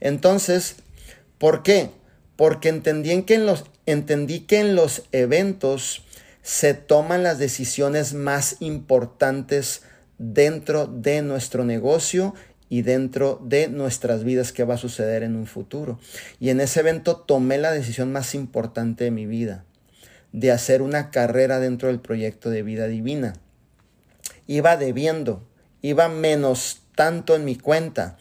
Entonces, 0.00 0.76
¿por 1.38 1.62
qué? 1.62 1.90
Porque 2.36 2.68
entendí 2.68 3.22
que 3.22 3.38
los, 3.38 3.64
entendí 3.86 4.40
que 4.40 4.58
en 4.58 4.74
los 4.74 5.04
eventos 5.12 6.02
se 6.42 6.74
toman 6.74 7.22
las 7.22 7.38
decisiones 7.38 8.12
más 8.12 8.56
importantes 8.60 9.82
dentro 10.18 10.86
de 10.86 11.22
nuestro 11.22 11.64
negocio 11.64 12.34
y 12.74 12.82
dentro 12.82 13.40
de 13.40 13.68
nuestras 13.68 14.24
vidas 14.24 14.50
que 14.50 14.64
va 14.64 14.74
a 14.74 14.78
suceder 14.78 15.22
en 15.22 15.36
un 15.36 15.46
futuro. 15.46 16.00
Y 16.40 16.50
en 16.50 16.60
ese 16.60 16.80
evento 16.80 17.14
tomé 17.14 17.56
la 17.56 17.70
decisión 17.70 18.10
más 18.10 18.34
importante 18.34 19.04
de 19.04 19.12
mi 19.12 19.26
vida 19.26 19.64
de 20.32 20.50
hacer 20.50 20.82
una 20.82 21.12
carrera 21.12 21.60
dentro 21.60 21.86
del 21.86 22.00
proyecto 22.00 22.50
de 22.50 22.64
vida 22.64 22.88
divina. 22.88 23.34
Iba 24.48 24.76
debiendo, 24.76 25.46
iba 25.82 26.08
menos 26.08 26.82
tanto 26.96 27.36
en 27.36 27.44
mi 27.44 27.54
cuenta, 27.54 28.18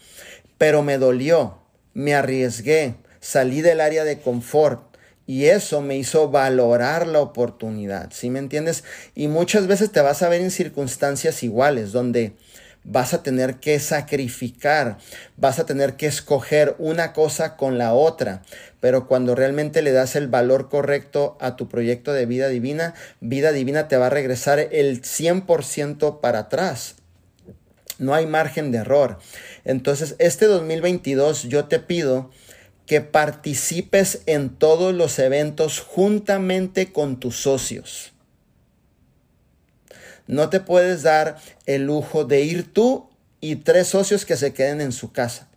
pero 0.56 0.84
me 0.84 0.98
dolió, 0.98 1.58
me 1.92 2.14
arriesgué, 2.14 2.94
salí 3.18 3.60
del 3.60 3.80
área 3.80 4.04
de 4.04 4.20
confort 4.20 4.96
y 5.26 5.46
eso 5.46 5.80
me 5.80 5.96
hizo 5.96 6.30
valorar 6.30 7.08
la 7.08 7.18
oportunidad, 7.18 8.12
¿sí 8.12 8.30
me 8.30 8.38
entiendes? 8.38 8.84
Y 9.16 9.26
muchas 9.26 9.66
veces 9.66 9.90
te 9.90 10.00
vas 10.00 10.22
a 10.22 10.28
ver 10.28 10.42
en 10.42 10.52
circunstancias 10.52 11.42
iguales, 11.42 11.90
donde 11.90 12.36
vas 12.84 13.14
a 13.14 13.22
tener 13.22 13.56
que 13.56 13.80
sacrificar, 13.80 14.98
vas 15.36 15.58
a 15.58 15.66
tener 15.66 15.96
que 15.96 16.06
escoger 16.06 16.76
una 16.78 17.12
cosa 17.12 17.56
con 17.56 17.78
la 17.78 17.94
otra, 17.94 18.42
pero 18.80 19.06
cuando 19.08 19.34
realmente 19.34 19.82
le 19.82 19.92
das 19.92 20.14
el 20.16 20.28
valor 20.28 20.68
correcto 20.68 21.36
a 21.40 21.56
tu 21.56 21.68
proyecto 21.68 22.12
de 22.12 22.26
vida 22.26 22.48
divina, 22.48 22.94
vida 23.20 23.52
divina 23.52 23.88
te 23.88 23.96
va 23.96 24.06
a 24.06 24.10
regresar 24.10 24.58
el 24.58 25.02
100% 25.02 26.20
para 26.20 26.40
atrás. 26.40 26.96
No 27.98 28.14
hay 28.14 28.26
margen 28.26 28.72
de 28.72 28.78
error. 28.78 29.18
Entonces, 29.64 30.16
este 30.18 30.46
2022 30.46 31.44
yo 31.44 31.66
te 31.66 31.78
pido 31.78 32.30
que 32.86 33.00
participes 33.00 34.22
en 34.26 34.50
todos 34.50 34.92
los 34.92 35.18
eventos 35.18 35.80
juntamente 35.80 36.92
con 36.92 37.18
tus 37.18 37.36
socios. 37.36 38.13
No 40.26 40.50
te 40.50 40.60
puedes 40.60 41.02
dar 41.02 41.36
el 41.66 41.86
lujo 41.86 42.24
de 42.24 42.42
ir 42.42 42.72
tú 42.72 43.10
y 43.40 43.56
tres 43.56 43.88
socios 43.88 44.24
que 44.24 44.36
se 44.36 44.52
queden 44.52 44.80
en 44.80 44.92
su 44.92 45.12
casa. 45.12 45.48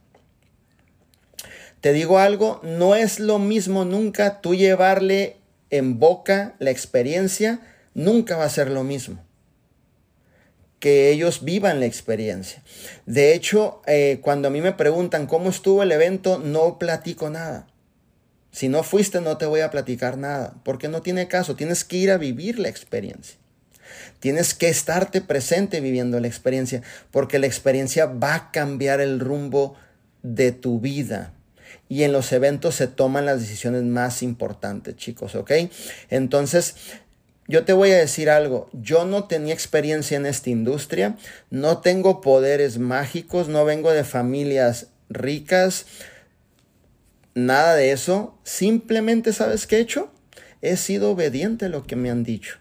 Te 1.82 1.94
digo 1.94 2.20
algo, 2.20 2.60
no 2.64 2.96
es 2.96 3.20
lo 3.20 3.40
mismo 3.40 3.86
nunca 3.86 4.42
tú 4.42 4.56
llevarle 4.56 5.38
en 5.70 6.00
boca 6.00 6.56
la 6.60 6.72
experiencia, 6.72 7.60
nunca 7.94 8.36
va 8.36 8.46
a 8.46 8.50
ser 8.50 8.70
lo 8.72 8.84
mismo 8.84 9.24
que 10.80 11.10
ellos 11.10 11.44
vivan 11.44 11.80
la 11.80 11.86
experiencia. 11.86 12.62
De 13.06 13.34
hecho, 13.34 13.82
eh, 13.88 14.20
cuando 14.22 14.48
a 14.48 14.52
mí 14.52 14.62
me 14.62 14.74
preguntan 14.74 15.28
cómo 15.28 15.50
estuvo 15.50 15.84
el 15.84 15.92
evento, 15.92 16.40
no 16.40 16.78
platico 16.78 17.30
nada. 17.30 17.68
Si 18.52 18.70
no 18.70 18.84
fuiste, 18.84 19.22
no 19.22 19.38
te 19.38 19.46
voy 19.46 19.62
a 19.62 19.72
platicar 19.72 20.18
nada, 20.18 20.56
porque 20.64 20.88
no 20.88 21.02
tiene 21.02 21.28
caso, 21.28 21.56
tienes 21.56 21.84
que 21.84 21.98
ir 21.98 22.12
a 22.12 22.18
vivir 22.18 22.60
la 22.60 22.70
experiencia. 22.70 23.38
Tienes 24.20 24.54
que 24.54 24.70
estarte 24.70 25.22
presente 25.22 25.80
viviendo 25.82 26.20
la 26.20 26.28
experiencia, 26.28 26.82
porque 27.12 27.40
la 27.40 27.48
experiencia 27.48 28.06
va 28.06 28.36
a 28.36 28.52
cambiar 28.52 29.02
el 29.02 29.20
rumbo 29.20 29.76
de 30.24 30.52
tu 30.52 30.80
vida. 30.80 31.34
Y 31.90 32.04
en 32.04 32.12
los 32.12 32.32
eventos 32.32 32.76
se 32.76 32.88
toman 32.88 33.26
las 33.26 33.40
decisiones 33.40 33.84
más 33.84 34.24
importantes, 34.24 34.96
chicos, 34.96 35.36
¿ok? 35.36 35.52
Entonces, 36.10 36.76
yo 37.48 37.64
te 37.64 37.74
voy 37.74 37.92
a 37.92 37.98
decir 37.98 38.30
algo, 38.30 38.70
yo 38.74 39.06
no 39.06 39.26
tenía 39.26 39.54
experiencia 39.54 40.18
en 40.18 40.26
esta 40.26 40.50
industria, 40.50 41.16
no 41.50 41.78
tengo 41.80 42.20
poderes 42.20 42.78
mágicos, 42.78 43.48
no 43.48 43.64
vengo 43.64 43.92
de 43.92 44.04
familias 44.04 44.88
ricas, 45.10 45.86
nada 47.36 47.76
de 47.76 47.92
eso, 47.92 48.38
simplemente 48.44 49.32
sabes 49.32 49.66
qué 49.66 49.78
he 49.78 49.82
hecho? 49.82 50.12
He 50.62 50.76
sido 50.76 51.12
obediente 51.12 51.66
a 51.66 51.70
lo 51.70 51.86
que 51.86 51.96
me 51.96 52.10
han 52.10 52.24
dicho. 52.24 52.58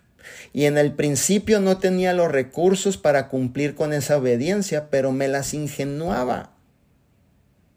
Y 0.52 0.64
en 0.64 0.78
el 0.78 0.92
principio 0.92 1.60
no 1.60 1.78
tenía 1.78 2.12
los 2.12 2.30
recursos 2.30 2.96
para 2.96 3.28
cumplir 3.28 3.74
con 3.74 3.92
esa 3.92 4.16
obediencia, 4.16 4.88
pero 4.90 5.12
me 5.12 5.28
las 5.28 5.54
ingenuaba. 5.54 6.50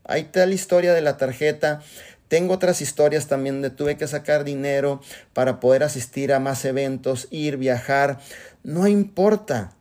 Ahí 0.05 0.21
está 0.21 0.45
la 0.45 0.53
historia 0.53 0.93
de 0.93 1.01
la 1.01 1.17
tarjeta. 1.17 1.81
Tengo 2.27 2.53
otras 2.53 2.81
historias 2.81 3.27
también 3.27 3.61
de 3.61 3.69
tuve 3.69 3.97
que 3.97 4.07
sacar 4.07 4.43
dinero 4.43 5.01
para 5.33 5.59
poder 5.59 5.83
asistir 5.83 6.31
a 6.33 6.39
más 6.39 6.63
eventos, 6.65 7.27
ir, 7.31 7.57
viajar. 7.57 8.19
No 8.63 8.87
importa 8.87 9.73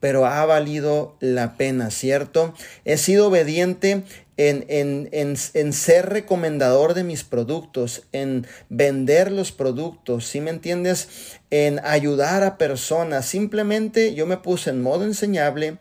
pero 0.00 0.26
ha 0.26 0.44
valido 0.46 1.16
la 1.20 1.56
pena, 1.56 1.90
¿cierto? 1.90 2.54
He 2.84 2.96
sido 2.96 3.28
obediente 3.28 4.02
en, 4.48 5.08
en, 5.12 5.72
ser 5.74 6.08
recomendador 6.08 6.94
de 6.94 7.04
mis 7.04 7.24
productos, 7.24 8.04
en 8.12 8.46
vender 8.70 9.30
los 9.30 9.52
productos, 9.52 10.26
¿sí 10.26 10.40
me 10.40 10.48
entiendes? 10.48 11.08
En 11.50 11.78
ayudar 11.84 12.42
a 12.42 12.56
personas. 12.56 13.26
Simplemente 13.26 14.14
yo 14.14 14.26
me 14.26 14.38
puse 14.38 14.70
en 14.70 14.80
modo 14.80 15.04
enseñable. 15.04 15.76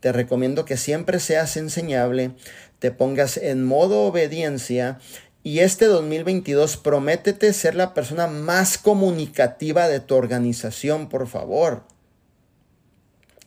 Te 0.00 0.12
recomiendo 0.12 0.64
que 0.64 0.78
siempre 0.78 1.20
seas 1.20 1.56
enseñable, 1.58 2.30
te 2.78 2.92
pongas 2.92 3.36
en 3.36 3.64
modo 3.64 4.06
obediencia 4.06 5.00
y 5.42 5.58
este 5.58 5.86
2022 5.86 6.78
prométete 6.78 7.52
ser 7.52 7.74
la 7.74 7.92
persona 7.92 8.26
más 8.26 8.78
comunicativa 8.78 9.86
de 9.86 10.00
tu 10.00 10.14
organización, 10.14 11.08
por 11.08 11.26
favor. 11.26 11.84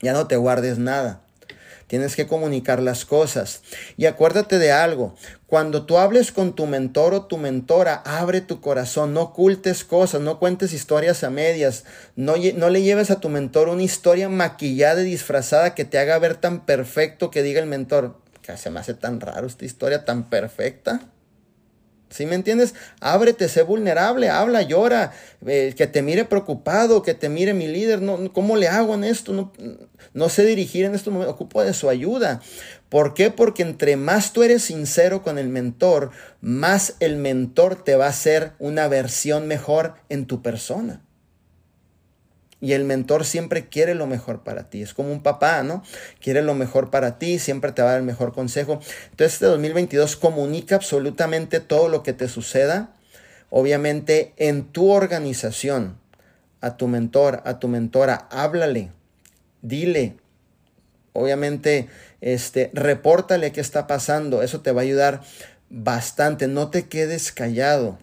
Ya 0.02 0.14
no 0.14 0.28
te 0.28 0.36
guardes 0.36 0.78
nada. 0.78 1.21
Tienes 1.92 2.16
que 2.16 2.26
comunicar 2.26 2.82
las 2.82 3.04
cosas. 3.04 3.64
Y 3.98 4.06
acuérdate 4.06 4.60
de 4.60 4.72
algo. 4.72 5.14
Cuando 5.46 5.86
tú 5.86 5.98
hables 5.98 6.32
con 6.32 6.56
tu 6.56 6.66
mentor 6.66 7.14
o 7.14 7.26
tu 7.26 7.36
mentora, 7.36 7.96
abre 8.06 8.40
tu 8.40 8.62
corazón. 8.62 9.14
No 9.14 9.24
ocultes 9.24 9.84
cosas. 9.84 10.22
No 10.22 10.40
cuentes 10.40 10.72
historias 10.72 11.26
a 11.26 11.30
medias. 11.30 11.84
No, 12.16 12.36
no 12.56 12.70
le 12.70 12.82
lleves 12.82 13.12
a 13.12 13.20
tu 13.20 13.28
mentor 13.28 13.68
una 13.68 13.84
historia 13.84 14.30
maquillada 14.30 15.02
y 15.02 15.04
disfrazada 15.04 15.76
que 15.76 15.84
te 15.84 16.00
haga 16.00 16.18
ver 16.18 16.38
tan 16.38 16.66
perfecto 16.66 17.30
que 17.30 17.44
diga 17.44 17.60
el 17.60 17.68
mentor. 17.68 18.16
Que 18.42 18.56
se 18.56 18.70
me 18.70 18.80
hace 18.80 18.94
tan 18.94 19.20
raro 19.20 19.46
esta 19.46 19.66
historia 19.66 20.06
tan 20.06 20.30
perfecta. 20.30 21.11
¿Sí 22.12 22.26
me 22.26 22.36
entiendes? 22.36 22.76
Ábrete, 23.00 23.48
sé 23.48 23.64
vulnerable, 23.64 24.30
habla, 24.30 24.62
llora, 24.62 25.14
que 25.46 25.90
te 25.92 26.02
mire 26.02 26.26
preocupado, 26.26 27.02
que 27.02 27.14
te 27.14 27.30
mire 27.30 27.54
mi 27.54 27.68
líder, 27.68 28.02
no, 28.02 28.32
¿cómo 28.34 28.58
le 28.58 28.68
hago 28.68 28.94
en 28.94 29.06
esto? 29.06 29.32
No, 29.32 29.54
no 30.14 30.28
sé 30.28 30.46
dirigir 30.46 30.86
en 30.86 30.94
estos 30.94 31.14
momentos, 31.14 31.34
ocupo 31.36 31.64
de 31.64 31.74
su 31.74 31.90
ayuda. 31.90 32.42
¿Por 32.90 33.14
qué? 33.14 33.32
Porque 33.32 33.64
entre 33.64 33.96
más 33.96 34.34
tú 34.34 34.44
eres 34.44 34.64
sincero 34.64 35.24
con 35.24 35.38
el 35.38 35.48
mentor, 35.48 36.12
más 36.42 36.96
el 37.00 37.16
mentor 37.16 37.82
te 37.82 37.96
va 37.96 38.08
a 38.08 38.10
hacer 38.10 38.52
una 38.60 38.90
versión 38.90 39.48
mejor 39.48 39.96
en 40.10 40.26
tu 40.26 40.42
persona. 40.42 41.02
Y 42.62 42.74
el 42.74 42.86
mentor 42.86 43.26
siempre 43.26 43.68
quiere 43.68 43.96
lo 43.96 44.08
mejor 44.08 44.44
para 44.44 44.70
ti. 44.70 44.82
Es 44.82 44.94
como 44.94 45.12
un 45.12 45.24
papá, 45.24 45.64
¿no? 45.64 45.84
Quiere 46.22 46.44
lo 46.44 46.54
mejor 46.54 46.92
para 46.92 47.18
ti, 47.18 47.40
siempre 47.40 47.72
te 47.72 47.82
va 47.82 47.90
a 47.90 47.92
dar 47.92 48.00
el 48.02 48.06
mejor 48.06 48.34
consejo. 48.34 48.80
Entonces 49.10 49.34
este 49.34 49.48
2022 49.48 50.16
comunica 50.16 50.76
absolutamente 50.76 51.60
todo 51.60 51.90
lo 51.90 52.04
que 52.04 52.14
te 52.14 52.28
suceda 52.28 52.94
Obviamente 53.52 54.34
en 54.38 54.64
tu 54.64 54.92
organización, 54.92 56.00
a 56.62 56.78
tu 56.78 56.88
mentor, 56.88 57.44
a 57.44 57.60
tu 57.60 57.68
mentora, 57.68 58.30
háblale, 58.32 58.94
dile, 59.62 60.16
obviamente, 61.12 61.90
este, 62.22 62.72
repórtale 62.74 63.52
qué 63.52 63.60
está 63.60 63.88
pasando, 63.88 64.42
eso 64.42 64.62
te 64.62 64.72
va 64.72 64.80
a 64.80 64.84
ayudar 64.84 65.22
bastante, 65.70 66.48
no 66.48 66.70
te 66.70 66.88
quedes 66.88 67.34
callado, 67.34 68.00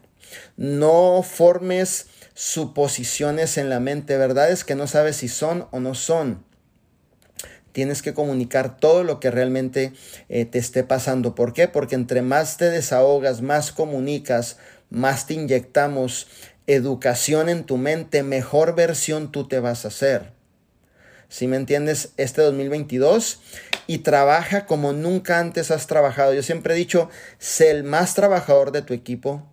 no 0.59 1.23
formes 1.23 2.09
suposiciones 2.39 3.59
en 3.59 3.69
la 3.69 3.81
mente, 3.81 4.17
verdad 4.17 4.53
es 4.53 4.63
que 4.63 4.77
no 4.77 4.87
sabes 4.87 5.17
si 5.17 5.27
son 5.27 5.67
o 5.73 5.81
no 5.81 5.97
son. 5.97 6.45
Tienes 7.73 8.01
que 8.01 8.15
comunicar 8.15 8.77
todo 8.79 9.03
lo 9.03 9.19
que 9.19 9.33
realmente 9.33 9.93
eh, 10.29 10.45
te 10.45 10.59
esté 10.59 10.85
pasando. 10.85 11.35
¿Por 11.35 11.53
qué? 11.53 11.67
Porque 11.67 11.97
entre 11.97 12.23
más 12.23 12.57
te 12.57 12.71
desahogas, 12.71 13.43
más 13.43 13.73
comunicas, 13.73 14.57
más 14.89 15.27
te 15.27 15.35
inyectamos 15.35 16.29
educación 16.69 17.49
en 17.49 17.65
tu 17.65 17.77
mente, 17.77 18.23
mejor 18.23 18.77
versión 18.77 19.33
tú 19.33 19.49
te 19.49 19.59
vas 19.59 19.85
a 19.85 19.89
hacer. 19.89 20.31
Si 21.29 21.49
me 21.49 21.57
entiendes, 21.57 22.13
este 22.19 22.43
2022 22.43 23.41
y 23.89 23.99
trabaja 23.99 24.65
como 24.65 24.93
nunca 24.93 25.41
antes 25.41 25.73
has 25.73 25.89
trabajado. 25.89 26.35
Yo 26.35 26.45
siempre 26.45 26.75
he 26.75 26.77
dicho, 26.77 27.11
sé 27.39 27.73
el 27.73 27.83
más 27.83 28.15
trabajador 28.15 28.71
de 28.71 28.83
tu 28.83 28.95
equipo, 28.95 29.45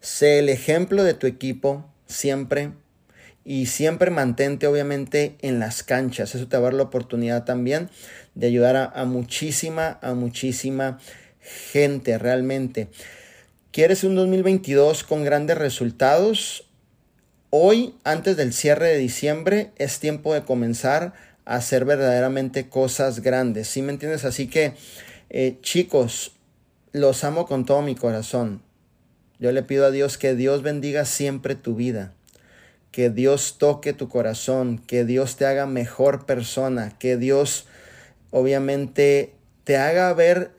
sé 0.00 0.38
el 0.38 0.48
ejemplo 0.48 1.04
de 1.04 1.14
tu 1.14 1.26
equipo 1.26 1.86
siempre 2.06 2.72
y 3.44 3.66
siempre 3.66 4.10
mantente 4.10 4.66
obviamente 4.66 5.36
en 5.40 5.58
las 5.60 5.82
canchas. 5.82 6.34
Eso 6.34 6.48
te 6.48 6.56
va 6.56 6.62
a 6.62 6.64
dar 6.64 6.74
la 6.74 6.84
oportunidad 6.84 7.44
también 7.44 7.90
de 8.34 8.46
ayudar 8.46 8.92
a, 8.94 9.04
muchísima, 9.04 9.98
a 10.02 10.14
muchísima 10.14 10.98
gente 11.40 12.18
realmente. 12.18 12.88
¿Quieres 13.72 14.04
un 14.04 14.14
2022 14.14 15.04
con 15.04 15.24
grandes 15.24 15.58
resultados? 15.58 16.66
Hoy, 17.50 17.94
antes 18.04 18.36
del 18.36 18.52
cierre 18.52 18.88
de 18.88 18.98
diciembre, 18.98 19.70
es 19.76 19.98
tiempo 19.98 20.34
de 20.34 20.42
comenzar 20.42 21.14
a 21.44 21.56
hacer 21.56 21.84
verdaderamente 21.84 22.68
cosas 22.68 23.20
grandes. 23.20 23.68
¿Sí 23.68 23.82
me 23.82 23.92
entiendes? 23.92 24.24
Así 24.24 24.48
que, 24.48 24.74
eh, 25.30 25.58
chicos, 25.62 26.32
los 26.92 27.24
amo 27.24 27.46
con 27.46 27.64
todo 27.64 27.82
mi 27.82 27.94
corazón. 27.94 28.62
Yo 29.40 29.52
le 29.52 29.62
pido 29.62 29.86
a 29.86 29.90
Dios 29.90 30.18
que 30.18 30.34
Dios 30.34 30.62
bendiga 30.62 31.06
siempre 31.06 31.54
tu 31.54 31.74
vida, 31.74 32.12
que 32.92 33.08
Dios 33.08 33.56
toque 33.56 33.94
tu 33.94 34.10
corazón, 34.10 34.76
que 34.86 35.06
Dios 35.06 35.36
te 35.36 35.46
haga 35.46 35.64
mejor 35.64 36.26
persona, 36.26 36.98
que 36.98 37.16
Dios 37.16 37.66
obviamente 38.30 39.32
te 39.64 39.78
haga 39.78 40.12
ver 40.12 40.50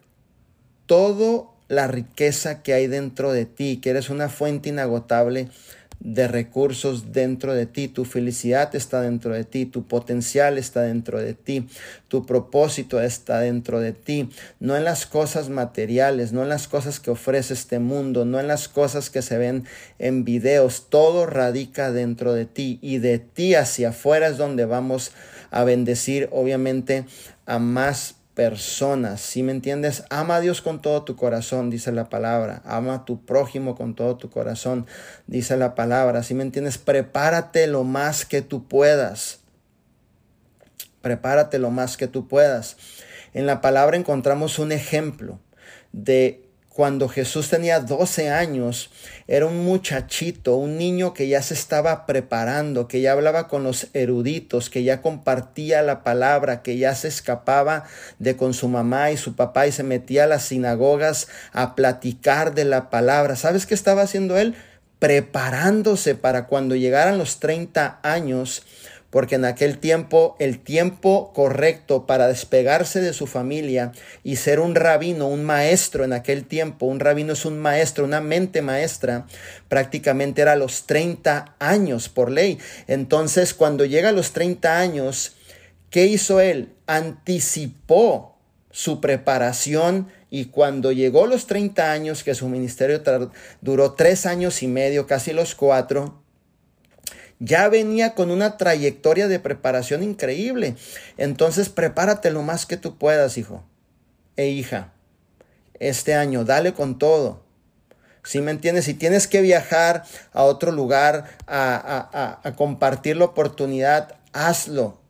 todo 0.88 1.53
la 1.67 1.86
riqueza 1.88 2.63
que 2.63 2.73
hay 2.73 2.88
dentro 2.88 3.32
de 3.32 3.45
ti, 3.45 3.77
que 3.77 3.91
eres 3.91 4.09
una 4.09 4.29
fuente 4.29 4.69
inagotable 4.69 5.49
de 6.03 6.27
recursos 6.27 7.11
dentro 7.11 7.53
de 7.53 7.67
ti, 7.67 7.87
tu 7.87 8.05
felicidad 8.05 8.75
está 8.75 9.01
dentro 9.01 9.33
de 9.33 9.43
ti, 9.43 9.65
tu 9.65 9.87
potencial 9.87 10.57
está 10.57 10.81
dentro 10.81 11.19
de 11.19 11.33
ti, 11.35 11.67
tu 12.07 12.25
propósito 12.25 12.99
está 12.99 13.39
dentro 13.39 13.79
de 13.79 13.93
ti, 13.93 14.29
no 14.59 14.75
en 14.75 14.83
las 14.83 15.05
cosas 15.05 15.49
materiales, 15.49 16.33
no 16.33 16.41
en 16.43 16.49
las 16.49 16.67
cosas 16.67 16.99
que 16.99 17.11
ofrece 17.11 17.53
este 17.53 17.79
mundo, 17.79 18.25
no 18.25 18.39
en 18.39 18.47
las 18.47 18.67
cosas 18.67 19.09
que 19.09 19.21
se 19.21 19.37
ven 19.37 19.65
en 19.99 20.25
videos, 20.25 20.87
todo 20.89 21.27
radica 21.27 21.91
dentro 21.91 22.33
de 22.33 22.45
ti 22.45 22.79
y 22.81 22.97
de 22.97 23.19
ti 23.19 23.53
hacia 23.53 23.89
afuera 23.89 24.27
es 24.27 24.37
donde 24.37 24.65
vamos 24.65 25.11
a 25.51 25.63
bendecir 25.63 26.29
obviamente 26.31 27.05
a 27.45 27.59
más 27.59 28.01
personas. 28.01 28.20
Si 29.17 29.43
me 29.43 29.51
entiendes? 29.51 30.03
Ama 30.09 30.37
a 30.37 30.39
Dios 30.41 30.61
con 30.61 30.81
todo 30.81 31.03
tu 31.03 31.15
corazón, 31.15 31.69
dice 31.69 31.91
la 31.91 32.09
palabra. 32.09 32.61
Ama 32.65 32.95
a 32.95 33.05
tu 33.05 33.23
prójimo 33.25 33.75
con 33.75 33.95
todo 33.95 34.17
tu 34.17 34.29
corazón, 34.29 34.87
dice 35.27 35.57
la 35.57 35.75
palabra. 35.75 36.23
Si 36.23 36.33
me 36.33 36.43
entiendes? 36.43 36.77
Prepárate 36.77 37.67
lo 37.67 37.83
más 37.83 38.25
que 38.25 38.41
tú 38.41 38.67
puedas. 38.67 39.41
Prepárate 41.01 41.59
lo 41.59 41.69
más 41.69 41.97
que 41.97 42.07
tú 42.07 42.27
puedas. 42.27 42.77
En 43.33 43.45
la 43.45 43.61
palabra 43.61 43.95
encontramos 43.95 44.59
un 44.59 44.71
ejemplo 44.71 45.39
de 45.91 46.50
cuando 46.74 47.09
Jesús 47.09 47.49
tenía 47.49 47.82
12 47.82 48.30
años, 48.30 48.91
era 49.28 49.45
un 49.45 49.65
muchachito, 49.65 50.55
un 50.55 50.78
niño 50.78 51.13
que 51.13 51.28
ya 51.28 51.41
se 51.41 51.53
estaba 51.53 52.05
preparando, 52.05 52.88
que 52.88 53.01
ya 53.01 53.11
hablaba 53.11 53.49
con 53.49 53.63
los 53.63 53.88
eruditos, 53.93 54.69
que 54.69 54.84
ya 54.84 55.01
compartía 55.01 55.82
la 55.82 56.01
palabra, 56.03 56.61
que 56.61 56.78
ya 56.78 56.95
se 56.95 57.09
escapaba 57.09 57.84
de 58.19 58.38
con 58.38 58.53
su 58.53 58.69
mamá 58.69 59.11
y 59.11 59.17
su 59.17 59.36
papá 59.36 59.67
y 59.67 59.74
se 59.74 59.84
metía 59.84 60.24
a 60.24 60.28
las 60.28 60.43
sinagogas 60.43 61.28
a 61.51 61.76
platicar 61.76 62.55
de 62.55 62.63
la 62.63 62.89
palabra. 62.89 63.36
¿Sabes 63.36 63.65
qué 63.65 63.74
estaba 63.74 64.03
haciendo 64.03 64.38
él? 64.38 64.55
Preparándose 64.97 66.15
para 66.15 66.47
cuando 66.47 66.76
llegaran 66.76 67.17
los 67.17 67.39
30 67.39 67.99
años 68.01 68.63
porque 69.12 69.36
en 69.36 69.45
aquel 69.45 69.78
tiempo 69.78 70.36
el 70.39 70.57
tiempo 70.57 71.32
correcto 71.34 72.07
para 72.07 72.28
despegarse 72.28 73.01
de 73.01 73.14
su 73.14 73.28
familia 73.28 73.91
y 74.24 74.38
ser 74.38 74.59
un 74.59 74.74
rabino, 74.74 75.28
un 75.28 75.43
maestro 75.43 76.03
en 76.03 76.14
aquel 76.14 76.45
tiempo, 76.45 76.88
un 76.88 76.99
rabino 76.99 77.34
es 77.34 77.45
un 77.45 77.59
maestro, 77.59 78.05
una 78.05 78.22
mente 78.22 78.64
maestra, 78.64 79.28
prácticamente 79.68 80.41
era 80.41 80.53
a 80.53 80.55
los 80.55 80.88
30 80.88 81.55
años 81.59 82.09
por 82.09 82.32
ley. 82.32 82.57
Entonces, 82.88 83.53
cuando 83.53 83.86
llega 83.86 84.09
a 84.09 84.14
los 84.14 84.32
30 84.32 84.80
años, 84.80 85.36
¿qué 85.89 86.05
hizo 86.05 86.39
él? 86.39 86.70
Anticipó 86.88 88.38
su 88.72 89.01
preparación 89.01 90.07
y 90.30 90.45
cuando 90.45 90.93
llegó 90.93 91.28
los 91.28 91.45
30 91.45 91.91
años, 91.91 92.24
que 92.24 92.34
su 92.34 92.47
ministerio 92.47 93.01
duró 93.59 93.93
tres 93.95 94.26
años 94.26 94.64
y 94.64 94.68
medio, 94.68 95.05
casi 95.05 95.34
los 95.34 95.55
cuatro, 95.55 96.20
ya 97.43 97.69
venía 97.69 98.13
con 98.13 98.29
una 98.29 98.55
trayectoria 98.55 99.27
de 99.27 99.39
preparación 99.39 100.03
increíble. 100.03 100.75
Entonces 101.17 101.69
prepárate 101.69 102.29
lo 102.29 102.43
más 102.43 102.67
que 102.67 102.77
tú 102.77 102.97
puedas, 102.97 103.37
hijo 103.37 103.63
e 104.37 104.47
hija. 104.49 104.93
Este 105.79 106.13
año, 106.13 106.45
dale 106.45 106.73
con 106.73 106.99
todo. 106.99 107.43
Si 108.23 108.41
me 108.41 108.51
entiendes? 108.51 108.85
Si 108.85 108.93
tienes 108.93 109.27
que 109.27 109.41
viajar 109.41 110.03
a 110.31 110.43
otro 110.43 110.71
lugar 110.71 111.25
a, 111.47 112.39
a, 112.43 112.51
compartir 112.53 113.17
la 113.17 113.25
oportunidad, 113.25 114.19
hazlo. 114.33 115.01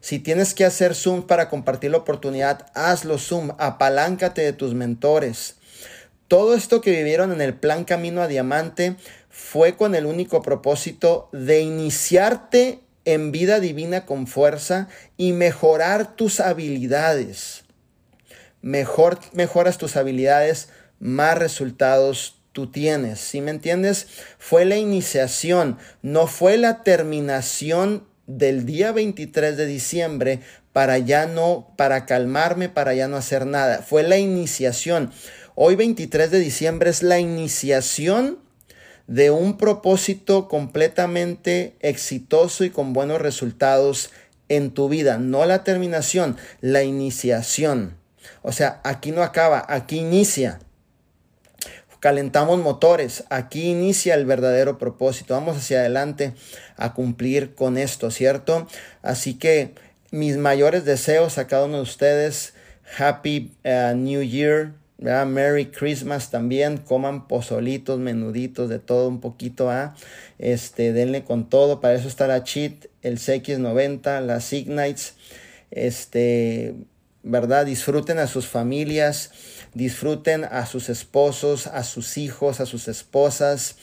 Si 0.00 0.18
tienes 0.18 0.54
que 0.54 0.64
hacer 0.64 0.94
Zoom 0.94 1.26
para 1.26 1.50
compartir 1.50 1.90
la 1.90 1.98
oportunidad, 1.98 2.70
hazlo 2.72 3.18
Zoom. 3.18 3.50
Apaláncate 3.58 4.40
de 4.40 4.54
tus 4.54 4.72
mentores. 4.72 5.56
Todo 6.28 6.54
esto 6.54 6.80
que 6.80 6.92
vivieron 6.92 7.32
en 7.32 7.42
el 7.42 7.52
plan 7.52 7.84
Camino 7.84 8.22
a 8.22 8.28
Diamante 8.28 8.96
fue 9.38 9.76
con 9.76 9.94
el 9.94 10.04
único 10.04 10.42
propósito 10.42 11.30
de 11.32 11.60
iniciarte 11.60 12.80
en 13.04 13.30
vida 13.30 13.60
divina 13.60 14.04
con 14.04 14.26
fuerza 14.26 14.88
y 15.16 15.30
mejorar 15.32 16.16
tus 16.16 16.40
habilidades. 16.40 17.62
Mejor 18.62 19.20
mejoras 19.32 19.78
tus 19.78 19.96
habilidades, 19.96 20.70
más 20.98 21.38
resultados 21.38 22.42
tú 22.52 22.70
tienes. 22.72 23.20
¿Sí 23.20 23.40
me 23.40 23.52
entiendes? 23.52 24.08
Fue 24.38 24.64
la 24.64 24.76
iniciación, 24.76 25.78
no 26.02 26.26
fue 26.26 26.58
la 26.58 26.82
terminación 26.82 28.08
del 28.26 28.66
día 28.66 28.90
23 28.90 29.56
de 29.56 29.66
diciembre 29.66 30.40
para 30.72 30.98
ya 30.98 31.26
no, 31.26 31.72
para 31.76 32.06
calmarme, 32.06 32.68
para 32.68 32.92
ya 32.92 33.06
no 33.06 33.16
hacer 33.16 33.46
nada. 33.46 33.82
Fue 33.82 34.02
la 34.02 34.18
iniciación. 34.18 35.12
Hoy 35.54 35.76
23 35.76 36.32
de 36.32 36.40
diciembre 36.40 36.90
es 36.90 37.04
la 37.04 37.20
iniciación 37.20 38.47
de 39.08 39.30
un 39.30 39.56
propósito 39.56 40.48
completamente 40.48 41.74
exitoso 41.80 42.62
y 42.64 42.70
con 42.70 42.92
buenos 42.92 43.20
resultados 43.20 44.10
en 44.48 44.70
tu 44.70 44.88
vida, 44.88 45.18
no 45.18 45.44
la 45.46 45.64
terminación, 45.64 46.36
la 46.60 46.84
iniciación. 46.84 47.96
O 48.42 48.52
sea, 48.52 48.80
aquí 48.84 49.10
no 49.10 49.22
acaba, 49.22 49.64
aquí 49.68 49.98
inicia. 49.98 50.60
Calentamos 52.00 52.60
motores, 52.60 53.24
aquí 53.28 53.70
inicia 53.70 54.14
el 54.14 54.24
verdadero 54.24 54.78
propósito. 54.78 55.34
Vamos 55.34 55.56
hacia 55.56 55.80
adelante 55.80 56.34
a 56.76 56.94
cumplir 56.94 57.54
con 57.54 57.76
esto, 57.76 58.10
¿cierto? 58.10 58.68
Así 59.02 59.34
que 59.34 59.74
mis 60.10 60.36
mayores 60.36 60.84
deseos 60.84 61.38
a 61.38 61.46
cada 61.46 61.64
uno 61.64 61.78
de 61.78 61.82
ustedes, 61.82 62.54
Happy 62.98 63.52
uh, 63.64 63.96
New 63.96 64.22
Year, 64.22 64.72
Merry 64.98 65.66
Christmas 65.66 66.30
también, 66.30 66.78
coman 66.78 67.28
pozolitos, 67.28 68.00
menuditos, 68.00 68.68
de 68.68 68.80
todo 68.80 69.08
un 69.08 69.20
poquito, 69.20 69.70
¿ah? 69.70 69.94
Este, 70.38 70.92
denle 70.92 71.24
con 71.24 71.48
todo, 71.48 71.80
para 71.80 71.94
eso 71.94 72.08
está 72.08 72.26
la 72.26 72.42
Cheat, 72.42 72.86
el 73.02 73.18
CX90, 73.18 74.20
las 74.20 74.52
Ignites, 74.52 75.14
este, 75.70 76.74
¿verdad? 77.22 77.66
Disfruten 77.66 78.18
a 78.18 78.26
sus 78.26 78.48
familias, 78.48 79.30
disfruten 79.72 80.44
a 80.44 80.66
sus 80.66 80.88
esposos, 80.88 81.68
a 81.68 81.84
sus 81.84 82.18
hijos, 82.18 82.60
a 82.60 82.66
sus 82.66 82.88
esposas, 82.88 83.76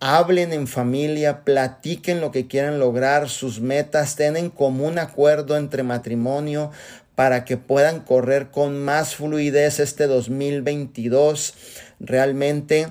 hablen 0.00 0.52
en 0.52 0.66
familia, 0.66 1.44
platiquen 1.44 2.20
lo 2.20 2.30
que 2.30 2.46
quieran 2.46 2.78
lograr, 2.78 3.30
sus 3.30 3.60
metas, 3.60 4.16
tengan 4.16 4.50
común 4.50 4.98
acuerdo 4.98 5.56
entre 5.56 5.82
matrimonio, 5.82 6.70
para 7.14 7.44
que 7.44 7.56
puedan 7.56 8.00
correr 8.00 8.50
con 8.50 8.82
más 8.82 9.14
fluidez 9.16 9.80
este 9.80 10.06
2022. 10.06 11.54
realmente 12.00 12.88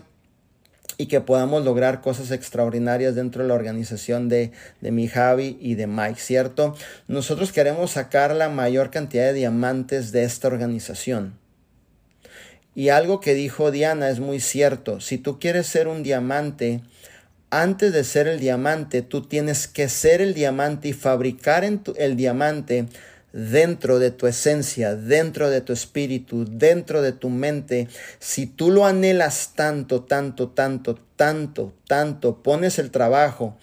y 0.98 1.08
que 1.08 1.22
podamos 1.22 1.66
lograr 1.66 2.02
cosas 2.02 2.32
extraordinarias 2.32 3.16
dentro 3.16 3.42
de 3.42 3.50
la 3.50 3.56
organización 3.56 4.30
de, 4.30 4.52
de 4.80 4.92
mi 4.92 5.08
Javi 5.08 5.58
y 5.60 5.76
de 5.76 5.88
Mike, 5.88 6.20
¿cierto? 6.20 6.76
Nosotros 7.08 7.52
queremos 7.52 7.92
sacar 7.92 8.36
la 8.36 8.50
mayor 8.50 8.92
cantidad 8.92 9.26
de 9.26 9.34
diamantes 9.34 10.12
de 10.12 10.24
esta 10.24 10.48
organización. 10.48 11.38
Y 12.76 12.90
algo 12.90 13.20
que 13.20 13.34
dijo 13.34 13.72
Diana 13.72 14.10
es 14.10 14.20
muy 14.20 14.40
cierto. 14.40 15.00
Si 15.00 15.18
tú 15.18 15.40
quieres 15.40 15.68
ser 15.68 15.88
un 15.88 16.04
diamante, 16.04 16.82
antes 17.50 17.94
de 17.94 18.04
ser 18.04 18.28
el 18.28 18.40
diamante, 18.40 19.04
tú 19.04 19.22
tienes 19.22 19.68
que 19.68 19.88
ser 19.90 20.22
el 20.22 20.34
diamante 20.34 20.90
y 20.90 20.94
fabricar 20.94 21.64
el 21.64 22.16
diamante 22.16 22.88
dentro 23.34 24.00
de 24.00 24.12
tu 24.12 24.28
esencia, 24.28 24.96
dentro 24.96 25.50
de 25.50 25.60
tu 25.60 25.74
espíritu, 25.74 26.46
dentro 26.46 27.02
de 27.02 27.12
tu 27.12 27.30
mente. 27.30 27.90
Si 28.20 28.46
tú 28.46 28.72
lo 28.72 28.86
anhelas 28.86 29.54
tanto, 29.56 30.04
tanto, 30.04 30.50
tanto, 30.50 31.00
tanto, 31.16 31.74
tanto, 31.88 32.42
pones 32.42 32.80
el 32.80 32.92
trabajo, 32.92 33.58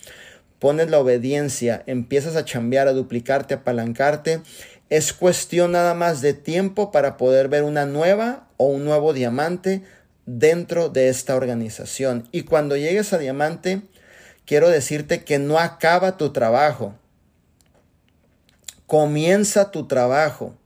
pones 0.59 0.91
la 0.91 0.99
obediencia, 0.99 1.83
empiezas 1.87 2.37
a 2.37 2.45
chambear, 2.45 2.89
a 2.89 2.93
duplicarte, 2.93 3.55
a 3.55 3.59
apalancarte, 3.59 4.43
es 4.91 5.13
cuestión 5.13 5.73
nada 5.73 5.95
más 5.95 6.21
de 6.21 6.35
tiempo 6.35 6.91
para 6.91 7.17
poder 7.17 7.49
ver 7.49 7.63
una 7.63 7.87
nueva 7.87 8.49
o 8.57 8.67
un 8.67 8.85
nuevo 8.85 9.13
diamante 9.13 9.83
dentro 10.27 10.89
de 10.89 11.09
esta 11.09 11.37
organización. 11.37 12.29
Y 12.33 12.43
cuando 12.43 12.77
llegues 12.77 13.13
a 13.13 13.19
diamante, 13.19 13.83
quiero 14.47 14.69
decirte 14.69 15.23
que 15.23 15.39
no 15.39 15.61
acaba 15.61 16.17
tu 16.17 16.33
trabajo. 16.33 16.97
Comienza 18.91 19.71
tu 19.71 19.87
trabajo. 19.87 20.57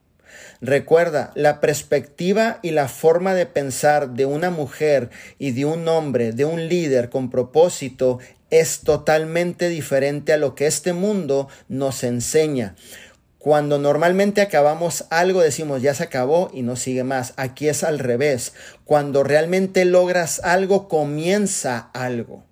Recuerda, 0.62 1.30
la 1.34 1.60
perspectiva 1.60 2.58
y 2.62 2.70
la 2.70 2.88
forma 2.88 3.34
de 3.34 3.44
pensar 3.44 4.14
de 4.14 4.24
una 4.24 4.48
mujer 4.48 5.10
y 5.38 5.50
de 5.50 5.66
un 5.66 5.86
hombre, 5.88 6.32
de 6.32 6.46
un 6.46 6.66
líder 6.66 7.10
con 7.10 7.28
propósito, 7.28 8.20
es 8.48 8.80
totalmente 8.80 9.68
diferente 9.68 10.32
a 10.32 10.38
lo 10.38 10.54
que 10.54 10.66
este 10.66 10.94
mundo 10.94 11.48
nos 11.68 12.02
enseña. 12.02 12.76
Cuando 13.36 13.78
normalmente 13.78 14.40
acabamos 14.40 15.04
algo 15.10 15.42
decimos 15.42 15.82
ya 15.82 15.92
se 15.92 16.04
acabó 16.04 16.50
y 16.54 16.62
no 16.62 16.76
sigue 16.76 17.04
más. 17.04 17.34
Aquí 17.36 17.68
es 17.68 17.84
al 17.84 17.98
revés. 17.98 18.54
Cuando 18.86 19.22
realmente 19.22 19.84
logras 19.84 20.40
algo 20.42 20.88
comienza 20.88 21.90
algo. 21.92 22.42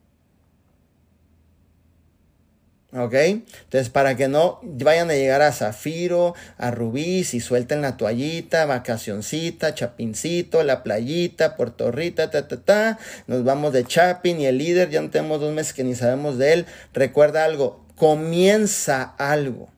¿Ok? 2.94 3.14
Entonces, 3.14 3.88
para 3.88 4.16
que 4.16 4.28
no 4.28 4.60
vayan 4.62 5.10
a 5.10 5.14
llegar 5.14 5.40
a 5.40 5.52
Zafiro, 5.52 6.34
a 6.58 6.70
Rubí, 6.70 7.24
si 7.24 7.40
suelten 7.40 7.80
la 7.80 7.96
toallita, 7.96 8.66
vacacioncita, 8.66 9.74
Chapincito, 9.74 10.62
la 10.62 10.82
playita, 10.82 11.56
Puerto 11.56 11.90
Rita, 11.90 12.30
ta, 12.30 12.48
ta, 12.48 12.60
ta, 12.60 12.98
nos 13.26 13.44
vamos 13.44 13.72
de 13.72 13.84
Chapin 13.84 14.40
y 14.40 14.46
el 14.46 14.58
líder, 14.58 14.90
ya 14.90 15.00
no 15.00 15.08
tenemos 15.08 15.40
dos 15.40 15.54
meses 15.54 15.72
que 15.72 15.84
ni 15.84 15.94
sabemos 15.94 16.36
de 16.36 16.52
él. 16.52 16.66
Recuerda 16.92 17.44
algo, 17.44 17.86
comienza 17.96 19.14
algo. 19.16 19.70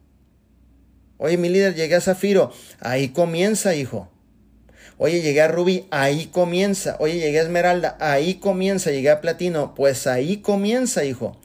Oye, 1.19 1.37
mi 1.37 1.49
líder, 1.49 1.77
llegué 1.77 1.95
a 1.95 2.01
Zafiro. 2.01 2.53
Ahí 2.81 3.11
comienza, 3.11 3.77
hijo. 3.77 4.11
Oye, 4.99 5.23
llegué 5.23 5.43
a 5.43 5.49
Rubí. 5.49 5.87
Ahí 5.91 6.27
comienza. 6.27 6.97
Oye, 6.99 7.19
llegué 7.19 7.39
a 7.39 7.43
Esmeralda. 7.43 7.97
Ahí 8.01 8.35
comienza. 8.35 8.91
Llegué 8.91 9.11
a 9.11 9.21
Platino. 9.21 9.75
Pues 9.75 10.07
ahí 10.07 10.39
comienza, 10.39 11.05
hijo. 11.05 11.41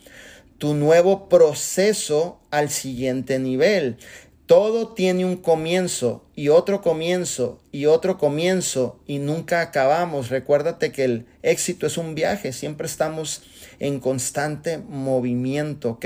Tu 0.59 0.75
nuevo 0.75 1.29
proceso 1.29 2.39
al 2.51 2.69
siguiente 2.69 3.39
nivel. 3.39 3.97
Todo 4.45 4.93
tiene 4.93 5.25
un 5.25 5.37
comienzo 5.37 6.25
y 6.35 6.49
otro 6.49 6.81
comienzo 6.81 7.61
y 7.71 7.85
otro 7.85 8.17
comienzo 8.17 8.99
y 9.05 9.19
nunca 9.19 9.61
acabamos. 9.61 10.29
Recuérdate 10.29 10.91
que 10.91 11.03
el 11.05 11.25
éxito 11.43 11.87
es 11.87 11.97
un 11.97 12.15
viaje, 12.15 12.51
siempre 12.51 12.87
estamos 12.87 13.43
en 13.79 13.99
constante 13.99 14.77
movimiento, 14.77 15.91
¿ok? 15.91 16.05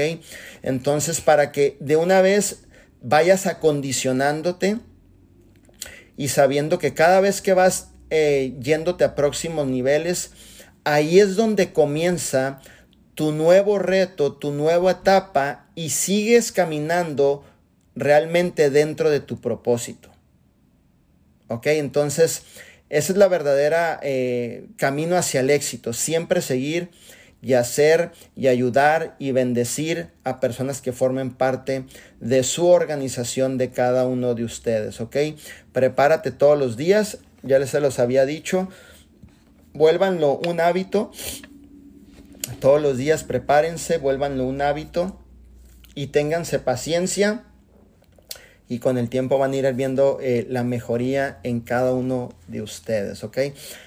Entonces, 0.62 1.22
para 1.22 1.51
que 1.51 1.78
de 1.80 1.95
una 1.95 2.22
vez 2.22 2.64
vayas 3.01 3.47
acondicionándote 3.47 4.78
y 6.18 6.28
sabiendo 6.28 6.80
que 6.80 6.93
cada 6.93 7.20
vez 7.22 7.41
que 7.41 7.54
vas 7.54 7.89
eh, 8.10 8.54
yéndote 8.60 9.04
a 9.04 9.16
próximos 9.16 9.68
niveles, 9.68 10.32
ahí 10.84 11.20
es 11.20 11.36
donde 11.36 11.74
comienza 11.74 12.60
tu 13.16 13.32
nuevo 13.32 13.80
reto, 13.80 14.34
tu 14.34 14.51
nueva 14.51 14.91
etapa 14.91 15.68
y 15.76 15.89
sigues 15.89 16.51
caminando 16.51 17.43
realmente 17.95 18.70
dentro 18.70 19.09
de 19.09 19.20
tu 19.20 19.39
propósito. 19.39 20.09
¿Ok? 21.47 21.68
Entonces, 21.68 22.43
esa 22.89 23.11
es 23.11 23.18
la 23.18 23.28
verdadera 23.28 23.99
eh, 24.03 24.66
camino 24.78 25.16
hacia 25.16 25.41
el 25.41 25.49
éxito. 25.49 25.93
Siempre 25.93 26.41
seguir 26.41 26.89
y 27.43 27.53
hacer 27.53 28.11
y 28.36 28.47
ayudar 28.47 29.16
y 29.20 29.34
bendecir 29.34 30.07
a 30.24 30.39
personas 30.39 30.82
que 30.82 30.93
formen 30.93 31.34
parte 31.34 31.86
de 32.22 32.41
su 32.43 32.68
organización 32.68 33.57
de 33.57 33.70
cada 33.70 34.07
uno 34.07 34.34
de 34.34 34.45
ustedes, 34.45 35.01
¿ok? 35.01 35.18
Prepárate 35.74 36.32
todos 36.32 36.57
los 36.57 36.78
días, 36.78 37.18
ya 37.41 37.59
les 37.59 37.72
se 37.72 37.82
los 37.82 37.99
había 37.99 38.26
dicho, 38.26 38.70
vuélvanlo 39.74 40.39
un 40.47 40.61
hábito, 40.61 41.11
todos 42.59 42.81
los 42.81 42.97
días 42.97 43.23
prepárense, 43.23 43.97
vuélvanlo 43.97 44.45
un 44.45 44.61
hábito 44.61 45.19
y 45.95 46.07
ténganse 46.07 46.59
paciencia 46.59 47.43
y 48.67 48.79
con 48.79 48.97
el 48.97 49.09
tiempo 49.09 49.37
van 49.37 49.51
a 49.51 49.55
ir 49.55 49.73
viendo 49.73 50.19
eh, 50.21 50.47
la 50.49 50.63
mejoría 50.63 51.39
en 51.43 51.59
cada 51.59 51.93
uno 51.93 52.33
de 52.47 52.61
ustedes, 52.61 53.23
¿ok? 53.23 53.37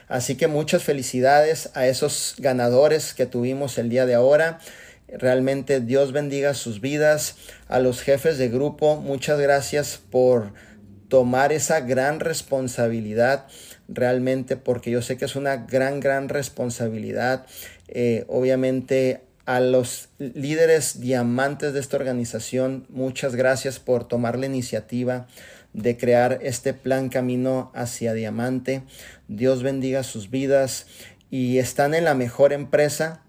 Así 0.08 0.36
que 0.36 0.46
muchas 0.46 0.82
felicidades 0.82 1.70
a 1.74 1.86
esos 1.86 2.34
ganadores 2.38 3.14
que 3.14 3.26
tuvimos 3.26 3.78
el 3.78 3.88
día 3.88 4.06
de 4.06 4.14
ahora. 4.14 4.58
Realmente 5.08 5.80
Dios 5.80 6.12
bendiga 6.12 6.54
sus 6.54 6.80
vidas. 6.80 7.36
A 7.68 7.80
los 7.80 8.00
jefes 8.00 8.38
de 8.38 8.48
grupo, 8.48 8.96
muchas 8.96 9.40
gracias 9.40 9.98
por 10.10 10.52
tomar 11.08 11.52
esa 11.52 11.80
gran 11.80 12.20
responsabilidad 12.20 13.46
realmente 13.88 14.56
porque 14.56 14.90
yo 14.90 15.02
sé 15.02 15.16
que 15.16 15.24
es 15.24 15.36
una 15.36 15.56
gran, 15.56 16.00
gran 16.00 16.28
responsabilidad. 16.28 17.46
Eh, 17.88 18.24
obviamente 18.28 19.22
a 19.44 19.60
los 19.60 20.08
líderes 20.18 21.00
diamantes 21.00 21.72
de 21.72 21.80
esta 21.80 21.96
organización, 21.96 22.84
muchas 22.88 23.36
gracias 23.36 23.78
por 23.78 24.08
tomar 24.08 24.38
la 24.38 24.46
iniciativa 24.46 25.28
de 25.72 25.96
crear 25.96 26.38
este 26.42 26.74
plan 26.74 27.10
camino 27.10 27.70
hacia 27.74 28.12
diamante. 28.12 28.82
Dios 29.28 29.62
bendiga 29.62 30.02
sus 30.02 30.30
vidas 30.30 30.86
y 31.30 31.58
están 31.58 31.94
en 31.94 32.04
la 32.04 32.14
mejor 32.14 32.52
empresa, 32.52 33.22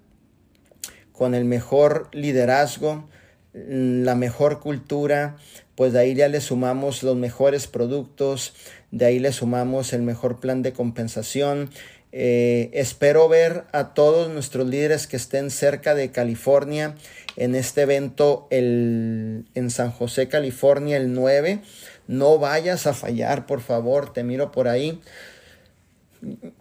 con 1.12 1.36
el 1.36 1.46
mejor 1.46 2.10
liderazgo, 2.14 3.10
la 3.54 4.16
mejor 4.16 4.60
cultura, 4.60 5.36
pues 5.76 5.94
de 5.94 6.00
ahí 6.00 6.16
ya 6.16 6.28
le 6.28 6.42
sumamos 6.42 7.04
los 7.04 7.16
mejores 7.16 7.68
productos, 7.68 8.54
de 8.92 9.06
ahí 9.06 9.20
le 9.20 9.32
sumamos 9.32 9.94
el 9.94 10.04
mejor 10.04 10.40
plan 10.40 10.62
de 10.62 10.74
compensación 10.74 11.70
eh, 12.12 12.70
espero 12.74 13.28
ver 13.28 13.66
a 13.74 13.94
todos 13.94 14.30
nuestros 14.30 14.68
líderes 14.68 15.08
que 15.08 15.18
estén 15.18 15.52
cerca 15.52 15.94
de 15.94 16.12
California 16.12 16.96
en 17.36 17.54
este 17.54 17.82
evento 17.82 18.48
el, 18.50 19.46
en 19.54 19.70
San 19.70 19.92
José, 19.92 20.28
California, 20.28 20.98
el 20.98 21.14
9. 21.14 21.62
No 22.08 22.40
vayas 22.40 22.88
a 22.88 22.94
fallar, 22.94 23.46
por 23.46 23.62
favor, 23.62 24.14
te 24.14 24.24
miro 24.24 24.52
por 24.52 24.68
ahí. 24.68 25.02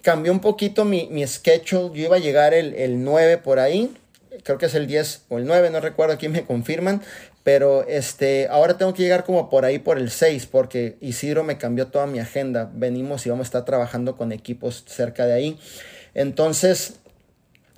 Cambió 0.03 0.33
un 0.33 0.41
poquito 0.41 0.85
mi, 0.85 1.09
mi 1.11 1.27
schedule. 1.27 1.99
Yo 1.99 2.07
iba 2.07 2.17
a 2.17 2.21
llegar 2.21 2.53
el, 2.53 2.75
el 2.75 3.03
9 3.03 3.39
por 3.39 3.59
ahí. 3.59 3.97
Creo 4.43 4.59
que 4.59 4.67
es 4.67 4.75
el 4.75 4.87
10 4.87 5.23
o 5.29 5.39
el 5.39 5.47
9, 5.47 5.71
no 5.71 5.81
recuerdo 5.81 6.19
quién 6.19 6.33
me 6.33 6.45
confirman. 6.45 7.03
Pero 7.47 7.87
este, 7.87 8.49
ahora 8.49 8.77
tengo 8.77 8.93
que 8.93 9.05
llegar 9.05 9.23
como 9.23 9.49
por 9.49 9.65
ahí 9.65 9.79
por 9.79 9.99
el 9.99 10.11
6 10.11 10.47
porque 10.47 10.97
Isidro 11.01 11.45
me 11.45 11.59
cambió 11.59 11.87
toda 11.87 12.09
mi 12.09 12.19
agenda. 12.19 12.69
Venimos 12.75 13.25
y 13.25 13.31
vamos 13.31 13.45
a 13.45 13.49
estar 13.51 13.65
trabajando 13.65 14.17
con 14.17 14.33
equipos 14.33 14.83
cerca 14.89 15.27
de 15.27 15.35
ahí. 15.35 15.59
Entonces, 16.13 16.95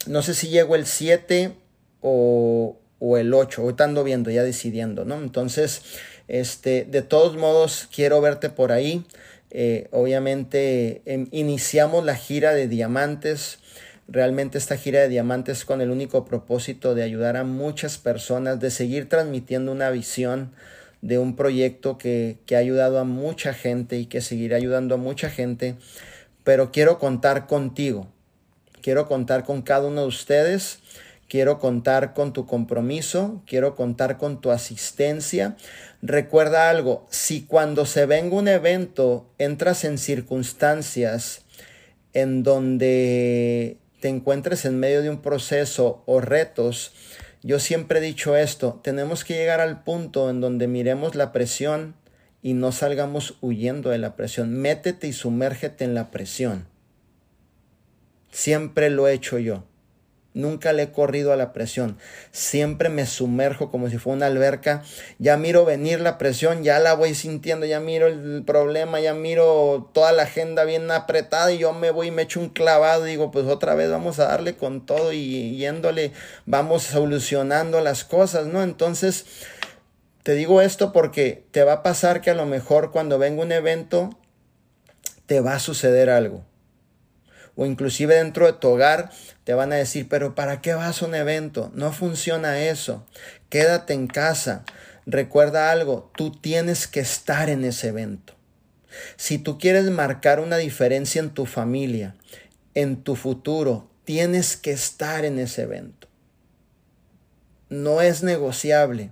no 0.06 0.22
sé 0.22 0.32
si 0.32 0.48
llego 0.48 0.74
el 0.74 0.86
7 0.86 1.52
o, 2.00 2.78
o 2.98 3.18
el 3.18 3.34
8. 3.34 3.60
Ahorita 3.60 3.84
ando 3.84 4.04
viendo, 4.04 4.30
ya 4.30 4.42
decidiendo, 4.42 5.04
¿no? 5.04 5.16
Entonces, 5.16 5.82
este, 6.28 6.86
de 6.86 7.02
todos 7.02 7.36
modos, 7.36 7.90
quiero 7.94 8.22
verte 8.22 8.48
por 8.48 8.72
ahí. 8.72 9.04
Eh, 9.50 9.88
obviamente, 9.90 11.02
em, 11.04 11.28
iniciamos 11.30 12.06
la 12.06 12.16
gira 12.16 12.54
de 12.54 12.68
diamantes. 12.68 13.58
Realmente 14.10 14.56
esta 14.56 14.78
gira 14.78 15.00
de 15.00 15.10
diamantes 15.10 15.66
con 15.66 15.82
el 15.82 15.90
único 15.90 16.24
propósito 16.24 16.94
de 16.94 17.02
ayudar 17.02 17.36
a 17.36 17.44
muchas 17.44 17.98
personas, 17.98 18.58
de 18.58 18.70
seguir 18.70 19.06
transmitiendo 19.06 19.70
una 19.70 19.90
visión 19.90 20.52
de 21.02 21.18
un 21.18 21.36
proyecto 21.36 21.98
que, 21.98 22.38
que 22.46 22.56
ha 22.56 22.60
ayudado 22.60 22.98
a 22.98 23.04
mucha 23.04 23.52
gente 23.52 23.98
y 23.98 24.06
que 24.06 24.22
seguirá 24.22 24.56
ayudando 24.56 24.94
a 24.94 24.98
mucha 24.98 25.28
gente. 25.28 25.74
Pero 26.42 26.72
quiero 26.72 26.98
contar 26.98 27.46
contigo, 27.46 28.08
quiero 28.80 29.06
contar 29.06 29.44
con 29.44 29.60
cada 29.60 29.86
uno 29.88 30.00
de 30.00 30.08
ustedes, 30.08 30.78
quiero 31.28 31.58
contar 31.58 32.14
con 32.14 32.32
tu 32.32 32.46
compromiso, 32.46 33.42
quiero 33.46 33.76
contar 33.76 34.16
con 34.16 34.40
tu 34.40 34.50
asistencia. 34.50 35.54
Recuerda 36.00 36.70
algo, 36.70 37.06
si 37.10 37.42
cuando 37.42 37.84
se 37.84 38.06
venga 38.06 38.36
un 38.36 38.48
evento 38.48 39.28
entras 39.36 39.84
en 39.84 39.98
circunstancias 39.98 41.42
en 42.14 42.42
donde 42.42 43.76
te 44.00 44.08
encuentres 44.08 44.64
en 44.64 44.78
medio 44.78 45.02
de 45.02 45.10
un 45.10 45.22
proceso 45.22 46.02
o 46.06 46.20
retos, 46.20 46.92
yo 47.42 47.60
siempre 47.60 48.00
he 48.00 48.02
dicho 48.02 48.36
esto, 48.36 48.80
tenemos 48.82 49.24
que 49.24 49.34
llegar 49.34 49.60
al 49.60 49.84
punto 49.84 50.28
en 50.30 50.40
donde 50.40 50.66
miremos 50.66 51.14
la 51.14 51.32
presión 51.32 51.94
y 52.42 52.54
no 52.54 52.72
salgamos 52.72 53.36
huyendo 53.40 53.90
de 53.90 53.98
la 53.98 54.16
presión. 54.16 54.54
Métete 54.54 55.06
y 55.06 55.12
sumérgete 55.12 55.84
en 55.84 55.94
la 55.94 56.10
presión. 56.10 56.66
Siempre 58.30 58.90
lo 58.90 59.06
he 59.06 59.12
hecho 59.12 59.38
yo. 59.38 59.67
Nunca 60.34 60.72
le 60.72 60.84
he 60.84 60.92
corrido 60.92 61.32
a 61.32 61.36
la 61.36 61.52
presión. 61.52 61.98
Siempre 62.32 62.90
me 62.90 63.06
sumerjo 63.06 63.70
como 63.70 63.88
si 63.88 63.98
fuera 63.98 64.18
una 64.18 64.26
alberca. 64.26 64.82
Ya 65.18 65.36
miro 65.36 65.64
venir 65.64 66.00
la 66.00 66.18
presión, 66.18 66.62
ya 66.62 66.78
la 66.78 66.94
voy 66.94 67.14
sintiendo, 67.14 67.64
ya 67.64 67.80
miro 67.80 68.06
el 68.06 68.44
problema, 68.44 69.00
ya 69.00 69.14
miro 69.14 69.90
toda 69.94 70.12
la 70.12 70.24
agenda 70.24 70.64
bien 70.64 70.90
apretada 70.90 71.50
y 71.50 71.58
yo 71.58 71.72
me 71.72 71.90
voy 71.90 72.08
y 72.08 72.10
me 72.10 72.22
echo 72.22 72.40
un 72.40 72.50
clavado 72.50 73.06
y 73.06 73.10
digo, 73.10 73.30
pues 73.30 73.46
otra 73.46 73.74
vez 73.74 73.90
vamos 73.90 74.18
a 74.18 74.26
darle 74.26 74.54
con 74.54 74.84
todo 74.84 75.12
y 75.12 75.56
yéndole, 75.56 76.12
vamos 76.44 76.82
solucionando 76.82 77.80
las 77.80 78.04
cosas, 78.04 78.46
¿no? 78.46 78.62
Entonces, 78.62 79.24
te 80.22 80.34
digo 80.34 80.60
esto 80.60 80.92
porque 80.92 81.46
te 81.52 81.64
va 81.64 81.72
a 81.72 81.82
pasar 81.82 82.20
que 82.20 82.30
a 82.30 82.34
lo 82.34 82.44
mejor 82.44 82.92
cuando 82.92 83.18
venga 83.18 83.42
un 83.42 83.50
evento, 83.50 84.10
te 85.26 85.40
va 85.40 85.54
a 85.54 85.58
suceder 85.58 86.10
algo 86.10 86.47
o 87.58 87.66
inclusive 87.66 88.14
dentro 88.14 88.46
de 88.46 88.52
tu 88.52 88.68
hogar 88.68 89.10
te 89.42 89.52
van 89.52 89.72
a 89.72 89.76
decir, 89.76 90.08
pero 90.08 90.36
¿para 90.36 90.60
qué 90.62 90.74
vas 90.74 91.02
a 91.02 91.06
un 91.06 91.16
evento? 91.16 91.72
No 91.74 91.92
funciona 91.92 92.62
eso. 92.62 93.04
Quédate 93.48 93.94
en 93.94 94.06
casa. 94.06 94.64
Recuerda 95.06 95.72
algo, 95.72 96.08
tú 96.16 96.30
tienes 96.30 96.86
que 96.86 97.00
estar 97.00 97.50
en 97.50 97.64
ese 97.64 97.88
evento. 97.88 98.34
Si 99.16 99.38
tú 99.38 99.58
quieres 99.58 99.86
marcar 99.90 100.38
una 100.38 100.56
diferencia 100.56 101.18
en 101.20 101.30
tu 101.30 101.46
familia, 101.46 102.14
en 102.74 103.02
tu 103.02 103.16
futuro, 103.16 103.90
tienes 104.04 104.56
que 104.56 104.70
estar 104.70 105.24
en 105.24 105.40
ese 105.40 105.62
evento. 105.62 106.06
No 107.70 108.02
es 108.02 108.22
negociable. 108.22 109.10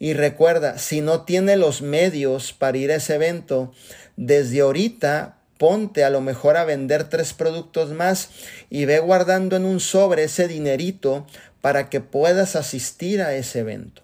Y 0.00 0.14
recuerda, 0.14 0.78
si 0.78 1.02
no 1.02 1.22
tiene 1.22 1.56
los 1.56 1.82
medios 1.82 2.52
para 2.52 2.78
ir 2.78 2.90
a 2.90 2.96
ese 2.96 3.14
evento, 3.14 3.72
desde 4.16 4.60
ahorita 4.60 5.33
ponte 5.58 6.04
a 6.04 6.10
lo 6.10 6.20
mejor 6.20 6.56
a 6.56 6.64
vender 6.64 7.08
tres 7.08 7.32
productos 7.32 7.90
más 7.90 8.30
y 8.70 8.84
ve 8.84 8.98
guardando 8.98 9.56
en 9.56 9.64
un 9.64 9.80
sobre 9.80 10.24
ese 10.24 10.48
dinerito 10.48 11.26
para 11.60 11.88
que 11.88 12.00
puedas 12.00 12.56
asistir 12.56 13.22
a 13.22 13.34
ese 13.34 13.60
evento. 13.60 14.02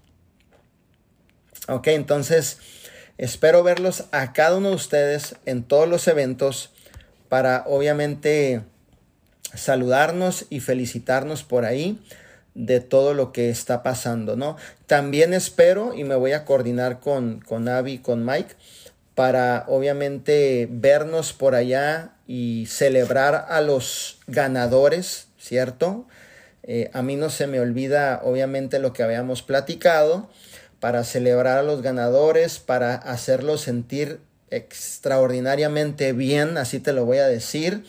Ok, 1.68 1.88
entonces 1.88 2.58
espero 3.18 3.62
verlos 3.62 4.04
a 4.12 4.32
cada 4.32 4.56
uno 4.56 4.70
de 4.70 4.76
ustedes 4.76 5.36
en 5.46 5.62
todos 5.62 5.88
los 5.88 6.08
eventos 6.08 6.70
para 7.28 7.64
obviamente 7.66 8.62
saludarnos 9.54 10.46
y 10.50 10.60
felicitarnos 10.60 11.42
por 11.42 11.64
ahí 11.64 12.00
de 12.54 12.80
todo 12.80 13.14
lo 13.14 13.32
que 13.32 13.50
está 13.50 13.82
pasando, 13.82 14.36
¿no? 14.36 14.56
También 14.86 15.32
espero 15.32 15.94
y 15.94 16.04
me 16.04 16.16
voy 16.16 16.32
a 16.32 16.44
coordinar 16.44 17.00
con, 17.00 17.40
con 17.40 17.68
Abby, 17.68 17.98
con 17.98 18.24
Mike, 18.24 18.54
para 19.20 19.66
obviamente 19.68 20.66
vernos 20.70 21.34
por 21.34 21.54
allá 21.54 22.12
y 22.26 22.64
celebrar 22.70 23.48
a 23.50 23.60
los 23.60 24.18
ganadores, 24.26 25.28
¿cierto? 25.38 26.06
Eh, 26.62 26.90
a 26.94 27.02
mí 27.02 27.16
no 27.16 27.28
se 27.28 27.46
me 27.46 27.60
olvida 27.60 28.22
obviamente 28.24 28.78
lo 28.78 28.94
que 28.94 29.02
habíamos 29.02 29.42
platicado, 29.42 30.30
para 30.80 31.04
celebrar 31.04 31.58
a 31.58 31.62
los 31.62 31.82
ganadores, 31.82 32.60
para 32.60 32.94
hacerlos 32.94 33.60
sentir 33.60 34.20
extraordinariamente 34.48 36.14
bien, 36.14 36.56
así 36.56 36.80
te 36.80 36.94
lo 36.94 37.04
voy 37.04 37.18
a 37.18 37.26
decir, 37.26 37.84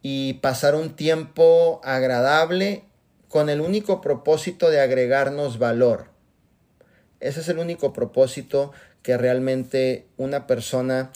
y 0.00 0.32
pasar 0.40 0.76
un 0.76 0.96
tiempo 0.96 1.82
agradable 1.84 2.84
con 3.28 3.50
el 3.50 3.60
único 3.60 4.00
propósito 4.00 4.70
de 4.70 4.80
agregarnos 4.80 5.58
valor. 5.58 6.06
Ese 7.20 7.40
es 7.40 7.50
el 7.50 7.58
único 7.58 7.92
propósito 7.92 8.72
que 9.04 9.18
realmente 9.18 10.06
una 10.16 10.48
persona 10.48 11.12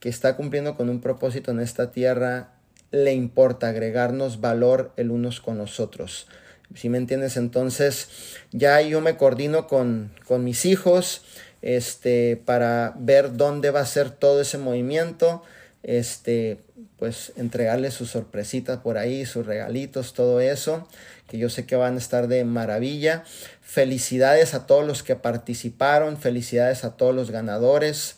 que 0.00 0.08
está 0.08 0.34
cumpliendo 0.34 0.76
con 0.76 0.88
un 0.88 1.00
propósito 1.00 1.50
en 1.50 1.60
esta 1.60 1.92
tierra 1.92 2.54
le 2.90 3.12
importa 3.12 3.68
agregarnos 3.68 4.40
valor 4.40 4.92
el 4.96 5.10
unos 5.10 5.40
con 5.40 5.58
los 5.58 5.78
otros. 5.78 6.26
Si 6.74 6.88
me 6.88 6.96
entiendes, 6.96 7.36
entonces 7.36 8.08
ya 8.50 8.80
yo 8.80 9.02
me 9.02 9.18
coordino 9.18 9.66
con, 9.66 10.10
con 10.26 10.42
mis 10.42 10.64
hijos 10.64 11.22
este, 11.60 12.40
para 12.42 12.94
ver 12.98 13.36
dónde 13.36 13.70
va 13.70 13.80
a 13.80 13.86
ser 13.86 14.10
todo 14.10 14.40
ese 14.40 14.56
movimiento, 14.56 15.42
este, 15.82 16.62
pues 16.98 17.32
entregarles 17.36 17.92
sus 17.92 18.10
sorpresitas 18.10 18.78
por 18.78 18.96
ahí, 18.96 19.26
sus 19.26 19.44
regalitos, 19.44 20.14
todo 20.14 20.40
eso, 20.40 20.88
que 21.28 21.38
yo 21.38 21.50
sé 21.50 21.66
que 21.66 21.76
van 21.76 21.94
a 21.94 21.98
estar 21.98 22.26
de 22.26 22.44
maravilla. 22.44 23.22
Felicidades 23.60 24.54
a 24.54 24.66
todos 24.66 24.86
los 24.86 25.02
que 25.02 25.14
participaron, 25.14 26.16
felicidades 26.16 26.84
a 26.84 26.96
todos 26.96 27.14
los 27.14 27.30
ganadores. 27.30 28.16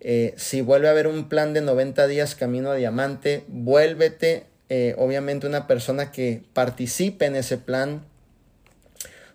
Eh, 0.00 0.34
si 0.36 0.62
vuelve 0.62 0.88
a 0.88 0.92
haber 0.92 1.06
un 1.06 1.28
plan 1.28 1.52
de 1.52 1.60
90 1.60 2.06
días 2.06 2.34
camino 2.34 2.70
a 2.70 2.76
diamante, 2.76 3.44
vuélvete, 3.48 4.46
eh, 4.68 4.94
obviamente 4.96 5.46
una 5.46 5.66
persona 5.66 6.10
que 6.12 6.42
participe 6.54 7.26
en 7.26 7.36
ese 7.36 7.58
plan 7.58 8.02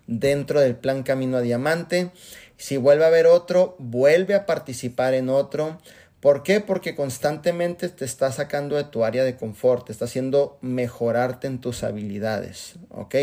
dentro 0.06 0.60
del 0.60 0.74
plan 0.74 1.04
camino 1.04 1.36
a 1.36 1.42
diamante. 1.42 2.10
Si 2.56 2.76
vuelve 2.76 3.04
a 3.04 3.08
haber 3.08 3.26
otro, 3.26 3.76
vuelve 3.78 4.34
a 4.34 4.46
participar 4.46 5.14
en 5.14 5.28
otro. 5.28 5.78
¿Por 6.20 6.42
qué? 6.42 6.60
Porque 6.60 6.96
constantemente 6.96 7.88
te 7.88 8.04
está 8.04 8.32
sacando 8.32 8.74
de 8.74 8.82
tu 8.82 9.04
área 9.04 9.22
de 9.22 9.36
confort, 9.36 9.86
te 9.86 9.92
está 9.92 10.06
haciendo 10.06 10.58
mejorarte 10.62 11.46
en 11.46 11.60
tus 11.60 11.84
habilidades, 11.84 12.74
¿ok? 12.88 13.14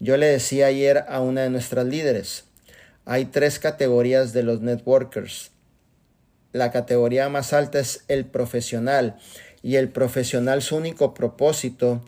Yo 0.00 0.16
le 0.16 0.26
decía 0.26 0.66
ayer 0.66 1.04
a 1.08 1.20
una 1.20 1.42
de 1.42 1.50
nuestras 1.50 1.84
líderes, 1.84 2.44
hay 3.04 3.26
tres 3.26 3.58
categorías 3.58 4.32
de 4.32 4.44
los 4.44 4.62
networkers. 4.62 5.50
La 6.52 6.70
categoría 6.70 7.28
más 7.28 7.52
alta 7.52 7.80
es 7.80 8.04
el 8.08 8.24
profesional 8.24 9.18
y 9.62 9.76
el 9.76 9.90
profesional 9.90 10.62
su 10.62 10.76
único 10.76 11.12
propósito 11.12 12.02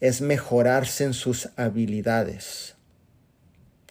es 0.00 0.20
mejorarse 0.20 1.04
en 1.04 1.14
sus 1.14 1.48
habilidades. 1.56 2.74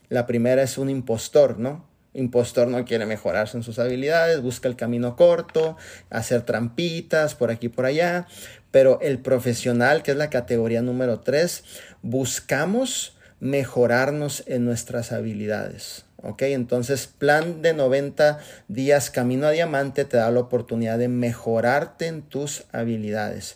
La 0.08 0.28
primera 0.28 0.62
es 0.62 0.78
un 0.78 0.90
impostor, 0.90 1.58
¿no? 1.60 1.89
Impostor 2.20 2.67
no 2.67 2.86
quiere 2.86 3.05
mejorarse 3.05 3.57
en 3.57 3.63
sus 3.63 3.80
habilidades, 3.80 4.41
busca 4.41 4.67
el 4.67 4.76
camino 4.76 5.15
corto, 5.15 5.78
hacer 6.09 6.43
trampitas 6.43 7.36
por 7.36 7.51
aquí 7.51 7.70
por 7.70 7.86
allá, 7.86 8.28
pero 8.72 8.99
el 9.01 9.20
profesional, 9.20 10.03
que 10.03 10.11
es 10.11 10.17
la 10.17 10.30
categoría 10.30 10.82
número 10.82 11.22
3, 11.22 11.63
buscamos 12.01 13.17
mejorarnos 13.39 14.43
en 14.47 14.65
nuestras 14.65 15.11
habilidades. 15.11 16.05
¿Ok? 16.22 16.41
Entonces, 16.41 17.07
plan 17.07 17.61
de 17.61 17.74
90 17.74 18.39
días 18.67 19.09
camino 19.09 19.47
a 19.47 19.51
diamante 19.51 20.03
te 20.03 20.17
da 20.17 20.30
la 20.32 20.41
oportunidad 20.41 20.97
de 20.97 21.07
mejorarte 21.07 22.07
en 22.07 22.24
tus 22.24 22.65
habilidades. 22.74 23.55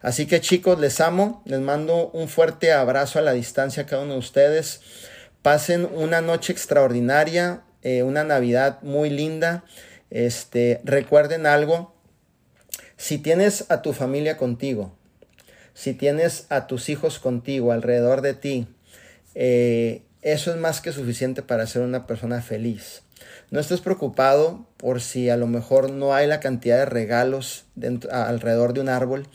Así 0.00 0.26
que 0.26 0.40
chicos, 0.40 0.78
les 0.78 1.00
amo, 1.00 1.42
les 1.44 1.60
mando 1.60 2.10
un 2.10 2.28
fuerte 2.28 2.72
abrazo 2.72 3.18
a 3.18 3.22
la 3.22 3.32
distancia 3.32 3.82
a 3.82 3.86
cada 3.86 4.02
uno 4.02 4.12
de 4.12 4.18
ustedes. 4.20 4.80
Pasen 5.42 5.88
una 5.92 6.20
noche 6.20 6.52
extraordinaria, 6.52 7.62
eh, 7.84 8.02
una 8.02 8.24
Navidad 8.24 8.82
muy 8.82 9.10
linda. 9.10 9.62
Este, 10.10 10.80
recuerden 10.84 11.46
algo, 11.46 11.94
si 12.96 13.18
tienes 13.18 13.66
a 13.70 13.82
tu 13.82 13.92
familia 13.92 14.38
contigo, 14.38 14.96
si 15.74 15.92
tienes 15.92 16.46
a 16.48 16.66
tus 16.66 16.88
hijos 16.88 17.18
contigo, 17.18 17.72
alrededor 17.72 18.22
de 18.22 18.34
ti, 18.34 18.66
eh, 19.34 20.02
eso 20.22 20.50
es 20.50 20.56
más 20.56 20.80
que 20.80 20.92
suficiente 20.92 21.42
para 21.42 21.66
ser 21.66 21.82
una 21.82 22.06
persona 22.06 22.40
feliz. 22.40 23.02
No 23.50 23.60
estés 23.60 23.82
preocupado 23.82 24.66
por 24.78 25.02
si 25.02 25.28
a 25.28 25.36
lo 25.36 25.46
mejor 25.46 25.90
no 25.90 26.14
hay 26.14 26.26
la 26.26 26.40
cantidad 26.40 26.78
de 26.78 26.86
regalos 26.86 27.66
dentro, 27.74 28.10
alrededor 28.12 28.72
de 28.72 28.80
un 28.80 28.88
árbol, 28.88 29.28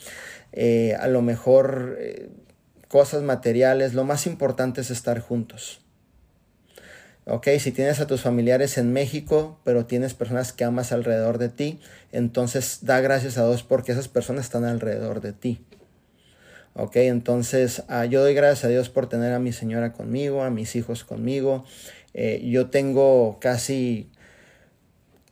eh, 0.52 0.96
a 0.98 1.06
lo 1.06 1.22
mejor 1.22 1.98
cosas 2.88 3.22
materiales, 3.22 3.94
lo 3.94 4.02
más 4.02 4.26
importante 4.26 4.80
es 4.80 4.90
estar 4.90 5.20
juntos. 5.20 5.80
Ok, 7.32 7.46
si 7.60 7.70
tienes 7.70 8.00
a 8.00 8.08
tus 8.08 8.22
familiares 8.22 8.76
en 8.76 8.92
México, 8.92 9.60
pero 9.62 9.86
tienes 9.86 10.14
personas 10.14 10.52
que 10.52 10.64
amas 10.64 10.90
alrededor 10.90 11.38
de 11.38 11.48
ti, 11.48 11.78
entonces 12.10 12.80
da 12.82 13.00
gracias 13.00 13.38
a 13.38 13.46
Dios 13.46 13.62
porque 13.62 13.92
esas 13.92 14.08
personas 14.08 14.46
están 14.46 14.64
alrededor 14.64 15.20
de 15.20 15.32
ti. 15.32 15.64
Ok, 16.74 16.96
entonces 16.96 17.84
ah, 17.86 18.04
yo 18.04 18.20
doy 18.20 18.34
gracias 18.34 18.64
a 18.64 18.68
Dios 18.68 18.88
por 18.88 19.08
tener 19.08 19.32
a 19.32 19.38
mi 19.38 19.52
señora 19.52 19.92
conmigo, 19.92 20.42
a 20.42 20.50
mis 20.50 20.74
hijos 20.74 21.04
conmigo. 21.04 21.64
Eh, 22.14 22.42
yo 22.44 22.68
tengo 22.68 23.38
casi 23.40 24.10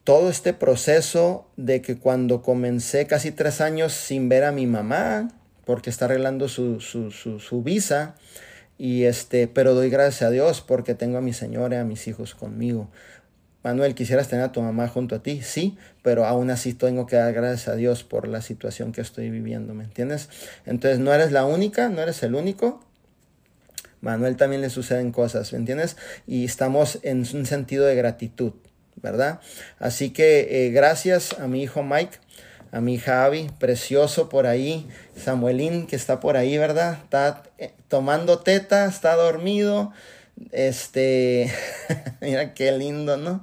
todo 0.05 0.31
este 0.31 0.53
proceso 0.53 1.51
de 1.57 1.83
que 1.83 1.99
cuando 1.99 2.43
comencé 2.43 3.09
casi 3.09 3.33
tres 3.33 3.61
años 3.61 3.93
sin 3.93 4.29
ver 4.29 4.45
a 4.45 4.53
mi 4.53 4.67
mamá, 4.67 5.33
porque 5.65 5.91
está 5.91 6.05
arreglando 6.05 6.47
su, 6.47 6.81
su, 6.81 7.11
su, 7.11 7.41
su 7.41 7.63
visa, 7.65 8.15
y 8.79 9.05
este, 9.05 9.49
pero 9.49 9.75
doy 9.75 9.91
gracias 9.91 10.23
a 10.23 10.31
Dios 10.31 10.61
porque 10.61 10.95
tengo 10.95 11.19
a 11.19 11.21
mi 11.21 11.33
señora 11.33 11.77
y 11.77 11.79
a 11.81 11.85
mis 11.85 12.07
hijos 12.07 12.35
conmigo. 12.35 12.89
Manuel, 13.65 13.97
¿quisieras 13.97 14.29
tener 14.29 14.45
a 14.45 14.53
tu 14.53 14.63
mamá 14.63 14.87
junto 14.87 15.17
a 15.17 15.23
ti? 15.23 15.43
Sí, 15.43 15.77
pero 16.03 16.25
aún 16.25 16.49
así 16.51 16.75
tengo 16.75 17.07
que 17.07 17.17
dar 17.17 17.33
gracias 17.33 17.69
a 17.69 17.75
Dios 17.75 18.05
por 18.05 18.29
la 18.29 18.41
situación 18.41 18.93
que 18.93 19.01
estoy 19.01 19.31
viviendo, 19.31 19.75
¿me 19.75 19.83
entiendes? 19.83 20.29
Entonces 20.65 21.01
no 21.01 21.13
eres 21.13 21.33
la 21.33 21.45
única, 21.45 21.89
no 21.89 22.01
eres 22.01 22.23
el 22.23 22.37
único. 22.37 22.81
Manuel 24.01 24.37
también 24.37 24.63
le 24.63 24.71
suceden 24.71 25.11
cosas, 25.11 25.53
¿me 25.53 25.59
entiendes? 25.59 25.97
Y 26.27 26.45
estamos 26.45 27.01
en 27.03 27.27
un 27.35 27.47
sentido 27.47 27.85
de 27.85 27.97
gratitud, 27.97 28.53
¿verdad? 28.95 29.41
Así 29.81 30.11
que 30.11 30.67
eh, 30.67 30.71
gracias 30.71 31.37
a 31.41 31.49
mi 31.49 31.63
hijo 31.63 31.83
Mike, 31.83 32.19
a 32.71 32.81
mi 32.81 33.01
Abby, 33.07 33.51
precioso 33.59 34.29
por 34.29 34.47
ahí, 34.47 34.87
Samuelín 35.17 35.87
que 35.87 35.97
está 35.97 36.21
por 36.21 36.37
ahí, 36.37 36.59
¿verdad? 36.59 36.99
Está 37.03 37.43
eh, 37.59 37.73
tomando 37.89 38.41
teta, 38.41 38.87
está 38.87 39.15
dormido, 39.15 39.93
este, 40.53 41.53
mira 42.21 42.55
qué 42.55 42.73
lindo, 42.73 43.17
¿no? 43.17 43.43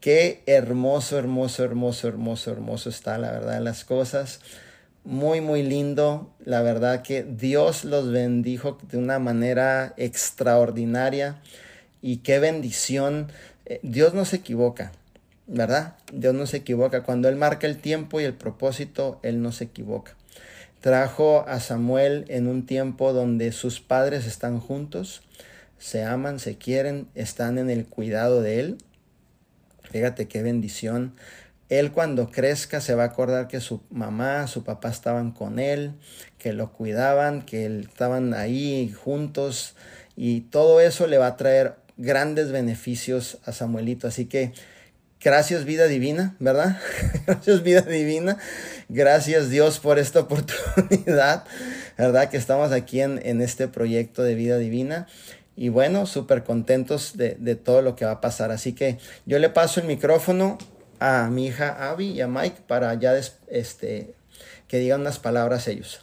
Qué 0.00 0.42
hermoso, 0.46 1.16
hermoso, 1.16 1.62
hermoso, 1.62 2.08
hermoso, 2.08 2.50
hermoso 2.50 2.90
está, 2.90 3.18
la 3.18 3.30
verdad, 3.30 3.60
las 3.60 3.84
cosas. 3.84 4.40
Muy, 5.04 5.40
muy 5.40 5.62
lindo. 5.62 6.34
La 6.44 6.60
verdad 6.60 7.02
que 7.02 7.22
Dios 7.22 7.84
los 7.84 8.10
bendijo 8.10 8.78
de 8.90 8.98
una 8.98 9.20
manera 9.20 9.94
extraordinaria. 9.96 11.40
Y 12.00 12.16
qué 12.18 12.40
bendición. 12.40 13.30
Eh, 13.64 13.78
Dios 13.84 14.12
no 14.12 14.24
se 14.24 14.36
equivoca, 14.36 14.90
¿verdad? 15.52 15.94
Dios 16.12 16.34
no 16.34 16.46
se 16.46 16.58
equivoca. 16.58 17.04
Cuando 17.04 17.28
Él 17.28 17.36
marca 17.36 17.68
el 17.68 17.78
tiempo 17.78 18.20
y 18.20 18.24
el 18.24 18.34
propósito, 18.34 19.20
Él 19.22 19.40
no 19.40 19.52
se 19.52 19.64
equivoca. 19.64 20.16
Trajo 20.80 21.44
a 21.46 21.60
Samuel 21.60 22.24
en 22.26 22.48
un 22.48 22.66
tiempo 22.66 23.12
donde 23.12 23.52
sus 23.52 23.80
padres 23.80 24.26
están 24.26 24.58
juntos 24.58 25.22
se 25.82 26.04
aman, 26.04 26.38
se 26.38 26.58
quieren, 26.58 27.08
están 27.16 27.58
en 27.58 27.68
el 27.68 27.86
cuidado 27.86 28.40
de 28.40 28.60
Él. 28.60 28.78
Fíjate 29.90 30.28
qué 30.28 30.40
bendición. 30.40 31.16
Él 31.68 31.90
cuando 31.90 32.30
crezca 32.30 32.80
se 32.80 32.94
va 32.94 33.02
a 33.02 33.06
acordar 33.06 33.48
que 33.48 33.60
su 33.60 33.82
mamá, 33.90 34.46
su 34.46 34.62
papá 34.62 34.90
estaban 34.90 35.32
con 35.32 35.58
él, 35.58 35.94
que 36.38 36.52
lo 36.52 36.70
cuidaban, 36.70 37.42
que 37.42 37.80
estaban 37.80 38.32
ahí 38.34 38.92
juntos 38.92 39.74
y 40.14 40.42
todo 40.42 40.80
eso 40.80 41.06
le 41.06 41.18
va 41.18 41.28
a 41.28 41.36
traer 41.36 41.76
grandes 41.96 42.52
beneficios 42.52 43.38
a 43.44 43.52
Samuelito. 43.52 44.06
Así 44.06 44.26
que 44.26 44.52
gracias 45.22 45.64
vida 45.64 45.86
divina, 45.86 46.34
¿verdad? 46.38 46.80
gracias 47.26 47.62
vida 47.62 47.82
divina. 47.82 48.38
Gracias 48.88 49.50
Dios 49.50 49.78
por 49.78 49.98
esta 49.98 50.20
oportunidad, 50.26 51.44
¿verdad? 51.96 52.30
Que 52.30 52.36
estamos 52.36 52.72
aquí 52.72 53.00
en, 53.00 53.20
en 53.24 53.40
este 53.40 53.68
proyecto 53.68 54.22
de 54.22 54.34
vida 54.34 54.58
divina 54.58 55.06
y 55.56 55.68
bueno, 55.68 56.06
súper 56.06 56.44
contentos 56.44 57.16
de, 57.16 57.56
todo 57.56 57.82
lo 57.82 57.94
que 57.94 58.04
va 58.04 58.12
a 58.12 58.20
pasar. 58.20 58.50
Así 58.50 58.74
que 58.74 58.98
yo 59.26 59.38
le 59.38 59.48
paso 59.48 59.80
el 59.80 59.86
micrófono 59.86 60.58
a 60.98 61.28
mi 61.28 61.46
hija 61.46 61.90
Abby 61.90 62.12
y 62.12 62.20
a 62.20 62.28
Mike 62.28 62.62
para 62.66 62.94
ya 62.94 63.14
este, 63.48 64.14
que 64.68 64.78
digan 64.78 65.02
unas 65.02 65.18
palabras 65.18 65.68
ellos. 65.68 66.00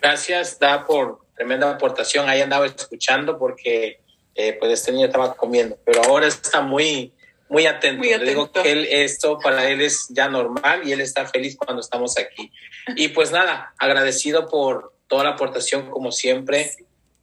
Gracias, 0.00 0.58
Da, 0.60 0.84
por 0.84 1.20
tremenda 1.34 1.70
aportación. 1.70 2.28
Ahí 2.28 2.40
andaba 2.40 2.66
escuchando 2.66 3.36
porque 3.36 4.00
eh, 4.34 4.56
pues 4.58 4.72
este 4.72 4.92
niño 4.92 5.06
estaba 5.06 5.34
comiendo, 5.34 5.76
pero 5.84 6.04
ahora 6.04 6.28
está 6.28 6.60
muy, 6.60 7.12
muy 7.48 7.66
atento. 7.66 8.02
Le 8.02 8.24
digo 8.24 8.50
que 8.52 8.72
él, 8.72 8.86
esto 8.90 9.38
para 9.38 9.68
él 9.70 9.80
es 9.80 10.08
ya 10.10 10.28
normal 10.28 10.86
y 10.86 10.92
él 10.92 11.00
está 11.00 11.26
feliz 11.26 11.56
cuando 11.56 11.80
estamos 11.80 12.18
aquí. 12.18 12.52
Y 12.96 13.08
pues 13.08 13.32
nada, 13.32 13.74
agradecido 13.78 14.48
por 14.48 14.94
toda 15.06 15.24
la 15.24 15.30
aportación 15.30 15.90
como 15.90 16.12
siempre 16.12 16.70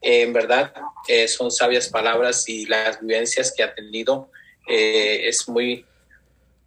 en 0.06 0.34
verdad 0.34 0.72
eh, 1.08 1.28
son 1.28 1.52
sabias 1.52 1.90
palabras 1.90 2.48
y 2.48 2.68
las 2.68 3.02
vivencias 3.02 3.52
que 3.56 3.64
ha 3.64 3.74
tenido 3.74 4.30
eh, 4.68 5.28
es 5.28 5.50
muy, 5.50 5.84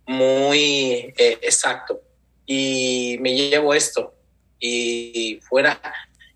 muy 0.06 1.14
eh, 1.16 1.38
exacto. 1.42 2.00
Y 2.46 3.16
me 3.20 3.36
llevo 3.36 3.74
esto 3.74 4.12
y 4.58 5.40
fuera 5.48 5.80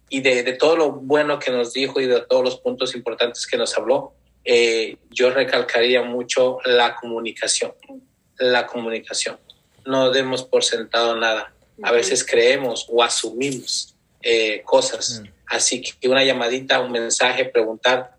y 0.08 0.20
de, 0.20 0.44
de, 0.44 0.52
todo 0.52 0.76
lo 0.76 0.92
bueno 0.92 1.38
que 1.38 1.50
nos 1.50 1.72
dijo 1.72 2.00
y 2.00 2.06
de 2.06 2.20
todos 2.20 2.44
los 2.44 2.60
puntos 2.60 2.94
importantes 2.94 3.46
que 3.46 3.56
nos 3.56 3.76
habló, 3.76 4.14
yo 4.44 5.30
recalcaría 5.30 6.02
mucho 6.02 6.58
la 6.64 6.96
comunicación, 6.96 7.72
la 8.38 8.66
comunicación. 8.66 9.38
No 9.84 10.10
demos 10.10 10.44
por 10.44 10.64
sentado 10.64 11.16
nada. 11.16 11.52
A 11.82 11.92
veces 11.92 12.24
creemos 12.24 12.86
o 12.88 13.02
asumimos 13.02 13.94
cosas. 14.64 15.22
Así 15.46 15.82
que 15.82 16.08
una 16.08 16.24
llamadita, 16.24 16.80
un 16.80 16.92
mensaje, 16.92 17.44
preguntar 17.44 18.16